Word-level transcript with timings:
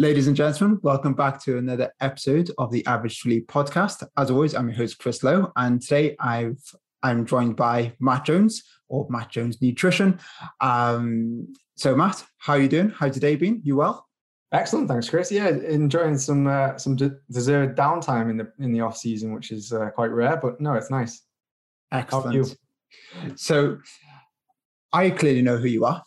Ladies 0.00 0.28
and 0.28 0.36
gentlemen, 0.36 0.78
welcome 0.84 1.12
back 1.12 1.42
to 1.42 1.58
another 1.58 1.92
episode 2.00 2.52
of 2.56 2.70
the 2.70 2.86
Average 2.86 3.18
Sleep 3.18 3.48
podcast. 3.48 4.06
As 4.16 4.30
always, 4.30 4.54
I'm 4.54 4.68
your 4.68 4.76
host, 4.76 5.00
Chris 5.00 5.24
Lowe, 5.24 5.50
and 5.56 5.82
today 5.82 6.14
I've 6.20 6.62
I'm 7.02 7.26
joined 7.26 7.56
by 7.56 7.92
Matt 7.98 8.24
Jones 8.24 8.62
or 8.86 9.08
Matt 9.10 9.32
Jones 9.32 9.60
Nutrition. 9.60 10.20
Um, 10.60 11.52
so, 11.74 11.96
Matt, 11.96 12.24
how 12.36 12.52
are 12.52 12.60
you 12.60 12.68
doing? 12.68 12.90
How's 12.90 13.16
your 13.16 13.22
day 13.22 13.34
been? 13.34 13.60
You 13.64 13.74
well? 13.74 14.06
Excellent, 14.52 14.86
thanks, 14.86 15.10
Chris. 15.10 15.32
Yeah, 15.32 15.48
enjoying 15.48 16.16
some 16.16 16.46
uh, 16.46 16.78
some 16.78 16.94
deserved 16.94 17.76
downtime 17.76 18.30
in 18.30 18.36
the 18.36 18.52
in 18.60 18.72
the 18.72 18.82
off 18.82 18.96
season, 18.96 19.34
which 19.34 19.50
is 19.50 19.72
uh, 19.72 19.90
quite 19.90 20.12
rare, 20.12 20.36
but 20.36 20.60
no, 20.60 20.74
it's 20.74 20.92
nice. 20.92 21.22
Excellent. 21.90 22.56
So, 23.34 23.78
I 24.92 25.10
clearly 25.10 25.42
know 25.42 25.56
who 25.56 25.66
you 25.66 25.86
are, 25.86 26.04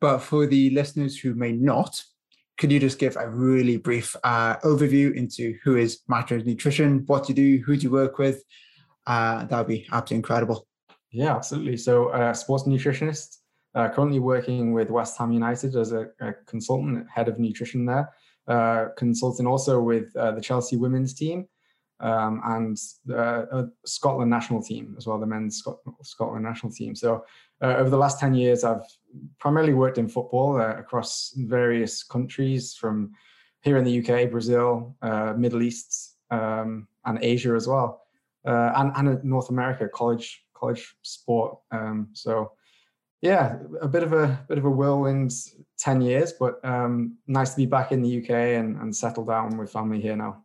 but 0.00 0.18
for 0.18 0.48
the 0.48 0.70
listeners 0.70 1.16
who 1.16 1.36
may 1.36 1.52
not, 1.52 2.02
could 2.60 2.70
you 2.70 2.78
just 2.78 2.98
give 2.98 3.16
a 3.16 3.26
really 3.26 3.78
brief 3.78 4.14
uh, 4.22 4.58
overview 4.58 5.14
into 5.14 5.54
who 5.64 5.76
is 5.76 6.00
Matt 6.08 6.28
Jones 6.28 6.44
Nutrition, 6.44 7.04
what 7.06 7.26
you 7.26 7.34
do, 7.34 7.62
who 7.64 7.74
do 7.74 7.82
you 7.84 7.90
work 7.90 8.18
with? 8.18 8.44
Uh, 9.06 9.46
that 9.46 9.56
would 9.56 9.66
be 9.66 9.86
absolutely 9.90 10.16
incredible. 10.16 10.66
Yeah, 11.10 11.34
absolutely. 11.34 11.78
So, 11.78 12.10
uh, 12.10 12.34
sports 12.34 12.64
nutritionist, 12.64 13.38
uh, 13.74 13.88
currently 13.88 14.20
working 14.20 14.74
with 14.74 14.90
West 14.90 15.16
Ham 15.16 15.32
United 15.32 15.74
as 15.74 15.92
a, 15.92 16.08
a 16.20 16.34
consultant, 16.46 17.06
head 17.08 17.28
of 17.28 17.38
nutrition 17.38 17.86
there, 17.86 18.10
uh, 18.46 18.88
consulting 18.94 19.46
also 19.46 19.80
with 19.80 20.14
uh, 20.14 20.32
the 20.32 20.40
Chelsea 20.42 20.76
women's 20.76 21.14
team 21.14 21.46
um, 22.00 22.40
and 22.44 22.78
the 23.04 23.70
Scotland 23.84 24.30
national 24.30 24.62
team 24.62 24.94
as 24.96 25.06
well, 25.06 25.18
the 25.18 25.26
men's 25.26 25.62
Scotland 26.02 26.44
national 26.44 26.72
team. 26.72 26.94
So, 26.94 27.24
over 27.62 27.90
the 27.90 27.96
last 27.96 28.18
10 28.18 28.34
years, 28.34 28.64
I've 28.64 28.86
primarily 29.38 29.74
worked 29.74 29.98
in 29.98 30.08
football 30.08 30.60
uh, 30.60 30.76
across 30.76 31.34
various 31.36 32.02
countries 32.02 32.74
from 32.74 33.12
here 33.60 33.76
in 33.76 33.84
the 33.84 33.98
UK, 33.98 34.30
Brazil, 34.30 34.96
uh, 35.02 35.34
Middle 35.36 35.62
East, 35.62 36.16
um, 36.30 36.88
and 37.04 37.18
Asia 37.20 37.52
as 37.54 37.68
well, 37.68 38.02
uh, 38.46 38.72
and, 38.76 38.92
and 38.96 39.24
North 39.24 39.50
America, 39.50 39.88
college 39.92 40.42
college 40.54 40.94
sport. 41.02 41.58
Um, 41.70 42.08
so, 42.12 42.52
yeah, 43.20 43.58
a 43.82 43.88
bit 43.88 44.02
of 44.02 44.14
a 44.14 44.42
bit 44.48 44.56
of 44.56 44.64
a 44.64 44.70
whirlwind 44.70 45.32
ten 45.78 46.00
years, 46.00 46.32
but 46.32 46.64
um, 46.64 47.18
nice 47.26 47.50
to 47.50 47.56
be 47.56 47.66
back 47.66 47.92
in 47.92 48.02
the 48.02 48.22
UK 48.22 48.30
and, 48.30 48.76
and 48.80 48.96
settle 48.96 49.24
down 49.24 49.58
with 49.58 49.72
family 49.72 50.00
here 50.00 50.16
now. 50.16 50.44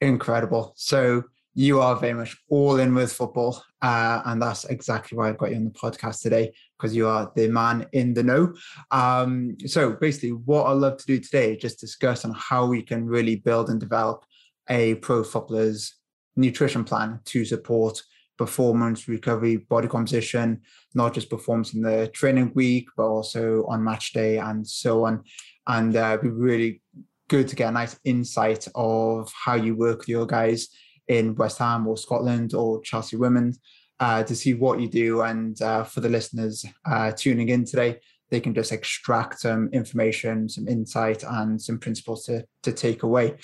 Incredible. 0.00 0.74
So 0.76 1.24
you 1.54 1.80
are 1.80 1.96
very 1.96 2.14
much 2.14 2.36
all 2.48 2.78
in 2.78 2.94
with 2.94 3.12
football. 3.12 3.64
Uh, 3.82 4.22
and 4.26 4.40
that's 4.40 4.64
exactly 4.66 5.18
why 5.18 5.28
I've 5.28 5.38
got 5.38 5.50
you 5.50 5.56
on 5.56 5.64
the 5.64 5.70
podcast 5.70 6.22
today, 6.22 6.52
because 6.76 6.94
you 6.94 7.08
are 7.08 7.32
the 7.34 7.48
man 7.48 7.86
in 7.92 8.14
the 8.14 8.22
know. 8.22 8.54
Um, 8.92 9.56
so 9.66 9.92
basically, 9.94 10.30
what 10.30 10.66
I 10.66 10.72
love 10.72 10.98
to 10.98 11.06
do 11.06 11.18
today 11.18 11.54
is 11.54 11.62
just 11.62 11.80
discuss 11.80 12.24
on 12.24 12.32
how 12.36 12.66
we 12.66 12.82
can 12.82 13.06
really 13.06 13.36
build 13.36 13.70
and 13.70 13.80
develop 13.80 14.24
a 14.68 14.94
pro 14.96 15.24
footballer's 15.24 15.94
nutrition 16.36 16.84
plan 16.84 17.18
to 17.24 17.44
support 17.44 18.02
performance, 18.36 19.08
recovery, 19.08 19.56
body 19.56 19.88
composition, 19.88 20.60
not 20.94 21.12
just 21.12 21.28
performance 21.28 21.74
in 21.74 21.82
the 21.82 22.08
training 22.14 22.52
week, 22.54 22.86
but 22.96 23.06
also 23.08 23.64
on 23.66 23.82
match 23.82 24.12
day 24.12 24.38
and 24.38 24.64
so 24.64 25.04
on. 25.04 25.24
And 25.66 25.96
uh, 25.96 26.16
be 26.18 26.28
really 26.28 26.82
good 27.28 27.48
to 27.48 27.56
get 27.56 27.68
a 27.68 27.72
nice 27.72 27.98
insight 28.04 28.66
of 28.74 29.32
how 29.44 29.54
you 29.54 29.76
work 29.76 30.00
with 30.00 30.08
your 30.08 30.26
guys 30.26 30.68
in 31.06 31.34
West 31.36 31.58
Ham 31.58 31.86
or 31.86 31.96
Scotland 31.96 32.54
or 32.54 32.80
Chelsea 32.82 33.16
Women 33.16 33.54
uh, 34.00 34.22
to 34.24 34.34
see 34.34 34.54
what 34.54 34.80
you 34.80 34.88
do. 34.88 35.22
And 35.22 35.60
uh, 35.60 35.84
for 35.84 36.00
the 36.00 36.08
listeners 36.08 36.64
uh, 36.84 37.12
tuning 37.12 37.48
in 37.48 37.64
today, 37.64 37.98
they 38.30 38.40
can 38.40 38.54
just 38.54 38.72
extract 38.72 39.40
some 39.40 39.70
information, 39.72 40.48
some 40.48 40.68
insight, 40.68 41.22
and 41.22 41.60
some 41.60 41.78
principles 41.78 42.24
to, 42.26 42.44
to 42.62 42.72
take 42.72 43.02
away. 43.02 43.36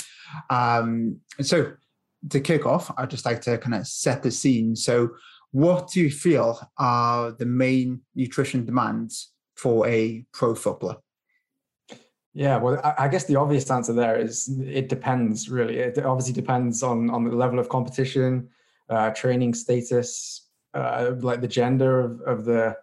Um, 0.50 1.20
so, 1.40 1.72
to 2.30 2.40
kick 2.40 2.66
off, 2.66 2.90
I'd 2.96 3.10
just 3.10 3.26
like 3.26 3.42
to 3.42 3.58
kind 3.58 3.74
of 3.74 3.86
set 3.86 4.22
the 4.22 4.30
scene. 4.30 4.76
So, 4.76 5.10
what 5.52 5.88
do 5.88 6.00
you 6.00 6.10
feel 6.10 6.58
are 6.78 7.32
the 7.32 7.46
main 7.46 8.00
nutrition 8.14 8.64
demands 8.64 9.32
for 9.56 9.86
a 9.86 10.24
pro 10.32 10.54
footballer? 10.54 10.96
Yeah, 12.34 12.56
well, 12.56 12.80
I 12.98 13.06
guess 13.06 13.24
the 13.24 13.36
obvious 13.36 13.70
answer 13.70 13.92
there 13.92 14.18
is 14.18 14.48
it 14.60 14.88
depends. 14.88 15.48
Really, 15.48 15.78
it 15.78 15.96
obviously 16.04 16.32
depends 16.32 16.82
on 16.82 17.08
on 17.08 17.22
the 17.22 17.30
level 17.30 17.60
of 17.60 17.68
competition, 17.68 18.48
uh, 18.90 19.10
training 19.10 19.54
status, 19.54 20.48
uh, 20.74 21.12
like 21.20 21.40
the 21.40 21.48
gender 21.48 22.00
of, 22.00 22.20
of 22.22 22.44
the 22.44 22.76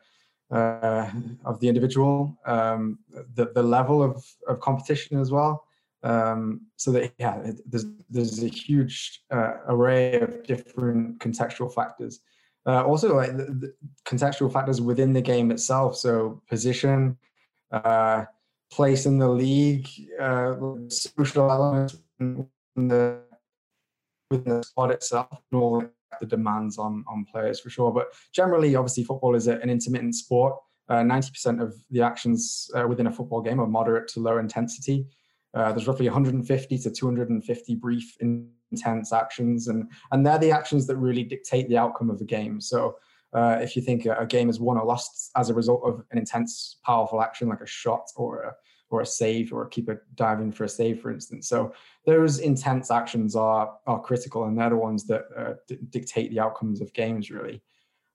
uh, 0.51 1.09
of 1.43 1.59
the 1.59 1.67
individual, 1.67 2.37
um, 2.45 2.99
the 3.35 3.51
the 3.53 3.61
level 3.61 4.01
of 4.01 4.25
of 4.47 4.61
competition 4.61 5.19
as 5.19 5.31
well. 5.31 5.65
Um, 6.03 6.61
so 6.77 6.93
that 6.93 7.11
yeah, 7.17 7.35
it, 7.41 7.59
there's 7.69 7.85
there's 8.09 8.41
a 8.41 8.47
huge 8.47 9.21
uh, 9.31 9.55
array 9.67 10.21
of 10.21 10.45
different 10.45 11.19
contextual 11.19 11.73
factors. 11.73 12.21
Uh, 12.65 12.85
also, 12.85 13.17
like 13.17 13.35
the, 13.35 13.43
the, 13.43 13.73
contextual 14.05 14.51
factors 14.53 14.79
within 14.79 15.11
the 15.11 15.21
game 15.21 15.51
itself. 15.51 15.97
So 15.97 16.41
position. 16.47 17.17
Place 18.71 19.05
in 19.05 19.19
the 19.19 19.27
league, 19.27 19.87
uh, 20.19 20.55
social 20.87 21.51
elements 21.51 21.97
in 22.19 22.47
the 22.75 23.19
within 24.29 24.57
the 24.57 24.63
squad 24.63 24.91
itself, 24.91 25.27
and 25.51 25.61
all 25.61 25.83
the 26.19 26.25
demands 26.25 26.77
on 26.77 27.03
on 27.07 27.25
players 27.25 27.59
for 27.59 27.69
sure. 27.69 27.91
But 27.91 28.07
generally, 28.33 28.75
obviously, 28.75 29.03
football 29.03 29.35
is 29.35 29.47
an 29.47 29.69
intermittent 29.69 30.15
sport. 30.15 30.55
Uh, 30.89 31.03
ninety 31.03 31.27
uh, 31.27 31.31
percent 31.31 31.61
of 31.61 31.75
the 31.89 32.01
actions 32.01 32.71
uh, 32.75 32.87
within 32.87 33.07
a 33.07 33.11
football 33.11 33.41
game 33.41 33.59
are 33.59 33.67
moderate 33.67 34.07
to 34.09 34.19
low 34.19 34.37
intensity. 34.37 35.05
Uh, 35.53 35.73
there's 35.73 35.87
roughly 35.87 36.07
150 36.07 36.77
to 36.77 36.89
250 36.89 37.75
brief 37.75 38.15
intense 38.21 39.11
actions, 39.11 39.67
and 39.67 39.91
and 40.11 40.25
they're 40.25 40.37
the 40.37 40.51
actions 40.51 40.87
that 40.87 40.95
really 40.95 41.23
dictate 41.23 41.67
the 41.67 41.77
outcome 41.77 42.09
of 42.09 42.19
the 42.19 42.25
game. 42.25 42.61
So. 42.61 42.95
Uh, 43.33 43.57
if 43.61 43.75
you 43.75 43.81
think 43.81 44.05
a 44.05 44.25
game 44.25 44.49
is 44.49 44.59
won 44.59 44.77
or 44.77 44.85
lost 44.85 45.31
as 45.37 45.49
a 45.49 45.53
result 45.53 45.81
of 45.85 46.03
an 46.11 46.17
intense, 46.17 46.77
powerful 46.83 47.21
action 47.21 47.47
like 47.47 47.61
a 47.61 47.65
shot 47.65 48.11
or 48.15 48.41
a, 48.43 48.53
or 48.89 49.01
a 49.01 49.05
save 49.05 49.53
or 49.53 49.63
a 49.63 49.69
keeper 49.69 50.05
diving 50.15 50.51
for 50.51 50.65
a 50.65 50.69
save, 50.69 51.01
for 51.01 51.11
instance. 51.11 51.47
So 51.47 51.73
those 52.05 52.39
intense 52.39 52.91
actions 52.91 53.35
are 53.35 53.73
are 53.87 54.01
critical, 54.01 54.45
and 54.45 54.57
they're 54.57 54.69
the 54.69 54.75
ones 54.75 55.07
that 55.07 55.23
uh, 55.37 55.53
d- 55.67 55.79
dictate 55.89 56.31
the 56.31 56.41
outcomes 56.41 56.81
of 56.81 56.91
games, 56.93 57.31
really. 57.31 57.61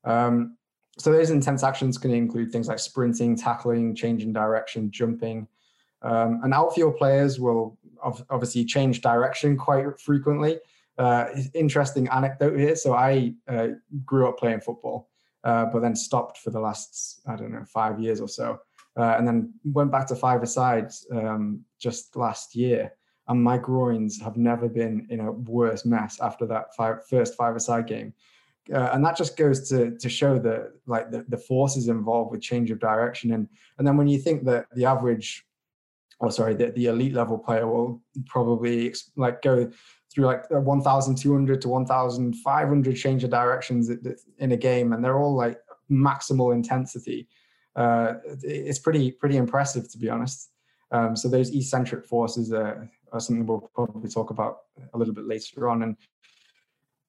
Um, 0.05 0.57
so 0.99 1.13
those 1.13 1.31
intense 1.31 1.63
actions 1.63 1.99
can 1.99 2.11
include 2.11 2.53
things 2.53 2.69
like 2.69 2.79
sprinting, 2.79 3.37
tackling, 3.37 3.95
changing 3.95 4.33
direction, 4.33 4.91
jumping. 4.91 5.49
Um, 6.03 6.41
and 6.45 6.55
outfield 6.55 6.97
players 6.97 7.41
will 7.41 7.79
obviously 8.31 8.65
change 8.65 9.01
direction 9.01 9.57
quite 9.57 9.99
frequently. 9.99 10.59
Uh, 10.99 11.27
interesting 11.53 12.09
anecdote 12.09 12.59
here. 12.59 12.75
So 12.75 12.95
I 12.95 13.35
uh, 13.49 13.69
grew 14.05 14.29
up 14.29 14.39
playing 14.39 14.61
football, 14.61 15.11
uh, 15.45 15.67
but 15.67 15.81
then 15.81 15.95
stopped 15.95 16.39
for 16.39 16.51
the 16.51 16.61
last 16.61 17.21
I 17.27 17.37
don't 17.37 17.53
know 17.53 17.65
five 17.65 18.01
years 18.01 18.21
or 18.21 18.29
so, 18.29 18.61
uh, 18.97 19.17
and 19.19 19.29
then 19.29 19.53
went 19.65 19.93
back 19.93 20.07
to 20.09 20.17
five 20.17 20.43
aside 20.43 20.91
um, 21.13 21.61
just 21.79 22.17
last 22.17 22.57
year. 22.57 22.93
And 23.29 23.43
my 23.43 23.59
groins 23.59 24.21
have 24.23 24.37
never 24.37 24.69
been 24.69 25.07
in 25.11 25.21
a 25.21 25.33
worse 25.33 25.85
mess 25.85 26.19
after 26.21 26.47
that 26.47 26.75
five, 26.77 27.07
first 27.09 27.35
five 27.35 27.57
aside 27.57 27.87
game. 27.87 28.15
Uh, 28.73 28.91
and 28.93 29.05
that 29.05 29.17
just 29.17 29.37
goes 29.37 29.69
to 29.69 29.97
to 29.99 30.09
show 30.09 30.39
the 30.39 30.73
like 30.87 31.11
the, 31.11 31.25
the 31.29 31.37
forces 31.37 31.89
involved 31.89 32.33
with 32.33 32.41
change 32.41 32.71
of 32.73 32.81
direction 32.81 33.33
and 33.33 33.49
and 33.79 33.87
then 33.87 33.97
when 33.97 34.09
you 34.09 34.19
think 34.19 34.45
that 34.45 34.67
the 34.75 34.85
average 34.85 35.47
or 36.19 36.33
sorry 36.33 36.53
the, 36.53 36.73
the 36.73 36.87
elite 36.87 37.13
level 37.13 37.39
player 37.39 37.67
will 37.69 38.03
probably 38.27 38.93
like 39.15 39.41
go 39.41 39.71
through 40.17 40.25
like 40.25 40.51
1200 40.51 41.61
to 41.61 41.69
1500 41.69 42.97
change 42.97 43.23
of 43.23 43.29
directions 43.29 43.91
in 44.39 44.53
a 44.53 44.57
game 44.57 44.95
and 44.95 45.05
they're 45.05 45.19
all 45.19 45.37
like 45.37 45.59
maximal 45.91 46.55
intensity. 46.55 47.29
Uh, 47.77 48.15
it's 48.43 48.79
pretty 48.79 49.13
pretty 49.13 49.37
impressive 49.37 49.91
to 49.93 49.99
be 49.99 50.09
honest. 50.09 50.51
Um, 50.91 51.17
so 51.17 51.29
those 51.29 51.55
eccentric 51.55 52.07
forces 52.07 52.51
are, 52.51 52.91
are, 53.13 53.21
something 53.21 53.45
we'll 53.45 53.71
probably 53.75 54.09
talk 54.09 54.31
about 54.31 54.61
a 54.95 54.99
little 54.99 55.13
bit 55.13 55.27
later 55.27 55.69
on. 55.69 55.83
And 55.83 55.97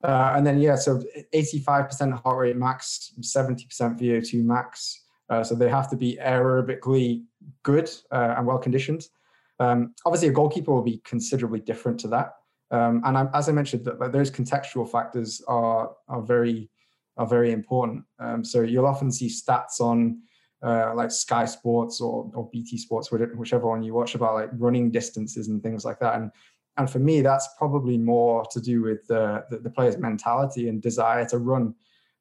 uh, 0.03 0.33
and 0.35 0.45
then 0.45 0.59
yeah 0.59 0.75
so 0.75 1.01
85% 1.33 2.21
heart 2.21 2.39
rate 2.39 2.57
max 2.57 3.13
70% 3.21 3.65
vo2 3.99 4.43
max. 4.43 5.05
Uh, 5.29 5.43
so 5.43 5.55
they 5.55 5.69
have 5.69 5.89
to 5.89 5.95
be 5.95 6.19
aerobically 6.21 7.23
good 7.63 7.89
uh, 8.11 8.35
and 8.37 8.45
well 8.45 8.57
conditioned 8.57 9.07
um, 9.59 9.93
obviously 10.05 10.27
a 10.27 10.31
goalkeeper 10.31 10.73
will 10.73 10.83
be 10.83 11.01
considerably 11.05 11.59
different 11.59 11.99
to 12.01 12.07
that 12.09 12.33
um, 12.71 13.01
and 13.05 13.17
I, 13.17 13.27
as 13.33 13.49
I 13.49 13.51
mentioned, 13.51 13.85
that 13.85 14.11
those 14.11 14.29
contextual 14.29 14.89
factors 14.89 15.41
are 15.47 15.91
are 16.07 16.21
very 16.21 16.69
are 17.17 17.27
very 17.27 17.51
important. 17.51 18.03
Um, 18.19 18.43
so 18.43 18.61
you'll 18.61 18.85
often 18.85 19.11
see 19.11 19.27
stats 19.27 19.79
on 19.79 20.21
uh, 20.63 20.93
like 20.95 21.11
Sky 21.11 21.45
Sports 21.45 22.01
or 22.01 22.29
or 22.33 22.49
BT 22.51 22.77
Sports, 22.77 23.11
whichever 23.11 23.67
one 23.67 23.83
you 23.83 23.93
watch, 23.93 24.15
about 24.15 24.35
like 24.35 24.49
running 24.53 24.91
distances 24.91 25.47
and 25.47 25.63
things 25.63 25.85
like 25.85 25.99
that. 25.99 26.15
And 26.15 26.31
and 26.77 26.89
for 26.89 26.99
me, 26.99 27.21
that's 27.21 27.47
probably 27.57 27.97
more 27.97 28.45
to 28.51 28.59
do 28.59 28.81
with 28.81 29.07
the 29.07 29.45
the, 29.49 29.59
the 29.59 29.69
player's 29.69 29.97
mentality 29.97 30.67
and 30.67 30.81
desire 30.81 31.25
to 31.29 31.37
run 31.37 31.73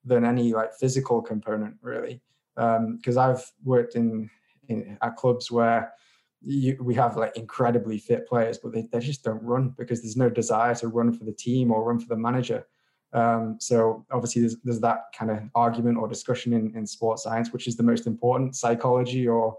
than 0.05 0.25
any 0.25 0.53
like 0.53 0.73
physical 0.75 1.21
component, 1.21 1.75
really. 1.83 2.23
Because 2.55 3.17
um, 3.17 3.31
I've 3.31 3.45
worked 3.65 3.97
in, 3.97 4.31
in 4.69 4.97
at 5.03 5.17
clubs 5.17 5.51
where 5.51 5.93
you, 6.43 6.77
we 6.81 6.95
have 6.95 7.17
like 7.17 7.37
incredibly 7.37 7.99
fit 7.99 8.27
players, 8.29 8.59
but 8.59 8.73
they, 8.73 8.89
they 8.93 9.01
just 9.01 9.25
don't 9.25 9.43
run 9.43 9.75
because 9.77 10.03
there's 10.03 10.17
no 10.17 10.31
desire 10.31 10.75
to 10.77 10.89
run 10.89 11.13
for 11.13 11.25
the 11.25 11.33
team 11.33 11.71
or 11.71 11.85
run 11.85 11.99
for 11.99 12.09
the 12.09 12.17
manager. 12.17 12.67
Um, 13.13 13.57
so 13.61 14.05
obviously 14.11 14.43
there's, 14.43 14.57
there's 14.63 14.81
that 14.81 15.05
kind 15.17 15.31
of 15.31 15.39
argument 15.55 15.99
or 15.99 16.09
discussion 16.09 16.53
in, 16.53 16.77
in 16.77 16.87
sports 16.87 17.23
science, 17.23 17.53
which 17.53 17.67
is 17.67 17.77
the 17.77 17.83
most 17.83 18.07
important, 18.07 18.57
psychology 18.57 19.27
or 19.27 19.57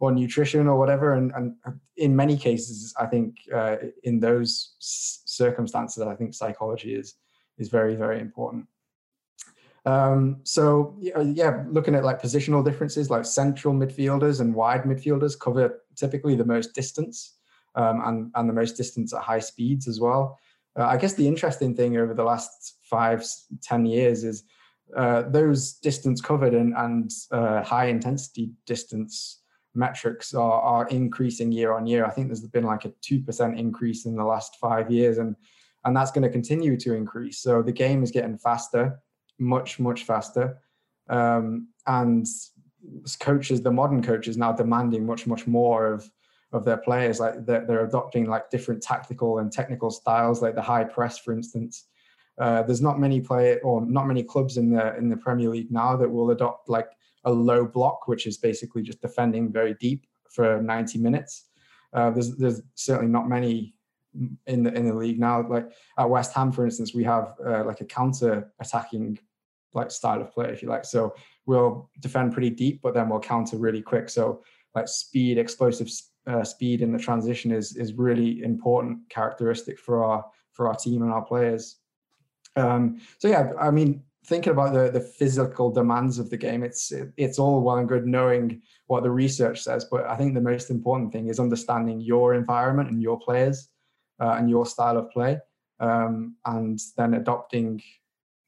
or 0.00 0.12
nutrition 0.12 0.68
or 0.68 0.78
whatever. 0.78 1.14
And, 1.14 1.32
and 1.34 1.56
in 1.96 2.14
many 2.14 2.36
cases, 2.36 2.94
I 3.00 3.06
think 3.06 3.36
uh, 3.52 3.76
in 4.04 4.20
those 4.20 4.76
circumstances, 4.78 6.02
I 6.02 6.14
think 6.14 6.34
psychology 6.34 6.94
is 6.94 7.14
is 7.58 7.68
very 7.68 7.96
very 7.96 8.20
important. 8.20 8.66
Um, 9.84 10.40
so 10.44 10.96
yeah, 11.00 11.64
looking 11.68 11.94
at 11.94 12.04
like 12.04 12.20
positional 12.20 12.64
differences, 12.64 13.10
like 13.10 13.24
central 13.24 13.74
midfielders 13.74 14.40
and 14.40 14.54
wide 14.54 14.82
midfielders 14.82 15.38
cover 15.38 15.80
typically 15.98 16.36
the 16.36 16.44
most 16.44 16.74
distance 16.74 17.36
um, 17.74 18.02
and 18.04 18.30
and 18.34 18.48
the 18.48 18.54
most 18.54 18.76
distance 18.76 19.12
at 19.12 19.22
high 19.22 19.38
speeds 19.38 19.88
as 19.88 20.00
well. 20.00 20.38
Uh, 20.78 20.86
I 20.86 20.96
guess 20.96 21.14
the 21.14 21.26
interesting 21.26 21.74
thing 21.74 21.96
over 21.96 22.14
the 22.14 22.24
last 22.24 22.78
five 22.82 23.24
ten 23.62 23.84
years 23.86 24.24
is 24.24 24.44
uh, 24.96 25.22
those 25.28 25.74
distance 25.74 26.20
covered 26.20 26.54
and, 26.54 26.74
and 26.76 27.10
uh, 27.30 27.62
high 27.62 27.86
intensity 27.86 28.50
distance 28.66 29.40
metrics 29.74 30.34
are, 30.34 30.60
are 30.60 30.88
increasing 30.88 31.52
year 31.52 31.72
on 31.72 31.86
year. 31.86 32.04
I 32.04 32.10
think 32.10 32.28
there's 32.28 32.46
been 32.46 32.64
like 32.64 32.84
a 32.84 32.90
2% 32.90 33.58
increase 33.58 34.06
in 34.06 34.16
the 34.16 34.24
last 34.24 34.56
five 34.56 34.90
years, 34.90 35.18
and, 35.18 35.36
and 35.84 35.96
that's 35.96 36.10
going 36.10 36.22
to 36.22 36.30
continue 36.30 36.76
to 36.78 36.94
increase. 36.94 37.38
So 37.38 37.62
the 37.62 37.72
game 37.72 38.02
is 38.02 38.10
getting 38.10 38.38
faster, 38.38 38.98
much, 39.38 39.78
much 39.78 40.04
faster. 40.04 40.58
Um, 41.08 41.68
and 41.86 42.26
coaches, 43.20 43.62
the 43.62 43.70
modern 43.70 44.02
coaches 44.02 44.36
now 44.36 44.52
demanding 44.52 45.06
much, 45.06 45.26
much 45.26 45.46
more 45.46 45.92
of, 45.92 46.10
of 46.52 46.64
their 46.64 46.76
players. 46.76 47.20
Like 47.20 47.44
they're, 47.44 47.64
they're 47.66 47.84
adopting 47.84 48.26
like 48.26 48.50
different 48.50 48.82
tactical 48.82 49.38
and 49.38 49.52
technical 49.52 49.90
styles, 49.90 50.42
like 50.42 50.54
the 50.54 50.62
high 50.62 50.84
press, 50.84 51.18
for 51.18 51.32
instance. 51.32 51.86
Uh, 52.38 52.62
there's 52.62 52.80
not 52.80 53.00
many 53.00 53.20
play 53.20 53.58
or 53.60 53.84
not 53.84 54.06
many 54.06 54.22
clubs 54.22 54.56
in 54.56 54.70
the 54.70 54.96
in 54.96 55.08
the 55.08 55.16
Premier 55.16 55.48
League 55.48 55.72
now 55.72 55.96
that 55.96 56.08
will 56.08 56.30
adopt 56.30 56.68
like 56.68 56.88
a 57.24 57.32
low 57.32 57.64
block, 57.64 58.06
which 58.06 58.26
is 58.26 58.38
basically 58.38 58.82
just 58.82 59.00
defending 59.02 59.50
very 59.52 59.74
deep 59.80 60.06
for 60.30 60.62
90 60.62 60.98
minutes. 60.98 61.46
Uh, 61.92 62.10
there's 62.10 62.36
there's 62.36 62.62
certainly 62.74 63.10
not 63.10 63.28
many 63.28 63.74
in 64.46 64.62
the 64.62 64.72
in 64.72 64.86
the 64.86 64.94
league 64.94 65.18
now. 65.18 65.46
Like 65.46 65.70
at 65.98 66.08
West 66.08 66.32
Ham, 66.34 66.52
for 66.52 66.64
instance, 66.64 66.94
we 66.94 67.04
have 67.04 67.34
uh, 67.44 67.64
like 67.64 67.80
a 67.80 67.84
counter 67.84 68.52
attacking 68.60 69.18
like 69.74 69.90
style 69.90 70.20
of 70.20 70.32
play, 70.32 70.50
if 70.50 70.62
you 70.62 70.68
like. 70.68 70.84
So 70.84 71.14
we'll 71.48 71.90
defend 72.00 72.32
pretty 72.32 72.50
deep, 72.50 72.80
but 72.82 72.92
then 72.94 73.08
we'll 73.08 73.18
counter 73.18 73.56
really 73.56 73.80
quick. 73.80 74.10
So 74.10 74.42
like 74.74 74.86
speed, 74.86 75.38
explosive 75.38 75.90
uh, 76.26 76.44
speed 76.44 76.82
in 76.82 76.92
the 76.92 76.98
transition 76.98 77.50
is 77.50 77.74
is 77.74 77.94
really 77.94 78.42
important 78.42 78.98
characteristic 79.08 79.78
for 79.78 80.04
our 80.04 80.24
for 80.52 80.68
our 80.68 80.76
team 80.76 81.02
and 81.02 81.10
our 81.10 81.24
players. 81.24 81.76
Um, 82.54 83.00
so 83.18 83.28
yeah, 83.28 83.52
I 83.58 83.70
mean, 83.70 84.02
thinking 84.26 84.52
about 84.52 84.74
the, 84.74 84.90
the 84.90 85.00
physical 85.00 85.70
demands 85.70 86.18
of 86.18 86.28
the 86.28 86.36
game, 86.36 86.62
it's 86.62 86.92
it's 87.16 87.38
all 87.38 87.62
well 87.62 87.78
and 87.78 87.88
good 87.88 88.06
knowing 88.06 88.60
what 88.86 89.02
the 89.02 89.10
research 89.10 89.62
says, 89.62 89.86
but 89.90 90.06
I 90.06 90.16
think 90.16 90.34
the 90.34 90.50
most 90.52 90.70
important 90.70 91.12
thing 91.12 91.28
is 91.28 91.40
understanding 91.40 92.00
your 92.00 92.34
environment 92.34 92.90
and 92.90 93.02
your 93.02 93.18
players 93.18 93.68
uh, 94.20 94.34
and 94.38 94.50
your 94.50 94.66
style 94.66 94.98
of 94.98 95.10
play, 95.10 95.38
um, 95.80 96.36
and 96.44 96.78
then 96.98 97.14
adopting 97.14 97.82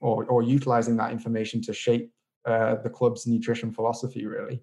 or 0.00 0.26
or 0.26 0.42
utilizing 0.42 0.96
that 0.98 1.12
information 1.12 1.62
to 1.62 1.72
shape 1.72 2.12
uh, 2.44 2.76
the 2.76 2.90
club's 2.90 3.26
nutrition 3.26 3.72
philosophy. 3.72 4.26
Really. 4.26 4.62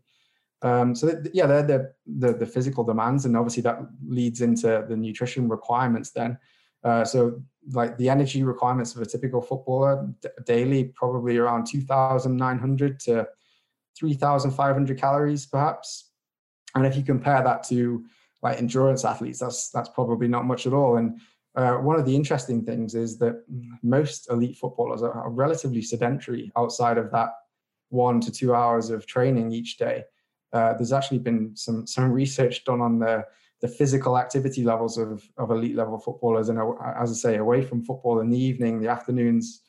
Um, 0.64 0.96
so 0.96 1.22
yeah, 1.34 1.46
they're 1.46 1.64
the, 1.64 1.94
the 2.06 2.34
the 2.34 2.46
physical 2.46 2.84
demands, 2.84 3.26
and 3.26 3.38
obviously 3.38 3.64
that 3.64 3.80
leads 4.06 4.42
into 4.42 4.86
the 4.88 4.98
nutrition 4.98 5.48
requirements. 5.48 6.12
Then, 6.12 6.38
uh, 6.84 7.04
so 7.04 7.42
like 7.72 7.98
the 7.98 8.10
energy 8.10 8.44
requirements 8.44 8.96
of 8.96 9.02
a 9.02 9.06
typical 9.06 9.42
footballer 9.42 10.08
d- 10.22 10.30
daily 10.46 10.86
probably 10.86 11.38
around 11.38 11.66
2900 11.66 13.00
to 13.00 13.28
3500 14.00 14.98
calories 14.98 15.46
perhaps 15.46 16.12
and 16.76 16.86
if 16.86 16.96
you 16.96 17.04
compare 17.04 17.44
that 17.44 17.64
to 17.64 18.06
like 18.42 18.58
endurance 18.58 19.04
athletes 19.04 19.40
that's 19.40 19.70
that's 19.72 19.90
probably 19.90 20.28
not 20.28 20.46
much 20.46 20.68
at 20.68 20.74
all 20.74 20.98
and 20.98 21.20
uh, 21.56 21.74
one 21.74 22.00
of 22.00 22.06
the 22.06 22.16
interesting 22.16 22.64
things 22.64 22.94
is 22.94 23.18
that 23.18 23.44
most 23.82 24.30
elite 24.30 24.56
footballers 24.56 25.02
are 25.02 25.30
relatively 25.32 25.82
sedentary 25.82 26.52
outside 26.56 26.98
of 26.98 27.12
that 27.12 27.30
one 27.90 28.20
to 28.22 28.32
two 28.32 28.54
hours 28.54 28.90
of 28.90 29.06
training 29.06 29.52
each 29.52 29.78
day 29.78 30.04
uh, 30.54 30.74
there's 30.74 30.94
actually 30.94 31.20
been 31.20 31.56
some 31.56 31.86
some 31.86 32.12
research 32.12 32.64
done 32.64 32.82
on 32.82 33.00
the 33.00 33.26
the 33.62 33.68
physical 33.68 34.18
activity 34.18 34.64
levels 34.64 34.98
of, 34.98 35.28
of 35.38 35.50
elite 35.50 35.76
level 35.76 35.98
footballers. 35.98 36.50
And 36.50 36.60
uh, 36.60 36.74
as 36.96 37.12
I 37.12 37.16
say, 37.16 37.38
away 37.38 37.64
from 37.64 37.84
football 37.84 38.20
in 38.20 38.30
the 38.30 38.38
evening, 38.38 38.80
the 38.80 38.88
afternoons, 38.88 39.62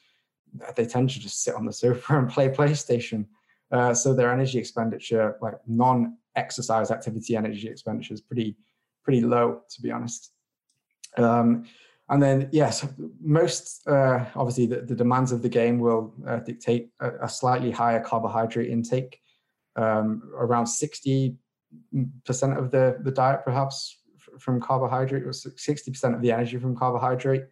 they 0.77 0.85
tend 0.85 1.09
to 1.11 1.19
just 1.19 1.43
sit 1.43 1.55
on 1.55 1.65
the 1.65 1.73
sofa 1.73 2.19
and 2.19 2.29
play 2.29 2.51
PlayStation. 2.51 3.25
Uh, 3.73 3.95
so 3.95 4.15
their 4.15 4.31
energy 4.31 4.59
expenditure, 4.59 5.37
like 5.41 5.55
non-exercise 5.67 6.91
activity 6.91 7.35
energy 7.35 7.69
expenditure, 7.69 8.15
is 8.15 8.21
pretty 8.21 8.57
pretty 9.03 9.21
low, 9.23 9.63
to 9.71 9.81
be 9.81 9.91
honest. 9.91 10.33
Um, 11.17 11.65
and 12.11 12.23
then, 12.23 12.49
yes, 12.53 12.87
most 13.21 13.87
uh, 13.87 14.25
obviously 14.35 14.67
the, 14.67 14.81
the, 14.81 14.95
demands 14.95 15.31
of 15.31 15.43
the 15.43 15.49
game 15.49 15.79
will 15.79 16.15
uh, 16.27 16.39
dictate 16.39 16.91
a, 17.01 17.11
a, 17.23 17.29
slightly 17.29 17.71
higher 17.71 18.01
carbohydrate 18.01 18.71
intake, 18.71 19.21
um, 19.77 20.23
around 20.35 20.67
60 20.67 21.37
percent 22.25 22.59
of 22.59 22.71
the 22.71 22.99
the 23.03 23.11
diet 23.11 23.41
perhaps 23.45 23.99
from 24.39 24.61
carbohydrate 24.61 25.25
or 25.25 25.31
60% 25.31 26.15
of 26.15 26.23
the 26.23 26.33
energy 26.33 26.57
from 26.59 26.77
carbohydrate. 26.77 27.45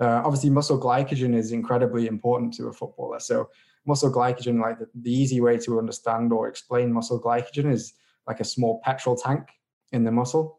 Uh, 0.00 0.22
obviously 0.24 0.50
muscle 0.50 0.80
glycogen 0.80 1.34
is 1.34 1.52
incredibly 1.52 2.06
important 2.06 2.54
to 2.54 2.68
a 2.68 2.72
footballer. 2.72 3.18
So 3.18 3.50
muscle 3.86 4.12
glycogen 4.12 4.60
like 4.60 4.78
the, 4.78 4.88
the 4.94 5.12
easy 5.12 5.40
way 5.40 5.58
to 5.58 5.78
understand 5.78 6.32
or 6.32 6.48
explain 6.48 6.92
muscle 6.92 7.20
glycogen 7.20 7.72
is 7.72 7.94
like 8.26 8.40
a 8.40 8.44
small 8.44 8.80
petrol 8.84 9.16
tank 9.16 9.48
in 9.92 10.04
the 10.04 10.12
muscle 10.12 10.57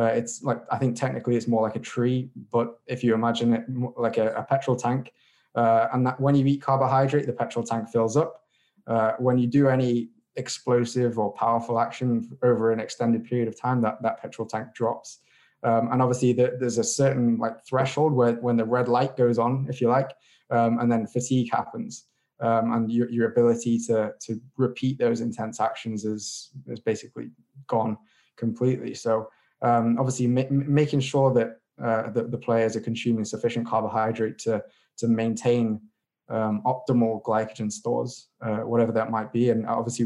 uh, 0.00 0.12
it's 0.18 0.42
like 0.42 0.60
i 0.70 0.76
think 0.76 0.96
technically 0.96 1.36
it's 1.36 1.48
more 1.48 1.62
like 1.62 1.76
a 1.76 1.84
tree 1.92 2.30
but 2.50 2.78
if 2.86 3.02
you 3.04 3.14
imagine 3.14 3.52
it 3.54 3.64
like 3.96 4.16
a, 4.16 4.28
a 4.34 4.42
petrol 4.42 4.76
tank 4.76 5.12
uh, 5.54 5.88
and 5.92 6.06
that 6.06 6.18
when 6.20 6.34
you 6.34 6.44
eat 6.46 6.62
carbohydrate 6.62 7.26
the 7.26 7.32
petrol 7.32 7.64
tank 7.64 7.88
fills 7.88 8.16
up 8.16 8.44
uh, 8.86 9.12
when 9.18 9.38
you 9.38 9.46
do 9.46 9.68
any 9.68 10.10
explosive 10.36 11.18
or 11.18 11.32
powerful 11.32 11.78
action 11.78 12.36
over 12.42 12.72
an 12.72 12.80
extended 12.80 13.24
period 13.24 13.48
of 13.48 13.58
time, 13.58 13.80
that 13.82 14.02
that 14.02 14.20
petrol 14.20 14.46
tank 14.46 14.74
drops. 14.74 15.20
Um, 15.62 15.92
and 15.92 16.00
obviously, 16.00 16.32
the, 16.32 16.56
there's 16.58 16.78
a 16.78 16.84
certain 16.84 17.38
like 17.38 17.64
threshold 17.66 18.12
where 18.12 18.32
when 18.34 18.56
the 18.56 18.64
red 18.64 18.88
light 18.88 19.16
goes 19.16 19.38
on, 19.38 19.66
if 19.68 19.80
you 19.80 19.88
like, 19.88 20.10
um, 20.50 20.78
and 20.78 20.90
then 20.90 21.06
fatigue 21.06 21.50
happens, 21.52 22.06
um, 22.40 22.72
and 22.72 22.90
your, 22.90 23.10
your 23.10 23.30
ability 23.30 23.78
to 23.86 24.12
to 24.20 24.40
repeat 24.56 24.98
those 24.98 25.20
intense 25.20 25.60
actions 25.60 26.04
is 26.04 26.50
is 26.66 26.80
basically 26.80 27.30
gone 27.66 27.96
completely. 28.36 28.94
So 28.94 29.28
um, 29.62 29.98
obviously, 29.98 30.26
ma- 30.26 30.50
making 30.50 31.00
sure 31.00 31.32
that 31.34 31.60
uh, 31.82 32.10
the, 32.10 32.24
the 32.24 32.38
players 32.38 32.76
are 32.76 32.80
consuming 32.80 33.24
sufficient 33.24 33.66
carbohydrate 33.66 34.38
to 34.38 34.62
to 34.98 35.08
maintain 35.08 35.80
um, 36.28 36.62
optimal 36.64 37.22
glycogen 37.22 37.72
stores, 37.72 38.28
uh, 38.42 38.58
whatever 38.58 38.92
that 38.92 39.10
might 39.10 39.32
be. 39.32 39.50
And 39.50 39.66
obviously, 39.66 40.04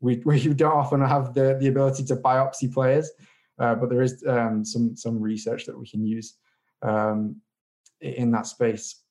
we 0.00 0.20
we 0.24 0.54
don't 0.54 0.72
often 0.72 1.00
have 1.00 1.34
the 1.34 1.56
the 1.60 1.68
ability 1.68 2.04
to 2.04 2.16
biopsy 2.16 2.72
players, 2.72 3.10
uh, 3.58 3.74
but 3.74 3.90
there 3.90 4.02
is 4.02 4.24
um, 4.26 4.64
some 4.64 4.96
some 4.96 5.20
research 5.20 5.66
that 5.66 5.78
we 5.78 5.86
can 5.86 6.04
use 6.04 6.36
um, 6.82 7.36
in 8.00 8.30
that 8.32 8.46
space. 8.46 9.02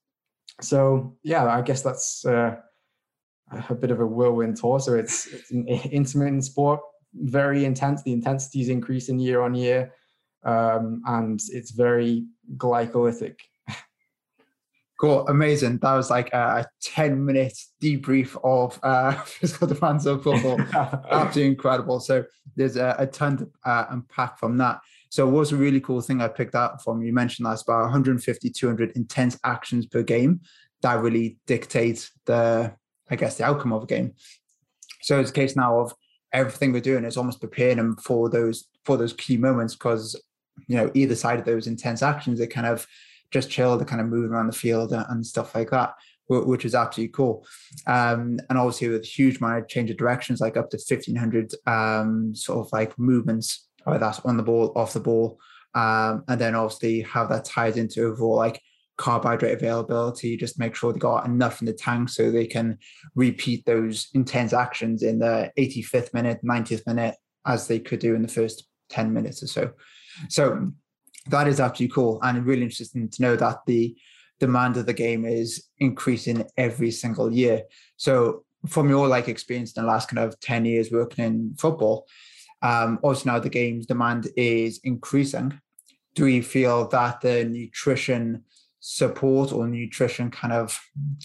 So 0.62 1.16
yeah, 1.24 1.46
I 1.46 1.62
guess 1.62 1.82
that's 1.82 2.26
uh, 2.26 2.58
a 3.70 3.76
bit 3.76 3.92
of 3.92 4.00
a 4.00 4.06
whirlwind 4.06 4.58
tour. 4.58 4.80
So 4.80 4.96
it's, 4.96 5.28
it's 5.28 5.52
an 5.52 5.68
intermittent 5.68 6.46
sport, 6.46 6.82
very 7.13 7.66
intense. 7.66 8.04
The 8.04 8.13
intensity 8.13 8.62
is 8.62 8.70
increasing 8.70 9.20
year 9.20 9.42
on 9.42 9.56
year, 9.56 9.94
um, 10.44 11.01
and 11.06 11.39
it's 11.51 11.72
very 11.72 12.25
glycolytic. 12.58 13.36
Cool, 15.00 15.25
amazing. 15.30 15.78
That 15.78 15.94
was 15.94 16.10
like 16.10 16.34
a 16.34 16.66
10 16.84 17.24
minute 17.24 17.58
debrief 17.82 18.38
of 18.44 18.78
uh, 18.84 19.13
physical 19.24 19.68
demands 19.68 20.06
of 20.06 20.24
football. 20.24 20.60
Absolutely 20.74 21.46
incredible. 21.51 22.01
So 22.01 22.25
there's 22.58 22.75
a, 22.75 22.96
a 23.00 23.08
ton 23.08 23.38
to 23.38 23.50
uh, 23.63 23.86
unpack 23.92 24.38
from 24.38 24.58
that. 24.58 24.82
So 25.10 25.25
what 25.25 25.39
was 25.39 25.51
a 25.54 25.56
really 25.56 25.80
cool 25.80 26.01
thing 26.01 26.22
I 26.22 26.28
picked 26.28 26.54
out 26.54 26.84
from 26.84 27.01
you 27.01 27.13
mentioned 27.13 27.46
that's 27.46 27.62
about 27.62 27.84
150, 27.84 28.50
200 28.50 28.92
intense 28.98 29.39
actions 29.46 29.86
per 29.86 30.04
game 30.04 30.42
that 30.82 31.00
really 31.00 31.38
dictates 31.48 32.12
the, 32.25 32.74
I 33.10 33.16
guess, 33.16 33.38
the 33.38 33.46
outcome 33.46 33.72
of 33.72 33.84
a 33.84 33.88
game. 33.88 34.13
So 35.01 35.18
it's 35.20 35.30
a 35.30 35.34
case 35.34 35.56
now 35.56 35.80
of 35.80 35.94
everything 36.34 36.72
we're 36.72 36.82
doing 36.82 37.06
is 37.06 37.18
almost 37.18 37.42
preparing 37.42 37.78
them 37.78 37.96
for 37.98 38.30
those 38.30 38.68
for 38.86 38.98
those 38.98 39.14
key 39.14 39.38
moments 39.38 39.76
because 39.76 40.16
you 40.68 40.76
know 40.76 40.92
either 40.94 41.16
side 41.16 41.40
of 41.40 41.46
those 41.46 41.68
intense 41.68 42.04
actions 42.04 42.40
they 42.40 42.48
kind 42.48 42.68
of 42.68 42.86
just 43.32 43.50
chill 43.50 43.78
to 43.78 43.86
kind 43.86 44.02
of 44.02 44.08
moving 44.08 44.32
around 44.32 44.48
the 44.48 44.54
field 44.54 44.92
and 44.92 45.26
stuff 45.26 45.54
like 45.54 45.70
that, 45.70 45.94
which 46.28 46.66
is 46.66 46.76
absolutely 46.76 47.12
cool. 47.12 47.46
Um, 47.88 48.40
and 48.50 48.58
obviously 48.58 48.90
with 48.90 49.06
huge 49.06 49.38
amount 49.38 49.60
of 49.60 49.68
change 49.68 49.90
of 49.92 49.98
directions, 49.98 50.42
like 50.42 50.58
up 50.58 50.70
to 50.72 50.78
1500 50.78 51.54
um, 51.68 52.34
sort 52.36 52.66
of 52.66 52.74
like 52.74 52.98
movements 52.98 53.68
whether 53.84 54.00
that's 54.00 54.20
on 54.22 54.38
the 54.38 54.44
ball, 54.44 54.74
off 54.76 54.94
the 54.94 55.00
ball, 55.00 55.40
um, 55.74 56.24
and 56.28 56.40
then 56.40 56.56
obviously 56.56 57.02
how 57.02 57.26
that 57.26 57.46
ties 57.46 57.78
into 57.78 58.06
overall 58.06 58.36
like 58.36 58.62
carbohydrate 59.00 59.53
availability, 59.53 60.36
just 60.36 60.60
make 60.60 60.75
sure 60.75 60.91
they 60.91 61.00
got 61.00 61.25
enough 61.25 61.62
in 61.62 61.65
the 61.65 61.74
tank 61.74 62.10
so 62.10 62.29
they 62.29 62.46
can 62.46 62.77
repeat 63.15 63.65
those 63.65 64.10
intense 64.13 64.51
actions 64.51 65.01
in 65.01 65.20
the 65.20 65.51
85th 65.58 66.13
minute, 66.13 66.39
90th 66.44 66.86
minute, 66.86 67.15
as 67.48 67.68
they 67.68 67.79
could 67.79 68.00
do 68.00 68.13
in 68.13 68.22
the 68.22 68.27
first 68.27 68.68
10 68.89 69.13
minutes 69.13 69.41
or 69.41 69.48
so. 69.48 69.72
So 70.27 70.74
that 71.27 71.48
is 71.48 71.62
absolutely 71.62 71.94
cool 71.94 72.20
and 72.24 72.46
really 72.46 72.63
interesting 72.63 73.10
to 73.10 73.22
know 73.22 73.36
that 73.38 73.60
the 73.65 73.96
demand 74.39 74.75
of 74.75 74.86
the 74.86 74.94
game 74.94 75.24
is 75.25 75.65
increasing 75.77 76.46
every 76.58 76.91
single 76.91 77.32
year. 77.32 77.63
So 77.96 78.44
from 78.68 78.89
your 78.89 79.08
like 79.08 79.29
experience 79.29 79.72
in 79.74 79.84
the 79.84 79.88
last 79.88 80.10
kind 80.10 80.20
of 80.20 80.38
10 80.41 80.65
years 80.65 80.91
working 80.91 81.24
in 81.24 81.56
football, 81.58 82.06
um, 82.62 83.00
also 83.01 83.29
now 83.29 83.39
the 83.39 83.50
game's 83.50 83.86
demand 83.86 84.27
is 84.36 84.82
increasing. 84.84 85.62
Do 86.15 86.25
you 86.25 86.44
feel 86.44 86.89
that 86.89 87.22
the 87.22 87.46
nutrition 87.46 88.44
support 88.80 89.52
or 89.52 89.68
nutrition 89.68 90.32
kind 90.32 90.54
of 90.54 90.80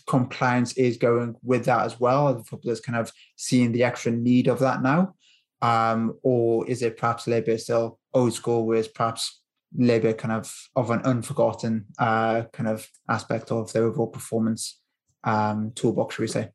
compliance 0.06 0.72
is 0.74 0.96
going 0.96 1.36
with 1.42 1.64
that 1.66 1.84
as 1.84 2.00
well? 2.00 2.34
The 2.34 2.44
footballers 2.44 2.80
kind 2.80 2.98
of 2.98 3.12
seeing 3.36 3.72
the 3.72 3.84
extra 3.84 4.12
need 4.12 4.48
of 4.48 4.58
that 4.60 4.82
now? 4.82 5.14
Um, 5.62 6.18
or 6.22 6.68
is 6.68 6.82
it 6.82 6.96
perhaps 6.98 7.26
a 7.26 7.30
little 7.30 7.46
bit 7.46 7.60
still 7.60 7.98
old 8.12 8.34
school, 8.34 8.66
whereas 8.66 8.88
perhaps 8.88 9.40
a 9.78 9.82
little 9.82 10.02
bit 10.02 10.18
kind 10.18 10.32
of 10.32 10.52
of 10.76 10.90
an 10.90 11.00
unforgotten 11.02 11.86
uh, 11.98 12.42
kind 12.52 12.68
of 12.68 12.86
aspect 13.08 13.50
of 13.50 13.72
the 13.72 13.80
overall 13.80 14.06
performance 14.06 14.80
um, 15.24 15.72
toolbox, 15.74 16.14
should 16.14 16.22
we 16.22 16.28
say? 16.28 16.50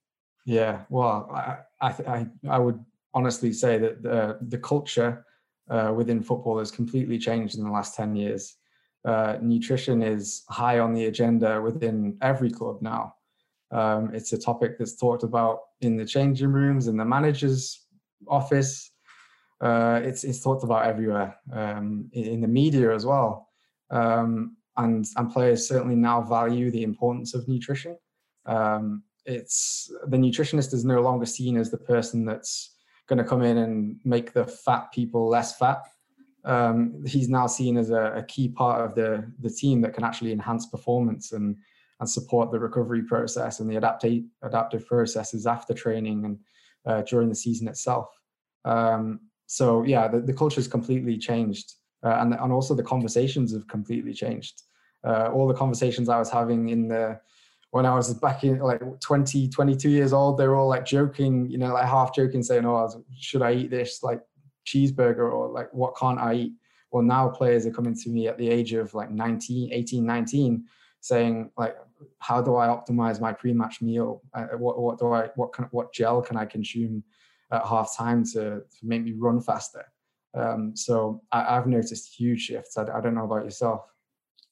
Yeah, 0.46 0.84
well, 0.90 1.30
I 1.32 1.58
I, 1.82 2.28
I 2.48 2.60
would 2.60 2.84
honestly 3.14 3.52
say 3.54 3.78
that 3.78 4.04
the 4.04 4.38
the 4.42 4.58
culture 4.58 5.26
uh, 5.70 5.94
within 5.96 6.22
football 6.22 6.60
has 6.60 6.72
completely 6.72 7.18
changed 7.18 7.58
in 7.58 7.64
the 7.64 7.72
last 7.72 7.96
ten 7.96 8.16
years 8.16 8.56
uh, 9.06 9.38
nutrition 9.42 10.02
is 10.02 10.44
high 10.50 10.80
on 10.80 10.94
the 10.94 11.06
agenda 11.06 11.62
within 11.62 12.18
every 12.22 12.52
club 12.52 12.82
now. 12.82 13.16
Um, 13.72 14.12
it's 14.14 14.34
a 14.34 14.38
topic 14.38 14.78
that's 14.78 14.96
talked 14.96 15.24
about 15.24 15.60
in 15.82 15.96
the 15.96 16.06
changing 16.06 16.52
rooms, 16.52 16.88
in 16.88 16.98
the 16.98 17.06
manager's 17.06 17.86
office. 18.28 18.92
Uh, 19.62 20.00
it's 20.04 20.24
it's 20.24 20.42
talked 20.42 20.64
about 20.64 20.86
everywhere 20.86 21.38
um, 21.54 22.10
in, 22.14 22.26
in, 22.26 22.42
the 22.42 22.48
media 22.48 22.94
as 22.94 23.06
well. 23.06 23.50
Um, 23.92 24.56
and 24.78 25.06
and 25.18 25.32
players 25.32 25.68
certainly 25.68 25.96
now 25.96 26.22
value 26.22 26.72
the 26.72 26.84
importance 26.84 27.34
of 27.34 27.48
nutrition. 27.48 27.98
Um, 28.46 29.04
it's 29.26 29.92
the 30.08 30.18
nutritionist 30.18 30.74
is 30.74 30.86
no 30.86 31.02
longer 31.02 31.26
seen 31.26 31.58
as 31.58 31.70
the 31.70 31.78
person 31.78 32.26
that's 32.26 32.76
going 33.08 33.18
to 33.18 33.26
come 33.26 33.44
in 33.44 33.58
and 33.58 34.00
make 34.04 34.34
the 34.34 34.46
fat 34.46 34.92
people 34.94 35.28
less 35.28 35.58
fat 35.58 35.84
um, 36.46 37.04
he's 37.06 37.30
now 37.30 37.48
seen 37.48 37.78
as 37.78 37.90
a, 37.90 38.14
a, 38.18 38.24
key 38.24 38.48
part 38.48 38.82
of 38.82 38.96
the 38.96 39.30
the 39.42 39.50
team 39.50 39.82
that 39.82 39.94
can 39.94 40.04
actually 40.04 40.32
enhance 40.32 40.66
performance 40.66 41.34
and 41.34 41.58
and 42.00 42.10
support 42.10 42.52
the 42.52 42.60
recovery 42.60 43.04
process 43.04 43.60
and 43.60 43.70
the 43.70 43.76
adaptive 43.76 44.24
adaptive 44.42 44.86
processes 44.86 45.46
after 45.46 45.74
training 45.74 46.26
and 46.26 46.40
uh, 46.86 47.02
during 47.04 47.30
the 47.30 47.36
season 47.36 47.68
itself. 47.68 48.08
Um, 48.66 49.20
so 49.48 49.84
yeah, 49.84 50.08
the, 50.08 50.22
the 50.22 50.34
culture 50.34 50.62
has 50.62 50.68
completely 50.68 51.18
changed, 51.18 51.74
uh, 52.04 52.18
and 52.20 52.34
and 52.34 52.52
also 52.54 52.74
the 52.74 52.84
conversations 52.84 53.54
have 53.54 53.68
completely 53.68 54.14
changed. 54.14 54.62
Uh, 55.04 55.30
all 55.34 55.48
the 55.48 55.54
conversations 55.54 56.10
I 56.10 56.20
was 56.20 56.30
having 56.30 56.70
in 56.70 56.88
the 56.88 57.20
when 57.72 57.86
I 57.86 57.94
was 57.94 58.14
back 58.16 58.44
in 58.44 58.60
like 58.60 58.82
20, 59.00 59.48
22 59.50 59.90
years 59.90 60.12
old, 60.12 60.38
they 60.38 60.48
were 60.48 60.56
all 60.56 60.68
like 60.68 60.86
joking, 60.86 61.48
you 61.50 61.58
know, 61.60 61.74
like 61.74 61.86
half 61.86 62.16
joking, 62.16 62.42
saying, 62.42 62.66
"Oh, 62.66 63.04
should 63.18 63.42
I 63.42 63.54
eat 63.54 63.70
this?" 63.70 64.02
Like 64.02 64.22
cheeseburger 64.70 65.32
or 65.32 65.50
like 65.50 65.74
what 65.74 65.96
can't 65.98 66.20
I 66.20 66.34
eat? 66.34 66.54
Well, 66.92 67.04
now 67.04 67.30
players 67.30 67.66
are 67.66 67.72
coming 67.72 67.96
to 67.96 68.10
me 68.10 68.28
at 68.28 68.38
the 68.38 68.50
age 68.50 68.74
of 68.74 68.94
like 68.94 69.12
19, 69.12 69.72
18, 69.72 70.06
19, 70.06 70.64
saying 71.02 71.52
like, 71.58 71.76
how 72.20 72.42
do 72.42 72.56
I 72.56 72.68
optimize 72.68 73.22
my 73.22 73.32
pre-match 73.32 73.82
meal? 73.82 74.22
Uh, 74.34 74.48
what, 74.58 74.80
what 74.80 74.98
do 74.98 75.14
I, 75.14 75.30
what 75.36 75.54
can, 75.54 75.66
what 75.72 75.94
gel 75.94 76.22
can 76.22 76.38
I 76.38 76.46
consume 76.46 77.04
at 77.52 77.66
half 77.66 77.96
time 77.96 78.24
to, 78.34 78.62
to 78.62 78.84
make 78.84 79.04
me 79.04 79.14
run 79.16 79.40
faster? 79.40 79.86
Um, 80.34 80.76
so 80.76 81.22
I, 81.32 81.56
have 81.56 81.68
noticed 81.68 82.16
huge 82.16 82.42
shifts. 82.42 82.78
I, 82.78 82.84
I 82.84 83.02
don't 83.02 83.16
know 83.16 83.26
about 83.26 83.44
yourself. 83.44 83.82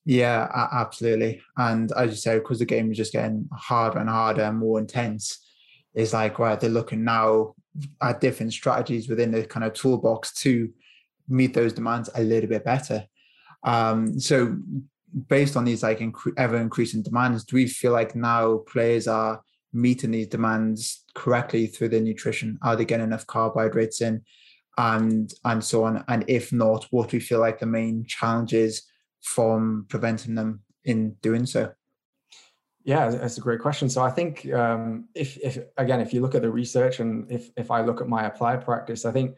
Yeah, 0.05 0.47
absolutely. 0.71 1.41
And 1.57 1.91
as 1.91 2.11
you 2.11 2.15
say, 2.15 2.37
because 2.37 2.59
the 2.59 2.65
game 2.65 2.91
is 2.91 2.97
just 2.97 3.13
getting 3.13 3.49
harder 3.51 3.99
and 3.99 4.09
harder 4.09 4.43
and 4.43 4.57
more 4.57 4.79
intense, 4.79 5.39
it's 5.93 6.13
like, 6.13 6.39
right, 6.39 6.59
they're 6.59 6.69
looking 6.69 7.03
now 7.03 7.55
at 8.01 8.21
different 8.21 8.53
strategies 8.53 9.09
within 9.09 9.31
the 9.31 9.45
kind 9.45 9.65
of 9.65 9.73
toolbox 9.73 10.33
to 10.41 10.69
meet 11.27 11.53
those 11.53 11.73
demands 11.73 12.09
a 12.15 12.21
little 12.21 12.49
bit 12.49 12.63
better. 12.63 13.05
Um, 13.63 14.19
so 14.19 14.57
based 15.27 15.55
on 15.55 15.65
these 15.65 15.83
like 15.83 15.99
inc- 15.99 16.33
ever 16.37 16.57
increasing 16.57 17.03
demands, 17.03 17.43
do 17.43 17.55
we 17.55 17.67
feel 17.67 17.91
like 17.91 18.15
now 18.15 18.57
players 18.67 19.07
are 19.07 19.41
meeting 19.73 20.11
these 20.11 20.27
demands 20.27 21.03
correctly 21.15 21.67
through 21.67 21.89
their 21.89 22.01
nutrition? 22.01 22.57
Are 22.61 22.75
they 22.75 22.85
getting 22.85 23.05
enough 23.05 23.27
carbohydrates 23.27 24.01
in? 24.01 24.23
And 24.77 25.33
and 25.43 25.63
so 25.63 25.83
on. 25.85 26.03
And 26.07 26.23
if 26.27 26.53
not, 26.53 26.85
what 26.91 27.09
do 27.09 27.17
we 27.17 27.21
feel 27.21 27.39
like 27.39 27.59
the 27.59 27.65
main 27.65 28.05
challenges 28.05 28.83
from 29.23 29.87
preventing 29.89 30.35
them 30.35 30.61
in 30.85 31.15
doing 31.21 31.47
so? 31.47 31.73
Yeah, 32.87 33.09
that's 33.09 33.37
a 33.37 33.41
great 33.41 33.59
question. 33.59 33.89
So 33.89 34.01
I 34.01 34.09
think 34.09 34.49
um, 34.53 35.09
if, 35.13 35.37
if 35.39 35.59
again, 35.75 35.99
if 35.99 36.13
you 36.13 36.21
look 36.21 36.35
at 36.35 36.41
the 36.41 36.49
research 36.49 37.01
and 37.01 37.29
if 37.29 37.49
if 37.57 37.69
I 37.69 37.81
look 37.81 37.99
at 37.99 38.07
my 38.07 38.25
applied 38.25 38.63
practice, 38.63 39.03
I 39.03 39.11
think 39.11 39.35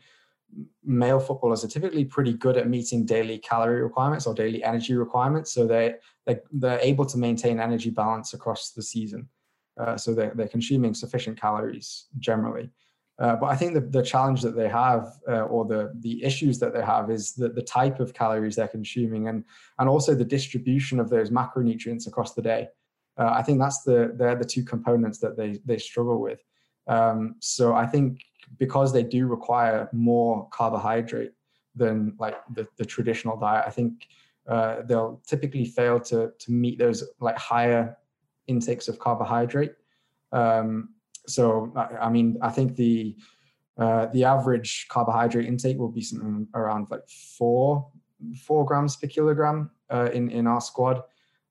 male 0.84 1.20
footballers 1.20 1.64
are 1.64 1.68
typically 1.68 2.06
pretty 2.06 2.34
good 2.34 2.58
at 2.58 2.70
meeting 2.70 3.08
daily 3.08 3.40
calorie 3.40 3.82
requirements 3.82 4.28
or 4.28 4.36
daily 4.36 4.64
energy 4.64 4.94
requirements. 4.94 5.52
So 5.52 5.66
they 5.66 5.96
they 6.28 6.38
they're 6.52 6.80
able 6.80 7.08
to 7.08 7.18
maintain 7.18 7.60
energy 7.60 7.90
balance 7.90 8.36
across 8.36 8.70
the 8.74 8.84
season. 8.84 9.28
Uh, 9.80 9.98
so 9.98 10.14
they're, 10.14 10.34
they're 10.36 10.48
consuming 10.48 10.94
sufficient 10.94 11.42
calories 11.42 12.06
generally. 12.20 12.70
Uh, 13.18 13.36
but 13.36 13.48
I 13.48 13.56
think 13.56 13.74
the, 13.74 13.82
the 13.82 14.04
challenge 14.04 14.44
that 14.44 14.56
they 14.56 14.70
have, 14.70 15.08
uh, 15.28 15.46
or 15.46 15.66
the 15.66 15.92
the 16.02 16.24
issues 16.24 16.60
that 16.60 16.72
they 16.76 16.84
have, 16.84 17.10
is 17.10 17.34
the, 17.34 17.50
the 17.50 17.64
type 17.64 18.00
of 18.00 18.14
calories 18.14 18.58
they're 18.58 18.68
consuming, 18.68 19.28
and 19.28 19.44
and 19.80 19.90
also 19.90 20.14
the 20.14 20.24
distribution 20.38 21.00
of 21.00 21.10
those 21.10 21.32
macronutrients 21.32 22.06
across 22.06 22.36
the 22.36 22.44
day 22.44 22.68
uh, 23.20 23.34
I 23.36 23.44
think 23.44 23.60
that's 23.60 23.84
the 23.84 24.14
they're 24.16 24.36
the 24.36 24.46
two 24.46 24.64
components 24.64 25.20
that 25.20 25.36
they 25.36 25.60
they 25.66 25.78
struggle 25.78 26.22
with. 26.22 26.42
Um, 26.88 27.36
so 27.40 27.74
I 27.74 27.86
think 27.86 28.22
because 28.58 28.94
they 28.94 29.04
do 29.04 29.28
require 29.28 29.90
more 29.92 30.48
carbohydrate 30.52 31.34
than 31.76 32.16
like 32.18 32.36
the, 32.56 32.68
the 32.78 32.86
traditional 32.86 33.38
diet, 33.38 33.66
I 33.68 33.70
think 33.70 34.08
uh, 34.48 34.78
they'll 34.88 35.22
typically 35.28 35.66
fail 35.66 36.00
to 36.00 36.32
to 36.40 36.52
meet 36.52 36.80
those 36.80 37.04
like 37.20 37.38
higher 37.38 37.98
intakes 38.48 38.88
of 38.88 38.98
carbohydrate. 39.00 39.74
Um, 40.32 40.90
so 41.28 41.72
I, 41.76 42.06
I, 42.08 42.10
mean, 42.10 42.38
I 42.42 42.50
think 42.50 42.76
the 42.76 43.18
uh, 43.78 44.08
the 44.08 44.24
average 44.24 44.88
carbohydrate 44.90 45.46
intake 45.46 45.78
will 45.78 45.92
be 45.92 46.02
something 46.02 46.48
around 46.56 46.88
like 46.90 47.08
four 47.38 47.92
four 48.46 48.66
grams 48.66 48.96
per 48.96 49.08
kilogram 49.08 49.72
uh, 49.90 50.10
in 50.14 50.32
in 50.32 50.48
our 50.48 50.62
squad 50.62 51.04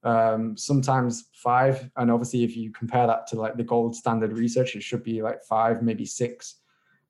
um, 0.05 0.57
sometimes 0.57 1.29
five. 1.33 1.91
And 1.97 2.11
obviously, 2.11 2.45
if 2.45 2.57
you 2.57 2.71
compare 2.71 3.07
that 3.07 3.27
to 3.29 3.37
like 3.37 3.57
the 3.57 3.65
gold 3.65 3.97
standard 3.97 4.33
research, 4.33 4.77
it 4.77 4.83
should 4.83 5.03
be 5.03 5.23
like 5.23 5.43
five, 5.43 5.83
maybe 5.83 6.05
six, 6.05 6.57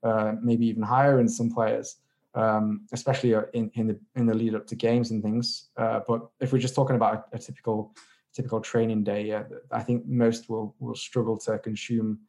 uh, 0.03 0.33
maybe 0.43 0.67
even 0.67 0.83
higher 0.83 1.21
in 1.21 1.29
some 1.29 1.51
players, 1.51 1.97
um, 2.35 2.87
especially 2.93 3.35
uh, 3.35 3.43
in, 3.53 3.71
in 3.75 3.87
the 3.89 3.99
in 4.17 4.27
the 4.27 4.35
lead 4.35 4.55
up 4.55 4.67
to 4.69 4.75
games 4.75 5.11
and 5.11 5.23
things. 5.23 5.69
Uh, 5.77 6.01
but 6.07 6.29
if 6.41 6.53
we're 6.53 6.59
just 6.59 6.75
talking 6.75 6.97
about 6.97 7.29
a, 7.33 7.37
a, 7.37 7.39
typical 7.39 7.95
typical 8.33 8.61
training 8.61 9.05
day, 9.05 9.27
yeah, 9.27 9.45
I 9.71 9.83
think 9.83 10.07
most 10.07 10.49
will 10.49 10.75
will 10.79 10.95
struggle 10.95 11.37
to 11.39 11.59
consume 11.59 12.21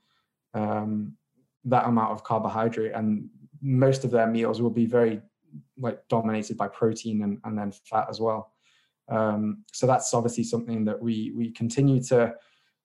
um, 0.54 1.14
that 1.66 1.86
amount 1.86 2.12
of 2.12 2.24
carbohydrate, 2.24 2.94
and 2.94 3.30
most 3.62 4.04
of 4.04 4.12
their 4.12 4.28
meals 4.28 4.62
will 4.62 4.70
be 4.70 4.86
very 4.86 5.22
like 5.78 6.08
dominated 6.10 6.58
by 6.58 6.68
protein 6.68 7.24
and, 7.24 7.40
and 7.44 7.58
then 7.58 7.72
fat 7.72 8.08
as 8.10 8.20
well. 8.20 8.52
Um, 9.10 9.64
so 9.74 9.88
that's 9.88 10.14
obviously 10.14 10.44
something 10.44 10.86
that 10.86 11.02
we 11.02 11.32
we 11.36 11.52
continue 11.52 12.02
to 12.04 12.34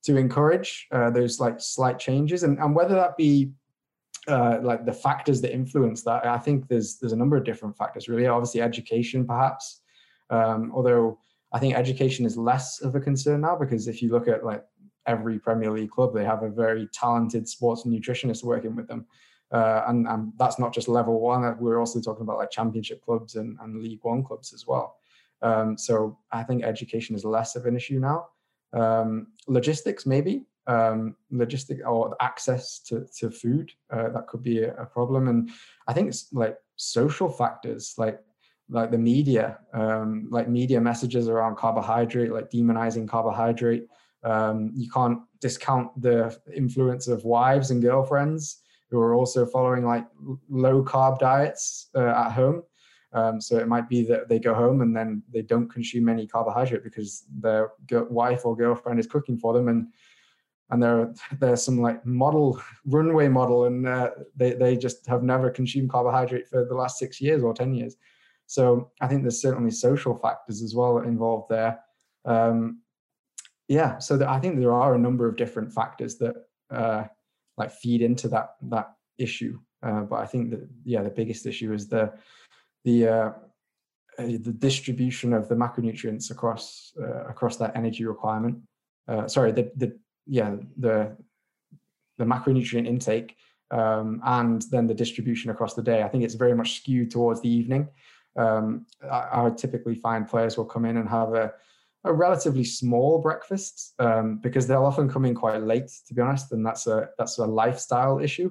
to 0.04 0.16
encourage 0.16 0.86
uh, 0.92 1.10
those 1.10 1.40
like 1.40 1.56
slight 1.58 1.98
changes, 1.98 2.42
and 2.42 2.58
and 2.58 2.74
whether 2.74 2.94
that 2.94 3.16
be 3.16 3.52
uh, 4.26 4.58
like 4.62 4.86
the 4.86 4.92
factors 4.92 5.40
that 5.42 5.52
influence 5.52 6.02
that, 6.02 6.26
I 6.26 6.38
think 6.38 6.68
there's 6.68 6.98
there's 6.98 7.12
a 7.12 7.16
number 7.16 7.36
of 7.36 7.44
different 7.44 7.76
factors. 7.76 8.08
Really, 8.08 8.26
obviously 8.26 8.62
education, 8.62 9.26
perhaps. 9.26 9.82
Um, 10.30 10.72
although 10.74 11.18
I 11.52 11.58
think 11.58 11.76
education 11.76 12.24
is 12.26 12.36
less 12.36 12.80
of 12.80 12.94
a 12.94 13.00
concern 13.00 13.42
now 13.42 13.56
because 13.56 13.86
if 13.86 14.02
you 14.02 14.10
look 14.10 14.26
at 14.26 14.44
like 14.44 14.64
every 15.06 15.38
Premier 15.38 15.70
League 15.70 15.90
club, 15.90 16.14
they 16.14 16.24
have 16.24 16.42
a 16.42 16.48
very 16.48 16.88
talented 16.92 17.48
sports 17.48 17.84
nutritionist 17.84 18.42
working 18.42 18.74
with 18.74 18.88
them. 18.88 19.06
Uh, 19.52 19.84
and, 19.86 20.08
and 20.08 20.32
that's 20.38 20.58
not 20.58 20.74
just 20.74 20.88
level 20.88 21.20
one. 21.20 21.56
We're 21.60 21.78
also 21.78 22.00
talking 22.00 22.22
about 22.22 22.38
like 22.38 22.50
championship 22.50 23.04
clubs 23.04 23.36
and, 23.36 23.56
and 23.60 23.80
League 23.80 24.00
One 24.02 24.24
clubs 24.24 24.52
as 24.52 24.66
well. 24.66 24.96
Um, 25.42 25.76
so 25.76 26.18
I 26.32 26.42
think 26.42 26.64
education 26.64 27.14
is 27.14 27.24
less 27.24 27.56
of 27.56 27.66
an 27.66 27.76
issue 27.76 27.98
now. 27.98 28.28
Um, 28.72 29.28
logistics, 29.46 30.06
maybe 30.06 30.46
um, 30.66 31.16
logistic 31.32 31.80
or 31.86 32.16
access 32.20 32.80
to, 32.80 33.06
to 33.18 33.30
food, 33.30 33.72
uh, 33.92 34.08
that 34.10 34.26
could 34.26 34.42
be 34.42 34.62
a, 34.62 34.74
a, 34.74 34.86
problem. 34.86 35.28
And 35.28 35.50
I 35.86 35.92
think 35.92 36.08
it's 36.08 36.32
like 36.32 36.56
social 36.76 37.28
factors, 37.28 37.94
like 37.98 38.20
like 38.70 38.90
the 38.90 38.98
media, 38.98 39.58
um, 39.74 40.26
like 40.30 40.48
media 40.48 40.80
messages 40.80 41.28
around 41.28 41.56
carbohydrate, 41.56 42.32
like 42.32 42.50
demonizing 42.50 43.06
carbohydrate. 43.06 43.86
Um, 44.22 44.72
you 44.74 44.90
can't 44.90 45.18
discount 45.42 46.00
the 46.00 46.34
influence 46.54 47.06
of 47.08 47.24
wives 47.24 47.70
and 47.70 47.82
girlfriends 47.82 48.62
who 48.90 48.98
are 49.00 49.14
also 49.14 49.44
following 49.44 49.84
like 49.84 50.06
low 50.48 50.82
carb 50.82 51.18
diets 51.18 51.90
uh, 51.94 52.06
at 52.06 52.30
home. 52.30 52.62
Um, 53.14 53.40
so 53.40 53.56
it 53.56 53.68
might 53.68 53.88
be 53.88 54.02
that 54.06 54.28
they 54.28 54.40
go 54.40 54.54
home 54.54 54.80
and 54.80 54.94
then 54.94 55.22
they 55.32 55.42
don't 55.42 55.72
consume 55.72 56.08
any 56.08 56.26
carbohydrate 56.26 56.82
because 56.82 57.24
their 57.32 57.70
wife 57.88 58.44
or 58.44 58.56
girlfriend 58.56 58.98
is 58.98 59.06
cooking 59.06 59.38
for 59.38 59.54
them, 59.54 59.68
and 59.68 59.86
and 60.70 60.82
there 60.82 61.00
are 61.00 61.14
there's 61.38 61.62
some 61.62 61.80
like 61.80 62.04
model 62.04 62.60
runway 62.84 63.28
model, 63.28 63.66
and 63.66 63.86
uh, 63.86 64.10
they 64.34 64.52
they 64.52 64.76
just 64.76 65.06
have 65.06 65.22
never 65.22 65.48
consumed 65.48 65.90
carbohydrate 65.90 66.48
for 66.48 66.64
the 66.64 66.74
last 66.74 66.98
six 66.98 67.20
years 67.20 67.42
or 67.42 67.54
ten 67.54 67.72
years. 67.72 67.96
So 68.46 68.90
I 69.00 69.06
think 69.06 69.22
there's 69.22 69.40
certainly 69.40 69.70
social 69.70 70.16
factors 70.16 70.60
as 70.62 70.74
well 70.74 70.98
involved 70.98 71.48
there. 71.48 71.80
Um, 72.24 72.80
yeah, 73.68 73.98
so 73.98 74.16
the, 74.16 74.28
I 74.28 74.40
think 74.40 74.58
there 74.58 74.74
are 74.74 74.94
a 74.94 74.98
number 74.98 75.26
of 75.26 75.36
different 75.36 75.72
factors 75.72 76.16
that 76.18 76.34
uh, 76.70 77.04
like 77.56 77.70
feed 77.70 78.02
into 78.02 78.28
that 78.28 78.56
that 78.62 78.92
issue. 79.18 79.58
Uh, 79.82 80.00
but 80.00 80.16
I 80.16 80.26
think 80.26 80.50
that 80.50 80.68
yeah, 80.84 81.02
the 81.02 81.10
biggest 81.10 81.46
issue 81.46 81.72
is 81.72 81.88
the 81.88 82.12
the 82.84 83.08
uh, 83.08 83.32
uh, 84.18 84.26
the 84.26 84.54
distribution 84.56 85.32
of 85.32 85.48
the 85.48 85.54
macronutrients 85.54 86.30
across 86.30 86.92
uh, 87.00 87.24
across 87.24 87.56
that 87.56 87.76
energy 87.76 88.04
requirement. 88.04 88.58
Uh, 89.08 89.26
sorry, 89.26 89.52
the 89.52 89.70
the 89.76 89.98
yeah 90.26 90.56
the 90.76 91.16
the 92.18 92.24
macronutrient 92.24 92.86
intake 92.86 93.36
um, 93.70 94.20
and 94.24 94.62
then 94.70 94.86
the 94.86 94.94
distribution 94.94 95.50
across 95.50 95.74
the 95.74 95.82
day. 95.82 96.02
I 96.02 96.08
think 96.08 96.24
it's 96.24 96.34
very 96.34 96.54
much 96.54 96.76
skewed 96.76 97.10
towards 97.10 97.40
the 97.40 97.48
evening. 97.48 97.88
Um, 98.36 98.86
I, 99.02 99.28
I, 99.32 99.42
would 99.42 99.58
typically 99.58 99.94
find 99.94 100.28
players 100.28 100.56
will 100.56 100.64
come 100.64 100.84
in 100.84 100.96
and 100.96 101.08
have 101.08 101.34
a, 101.34 101.52
a 102.02 102.12
relatively 102.12 102.64
small 102.64 103.20
breakfast 103.20 103.94
um, 104.00 104.38
because 104.38 104.66
they'll 104.66 104.84
often 104.84 105.08
come 105.08 105.24
in 105.24 105.36
quite 105.36 105.62
late, 105.62 105.90
to 106.08 106.14
be 106.14 106.20
honest, 106.20 106.50
and 106.52 106.64
that's 106.66 106.86
a 106.86 107.10
that's 107.18 107.38
a 107.38 107.46
lifestyle 107.46 108.18
issue. 108.18 108.50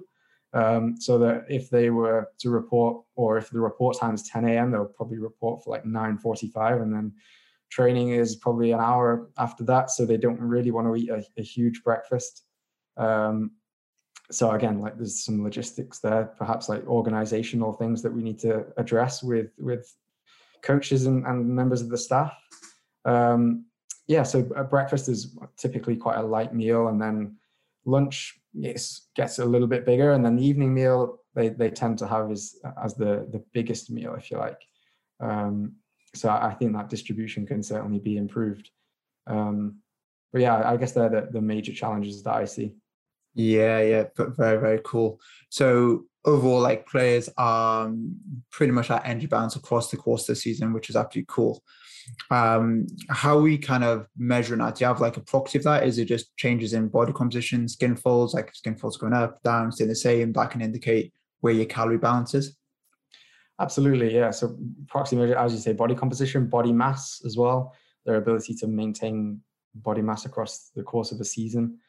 Um, 0.54 0.96
so 1.00 1.18
that 1.18 1.46
if 1.50 1.70
they 1.72 1.90
were 1.90 2.30
to 2.40 2.50
report, 2.52 3.04
or 3.16 3.38
if 3.38 3.50
the 3.50 3.60
report 3.60 3.98
time 3.98 4.14
is 4.14 4.24
10 4.24 4.46
a.m., 4.46 4.72
they'll 4.72 4.86
probably 4.86 5.18
report 5.18 5.64
for 5.64 5.72
like 5.72 5.84
9:45, 5.84 6.82
and 6.82 6.94
then 6.94 7.14
training 7.72 8.10
is 8.10 8.36
probably 8.36 8.72
an 8.72 8.80
hour 8.80 9.30
after 9.40 9.64
that. 9.64 9.90
So 9.90 10.06
they 10.06 10.18
don't 10.18 10.40
really 10.40 10.70
want 10.70 10.88
to 10.88 10.96
eat 10.96 11.10
a, 11.10 11.26
a 11.38 11.42
huge 11.42 11.84
breakfast. 11.84 12.44
Um, 12.98 13.52
so 14.32 14.52
again, 14.52 14.80
like 14.80 14.96
there's 14.96 15.24
some 15.24 15.44
logistics 15.44 16.00
there, 16.00 16.26
perhaps 16.38 16.70
like 16.70 16.86
organizational 16.86 17.74
things 17.74 18.02
that 18.04 18.14
we 18.14 18.22
need 18.22 18.40
to 18.40 18.66
address 18.78 19.24
with 19.24 19.52
with 19.58 19.92
coaches 20.62 21.08
and, 21.08 21.26
and 21.26 21.48
members 21.48 21.82
of 21.82 21.90
the 21.90 21.98
staff. 21.98 22.34
Um, 23.06 23.66
yeah, 24.08 24.24
so 24.24 24.44
breakfast 24.70 25.10
is 25.10 25.38
typically 25.58 25.96
quite 25.96 26.18
a 26.18 26.24
light 26.24 26.54
meal, 26.54 26.90
and 26.90 27.02
then 27.02 27.38
lunch 27.86 28.40
yes, 28.54 29.08
gets 29.16 29.40
a 29.40 29.46
little 29.46 29.68
bit 29.68 29.86
bigger, 29.86 30.12
and 30.12 30.26
then 30.26 30.36
the 30.36 30.46
evening 30.46 30.74
meal 30.74 31.20
they 31.36 31.50
they 31.50 31.70
tend 31.70 31.98
to 32.00 32.08
have 32.08 32.32
is 32.32 32.60
as 32.84 32.96
the 32.96 33.28
the 33.32 33.44
biggest 33.54 33.90
meal, 33.90 34.16
if 34.16 34.32
you 34.32 34.38
like. 34.38 34.62
Um, 35.20 35.76
so 36.16 36.30
I 36.30 36.54
think 36.54 36.74
that 36.74 36.90
distribution 36.90 37.46
can 37.46 37.64
certainly 37.64 38.00
be 38.00 38.18
improved. 38.18 38.70
Um, 39.26 39.80
but 40.32 40.42
yeah, 40.42 40.70
I 40.70 40.78
guess 40.78 40.92
they're 40.92 41.10
the, 41.10 41.30
the 41.32 41.42
major 41.42 41.74
challenges 41.74 42.24
that 42.24 42.36
I 42.36 42.46
see. 42.46 42.76
Yeah, 43.36 43.82
yeah, 43.82 44.04
but 44.16 44.36
very 44.38 44.60
very 44.60 44.82
cool. 44.84 45.20
So 45.50 46.06
overall, 46.26 46.62
like 46.62 46.88
players 46.88 47.30
are 47.38 47.92
pretty 48.52 48.72
much 48.72 48.92
at 48.92 49.06
energy 49.06 49.28
balance 49.28 49.56
across 49.56 49.90
the 49.90 49.98
course 49.98 50.24
of 50.24 50.36
the 50.36 50.42
season, 50.42 50.74
which 50.74 50.90
is 50.90 50.96
absolutely 50.96 51.26
cool 51.28 51.64
um, 52.30 52.88
how 53.10 53.40
we 53.40 53.58
kind 53.58 53.84
of 53.84 54.08
measure 54.18 54.56
that? 54.56 54.76
Do 54.76 54.84
you 54.84 54.88
have 54.88 55.02
like 55.02 55.18
a 55.18 55.22
proxy 55.22 55.58
of 55.58 55.64
that? 55.66 55.86
Is 55.86 55.98
it 55.98 56.06
just 56.06 56.36
changes 56.38 56.74
in 56.74 56.88
body 56.88 57.14
composition, 57.14 57.68
skin 57.68 57.96
folds, 57.96 58.34
like 58.34 58.54
skin 58.56 58.76
folds 58.76 58.98
going 58.98 59.14
up, 59.14 59.42
down, 59.44 59.72
staying 59.72 59.90
the 59.90 59.96
same? 59.96 60.34
That 60.34 60.52
can 60.52 60.62
indicate 60.62 61.14
where 61.42 61.54
your 61.54 61.66
calorie 61.66 61.98
balance 61.98 62.34
is. 62.34 62.56
Absolutely, 63.60 64.14
yeah. 64.14 64.32
So 64.32 64.58
proxy 64.88 65.16
measure, 65.16 65.38
as 65.38 65.54
you 65.54 65.60
say, 65.60 65.74
body 65.74 65.96
composition, 65.96 66.48
body 66.48 66.72
mass 66.72 67.22
as 67.26 67.38
well, 67.38 67.76
their 68.06 68.16
ability 68.16 68.56
to 68.56 68.68
maintain 68.68 69.42
body 69.76 70.02
mass 70.02 70.26
across 70.26 70.72
the 70.76 70.84
course 70.84 71.12
of 71.12 71.20
a 71.20 71.26
season. 71.26 71.80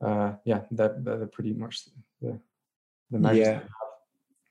Uh, 0.00 0.32
yeah, 0.44 0.62
they're, 0.70 0.96
they're 0.98 1.26
pretty 1.26 1.52
much 1.52 1.84
the, 2.22 2.38
the 3.10 3.18
measures 3.18 3.46
yeah. 3.46 3.60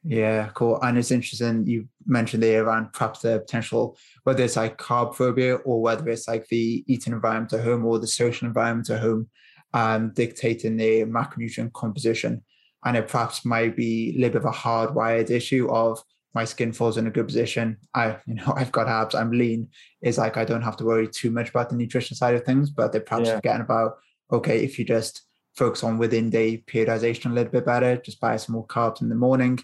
Yeah, 0.04 0.50
cool. 0.54 0.80
And 0.82 0.98
it's 0.98 1.12
interesting 1.12 1.68
you 1.68 1.88
mentioned 2.06 2.42
there 2.42 2.64
around 2.64 2.94
perhaps 2.94 3.20
the 3.20 3.40
potential, 3.40 3.98
whether 4.24 4.44
it's 4.44 4.56
like 4.56 4.78
carb 4.78 5.16
phobia 5.16 5.56
or 5.56 5.82
whether 5.82 6.08
it's 6.10 6.28
like 6.28 6.48
the 6.48 6.84
eating 6.88 7.14
environment 7.14 7.54
at 7.54 7.64
home 7.64 7.86
or 7.86 8.00
the 8.00 8.08
social 8.08 8.48
environment 8.48 8.90
at 8.90 9.02
home, 9.02 9.30
um, 9.74 10.14
dictating 10.16 10.78
the 10.78 11.04
macronutrient 11.04 11.74
composition. 11.74 12.42
And 12.86 12.96
it 12.96 13.10
perhaps 13.10 13.44
might 13.44 13.76
be 13.76 14.16
a 14.16 14.22
little 14.22 14.40
bit 14.40 14.48
of 14.48 14.54
a 14.54 14.58
hardwired 14.58 15.30
issue 15.30 15.70
of 15.70 16.02
my 16.34 16.46
skin 16.46 16.72
folds 16.72 16.96
in 16.96 17.08
a 17.08 17.12
good 17.12 17.28
position. 17.28 17.78
I, 17.94 18.18
you 18.26 18.36
know, 18.36 18.54
I've 18.56 18.72
got 18.72 18.88
abs, 18.88 19.16
I'm 19.16 19.32
lean. 19.32 19.68
Is 20.02 20.18
like 20.18 20.38
I 20.38 20.46
don't 20.46 20.62
have 20.62 20.78
to 20.78 20.86
worry 20.86 21.10
too 21.10 21.32
much 21.32 21.50
about 21.50 21.70
the 21.70 21.76
nutrition 21.76 22.16
side 22.16 22.36
of 22.36 22.44
things, 22.44 22.70
but 22.70 22.92
they're 22.92 23.02
perhaps 23.02 23.28
yeah. 23.28 23.36
forgetting 23.36 23.62
about 23.62 23.98
okay, 24.32 24.64
if 24.64 24.78
you 24.78 24.86
just 24.86 25.24
focus 25.56 25.84
on 25.84 25.98
within 25.98 26.30
day 26.30 26.64
periodization 26.68 27.32
a 27.32 27.34
little 27.34 27.52
bit 27.52 27.66
better, 27.66 27.98
just 27.98 28.20
buy 28.20 28.38
some 28.38 28.54
more 28.54 28.68
carbs 28.68 29.02
in 29.02 29.10
the 29.10 29.16
morning. 29.16 29.60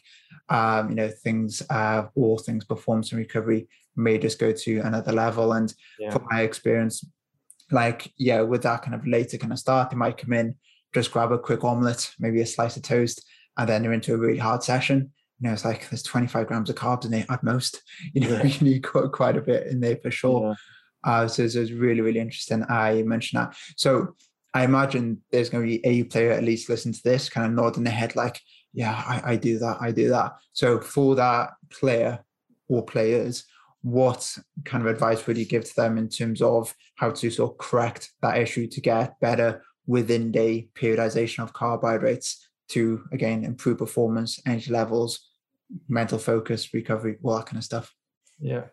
Um, 0.49 0.89
you 0.89 0.95
know, 0.95 1.09
things, 1.09 1.63
uh, 1.69 2.05
all 2.15 2.37
things 2.37 2.65
performance 2.65 3.11
and 3.11 3.19
recovery 3.19 3.67
may 3.95 4.17
just 4.17 4.39
go 4.39 4.51
to 4.51 4.79
another 4.79 5.11
level. 5.11 5.53
And 5.53 5.73
yeah. 5.99 6.11
from 6.11 6.27
my 6.29 6.41
experience, 6.41 7.03
like, 7.71 8.11
yeah, 8.17 8.41
with 8.41 8.63
that 8.63 8.83
kind 8.83 8.93
of 8.93 9.07
later 9.07 9.37
kind 9.37 9.53
of 9.53 9.59
start, 9.59 9.89
they 9.89 9.95
might 9.95 10.17
come 10.17 10.33
in, 10.33 10.55
just 10.93 11.11
grab 11.11 11.31
a 11.31 11.39
quick 11.39 11.63
omelette, 11.63 12.11
maybe 12.19 12.41
a 12.41 12.45
slice 12.45 12.77
of 12.77 12.83
toast, 12.83 13.25
and 13.57 13.67
then 13.67 13.81
they're 13.81 13.93
into 13.93 14.13
a 14.13 14.17
really 14.17 14.37
hard 14.37 14.63
session. 14.63 15.11
You 15.39 15.47
know, 15.47 15.53
it's 15.53 15.65
like 15.65 15.89
there's 15.89 16.03
25 16.03 16.47
grams 16.47 16.69
of 16.69 16.75
carbs 16.75 17.05
in 17.05 17.11
there 17.11 17.25
at 17.29 17.43
most. 17.43 17.81
You 18.13 18.21
know, 18.21 18.29
yeah. 18.29 18.43
you 18.43 18.61
need 18.61 18.83
quite, 18.83 19.11
quite 19.11 19.37
a 19.37 19.41
bit 19.41 19.67
in 19.67 19.79
there 19.79 19.97
for 19.97 20.11
sure. 20.11 20.49
Yeah. 20.49 21.11
Uh, 21.11 21.27
so, 21.27 21.47
so 21.47 21.61
it's 21.61 21.71
really, 21.71 22.01
really 22.01 22.19
interesting. 22.19 22.63
I 22.69 23.03
mentioned 23.03 23.41
that. 23.41 23.55
So 23.77 24.15
I 24.53 24.63
imagine 24.63 25.21
there's 25.31 25.49
going 25.49 25.63
to 25.63 25.67
be 25.67 25.85
a 25.85 26.03
player 26.03 26.31
at 26.31 26.43
least 26.43 26.69
listen 26.69 26.93
to 26.93 27.03
this, 27.03 27.29
kind 27.29 27.45
of 27.45 27.53
nodding 27.53 27.83
their 27.83 27.93
head 27.93 28.15
like, 28.15 28.39
yeah, 28.75 28.93
I, 29.07 29.31
I 29.31 29.35
do 29.37 29.57
that, 29.59 29.77
I 29.79 29.91
do 29.91 30.09
that. 30.09 30.33
So 30.53 30.79
for 30.79 31.15
that 31.15 31.51
player 31.71 32.19
or 32.67 32.83
players, 32.83 33.45
what 33.81 34.37
kind 34.65 34.85
of 34.85 34.91
advice 34.91 35.25
would 35.25 35.37
you 35.37 35.45
give 35.45 35.63
to 35.63 35.75
them 35.75 35.97
in 35.97 36.09
terms 36.09 36.41
of 36.41 36.75
how 36.95 37.11
to 37.11 37.29
sort 37.31 37.51
of 37.51 37.57
correct 37.57 38.11
that 38.21 38.37
issue 38.37 38.67
to 38.67 38.81
get 38.81 39.19
better 39.21 39.63
within 39.87 40.31
day 40.31 40.67
periodization 40.75 41.41
of 41.43 41.53
carbohydrates 41.53 42.49
to 42.67 43.03
again 43.11 43.45
improve 43.45 43.77
performance, 43.77 44.41
energy 44.45 44.71
levels, 44.71 45.29
mental 45.87 46.17
focus, 46.17 46.73
recovery, 46.73 47.17
all 47.23 47.37
that 47.37 47.45
kind 47.45 47.57
of 47.57 47.63
stuff? 47.63 47.93
Yeah. 48.39 48.63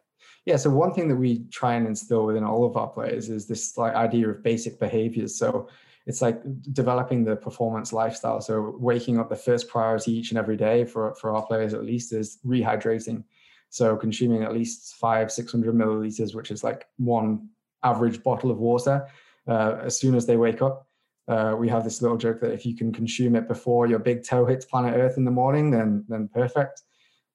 Yeah, 0.45 0.57
so 0.57 0.71
one 0.71 0.93
thing 0.93 1.07
that 1.09 1.17
we 1.17 1.45
try 1.53 1.75
and 1.75 1.87
instill 1.87 2.27
within 2.27 2.43
all 2.43 2.65
of 2.65 2.77
our 2.77 2.89
players 2.89 3.29
is 3.29 3.47
this 3.47 3.79
like 3.79 3.95
idea 3.95 4.29
of 4.29 4.43
basic 4.43 4.81
behaviors. 4.81 5.39
So 5.39 5.69
it's 6.07 6.23
like 6.23 6.43
developing 6.73 7.25
the 7.25 7.37
performance 7.37 7.93
lifestyle. 7.93 8.41
So 8.41 8.77
waking 8.79 9.19
up 9.19 9.29
the 9.29 9.37
first 9.37 9.69
priority 9.69 10.13
each 10.13 10.31
and 10.31 10.39
every 10.39 10.57
day 10.57 10.85
for, 10.85 11.15
for 11.15 11.35
our 11.35 11.45
players 11.47 11.75
at 11.75 11.85
least 11.85 12.13
is 12.13 12.39
rehydrating. 12.45 13.25
So 13.71 13.97
consuming 13.97 14.43
at 14.43 14.53
least 14.53 14.97
five, 14.97 15.31
600 15.31 15.75
milliliters, 15.75 16.35
which 16.35 16.51
is 16.51 16.65
like 16.65 16.87
one 16.99 17.49
average 17.83 18.23
bottle 18.23 18.51
of 18.51 18.59
water 18.59 19.07
uh, 19.49 19.77
as 19.83 19.99
soon 19.99 20.15
as 20.15 20.27
they 20.27 20.37
wake 20.37 20.63
up. 20.63 20.87
Uh, 21.29 21.55
we 21.57 21.69
have 21.69 21.85
this 21.85 22.03
little 22.03 22.17
joke 22.17 22.41
that 22.41 22.53
if 22.53 22.67
you 22.67 22.75
can 22.75 22.93
consume 22.93 23.37
it 23.37 23.47
before 23.47 23.87
your 23.87 23.99
big 23.99 24.25
toe 24.25 24.45
hits 24.45 24.65
planet 24.65 24.95
Earth 24.97 25.17
in 25.17 25.25
the 25.25 25.31
morning, 25.31 25.71
then 25.71 26.05
then 26.09 26.29
perfect. 26.29 26.83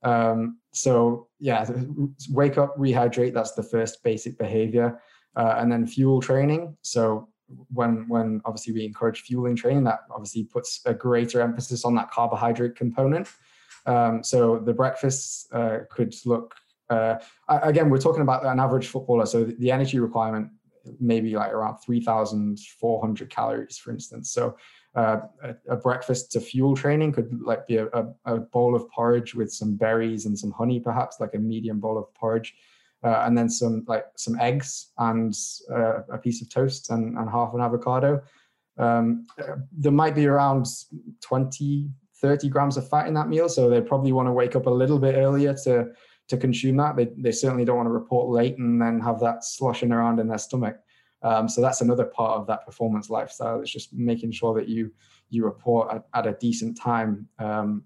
Um, 0.04 0.60
so 0.74 1.30
yeah, 1.40 1.66
wake 2.30 2.58
up, 2.58 2.78
rehydrate. 2.78 3.34
That's 3.34 3.54
the 3.54 3.64
first 3.64 4.04
basic 4.04 4.38
behavior, 4.38 5.02
uh, 5.38 5.56
and 5.58 5.72
then 5.72 5.88
fuel 5.88 6.22
training. 6.22 6.76
So 6.82 7.30
when 7.74 8.08
when 8.08 8.42
obviously 8.46 8.74
we 8.74 8.86
encourage 8.86 9.22
fueling 9.22 9.56
training, 9.56 9.84
that 9.86 10.02
obviously 10.12 10.44
puts 10.44 10.82
a 10.86 10.94
greater 10.94 11.42
emphasis 11.42 11.86
on 11.86 11.96
that 11.96 12.12
carbohydrate 12.12 12.76
component. 12.76 13.28
Um, 13.86 14.24
so 14.24 14.60
the 14.60 14.74
breakfasts 14.74 15.48
uh, 15.54 15.80
could 15.90 16.14
look 16.26 16.56
uh, 16.90 17.16
again. 17.48 17.90
We're 17.90 18.00
talking 18.00 18.22
about 18.22 18.46
an 18.46 18.60
average 18.60 18.88
footballer, 18.88 19.26
so 19.26 19.44
the 19.44 19.72
energy 19.72 20.00
requirement 20.00 20.50
maybe 21.00 21.36
like 21.36 21.52
around 21.52 21.78
3,400 21.78 23.30
calories, 23.30 23.78
for 23.78 23.92
instance. 23.92 24.32
So 24.32 24.56
uh, 24.96 25.18
a, 25.44 25.56
a, 25.70 25.76
breakfast 25.76 26.32
to 26.32 26.40
fuel 26.40 26.76
training 26.76 27.12
could 27.12 27.30
like 27.42 27.68
be 27.68 27.78
a, 27.78 27.88
a, 27.88 28.06
a, 28.26 28.38
bowl 28.40 28.76
of 28.76 28.90
porridge 28.90 29.36
with 29.36 29.52
some 29.52 29.76
berries 29.76 30.26
and 30.26 30.38
some 30.38 30.52
honey, 30.52 30.80
perhaps 30.80 31.20
like 31.20 31.34
a 31.36 31.40
medium 31.40 31.80
bowl 31.80 31.98
of 31.98 32.12
porridge, 32.14 32.56
uh, 33.04 33.24
and 33.26 33.38
then 33.38 33.50
some 33.50 33.84
like 33.88 34.06
some 34.16 34.40
eggs 34.40 34.92
and 34.98 35.36
uh, 35.72 36.04
a 36.12 36.18
piece 36.18 36.42
of 36.42 36.50
toast 36.50 36.90
and, 36.90 37.18
and 37.18 37.30
half 37.30 37.54
an 37.54 37.62
avocado. 37.62 38.22
Um, 38.78 39.26
there 39.72 39.92
might 39.92 40.16
be 40.16 40.28
around 40.28 40.68
20, 41.22 41.90
30 42.22 42.50
grams 42.50 42.78
of 42.78 42.88
fat 42.88 43.08
in 43.08 43.14
that 43.16 43.28
meal, 43.28 43.50
so 43.50 43.70
they 43.70 43.82
probably 43.82 44.12
want 44.12 44.28
to 44.28 44.34
wake 44.34 44.56
up 44.56 44.68
a 44.68 44.72
little 44.72 45.00
bit 45.00 45.16
earlier 45.16 45.54
to 45.64 45.88
to 46.28 46.38
consume 46.38 46.78
that. 46.78 46.96
They, 46.96 47.08
they 47.18 47.32
certainly 47.32 47.66
don't 47.66 47.78
want 47.78 47.88
to 47.88 47.94
report 47.94 48.30
late 48.30 48.58
and 48.58 48.82
then 48.82 49.00
have 49.00 49.20
that 49.22 49.46
sloshing 49.46 49.92
around 49.92 50.20
in 50.20 50.28
their 50.28 50.38
stomach. 50.38 50.78
Um, 51.24 51.48
so 51.48 51.62
that's 51.62 51.82
another 51.82 52.06
part 52.06 52.40
of 52.40 52.48
that 52.48 52.66
performance 52.66 53.10
lifestyle. 53.10 53.62
It's 53.62 53.72
just 53.72 53.94
making 53.94 54.32
sure 54.32 54.54
that 54.56 54.68
you 54.68 54.92
you 55.30 55.44
report 55.46 55.94
at, 55.94 56.06
at 56.14 56.28
a 56.28 56.38
decent 56.40 56.78
time, 56.80 57.28
um, 57.40 57.84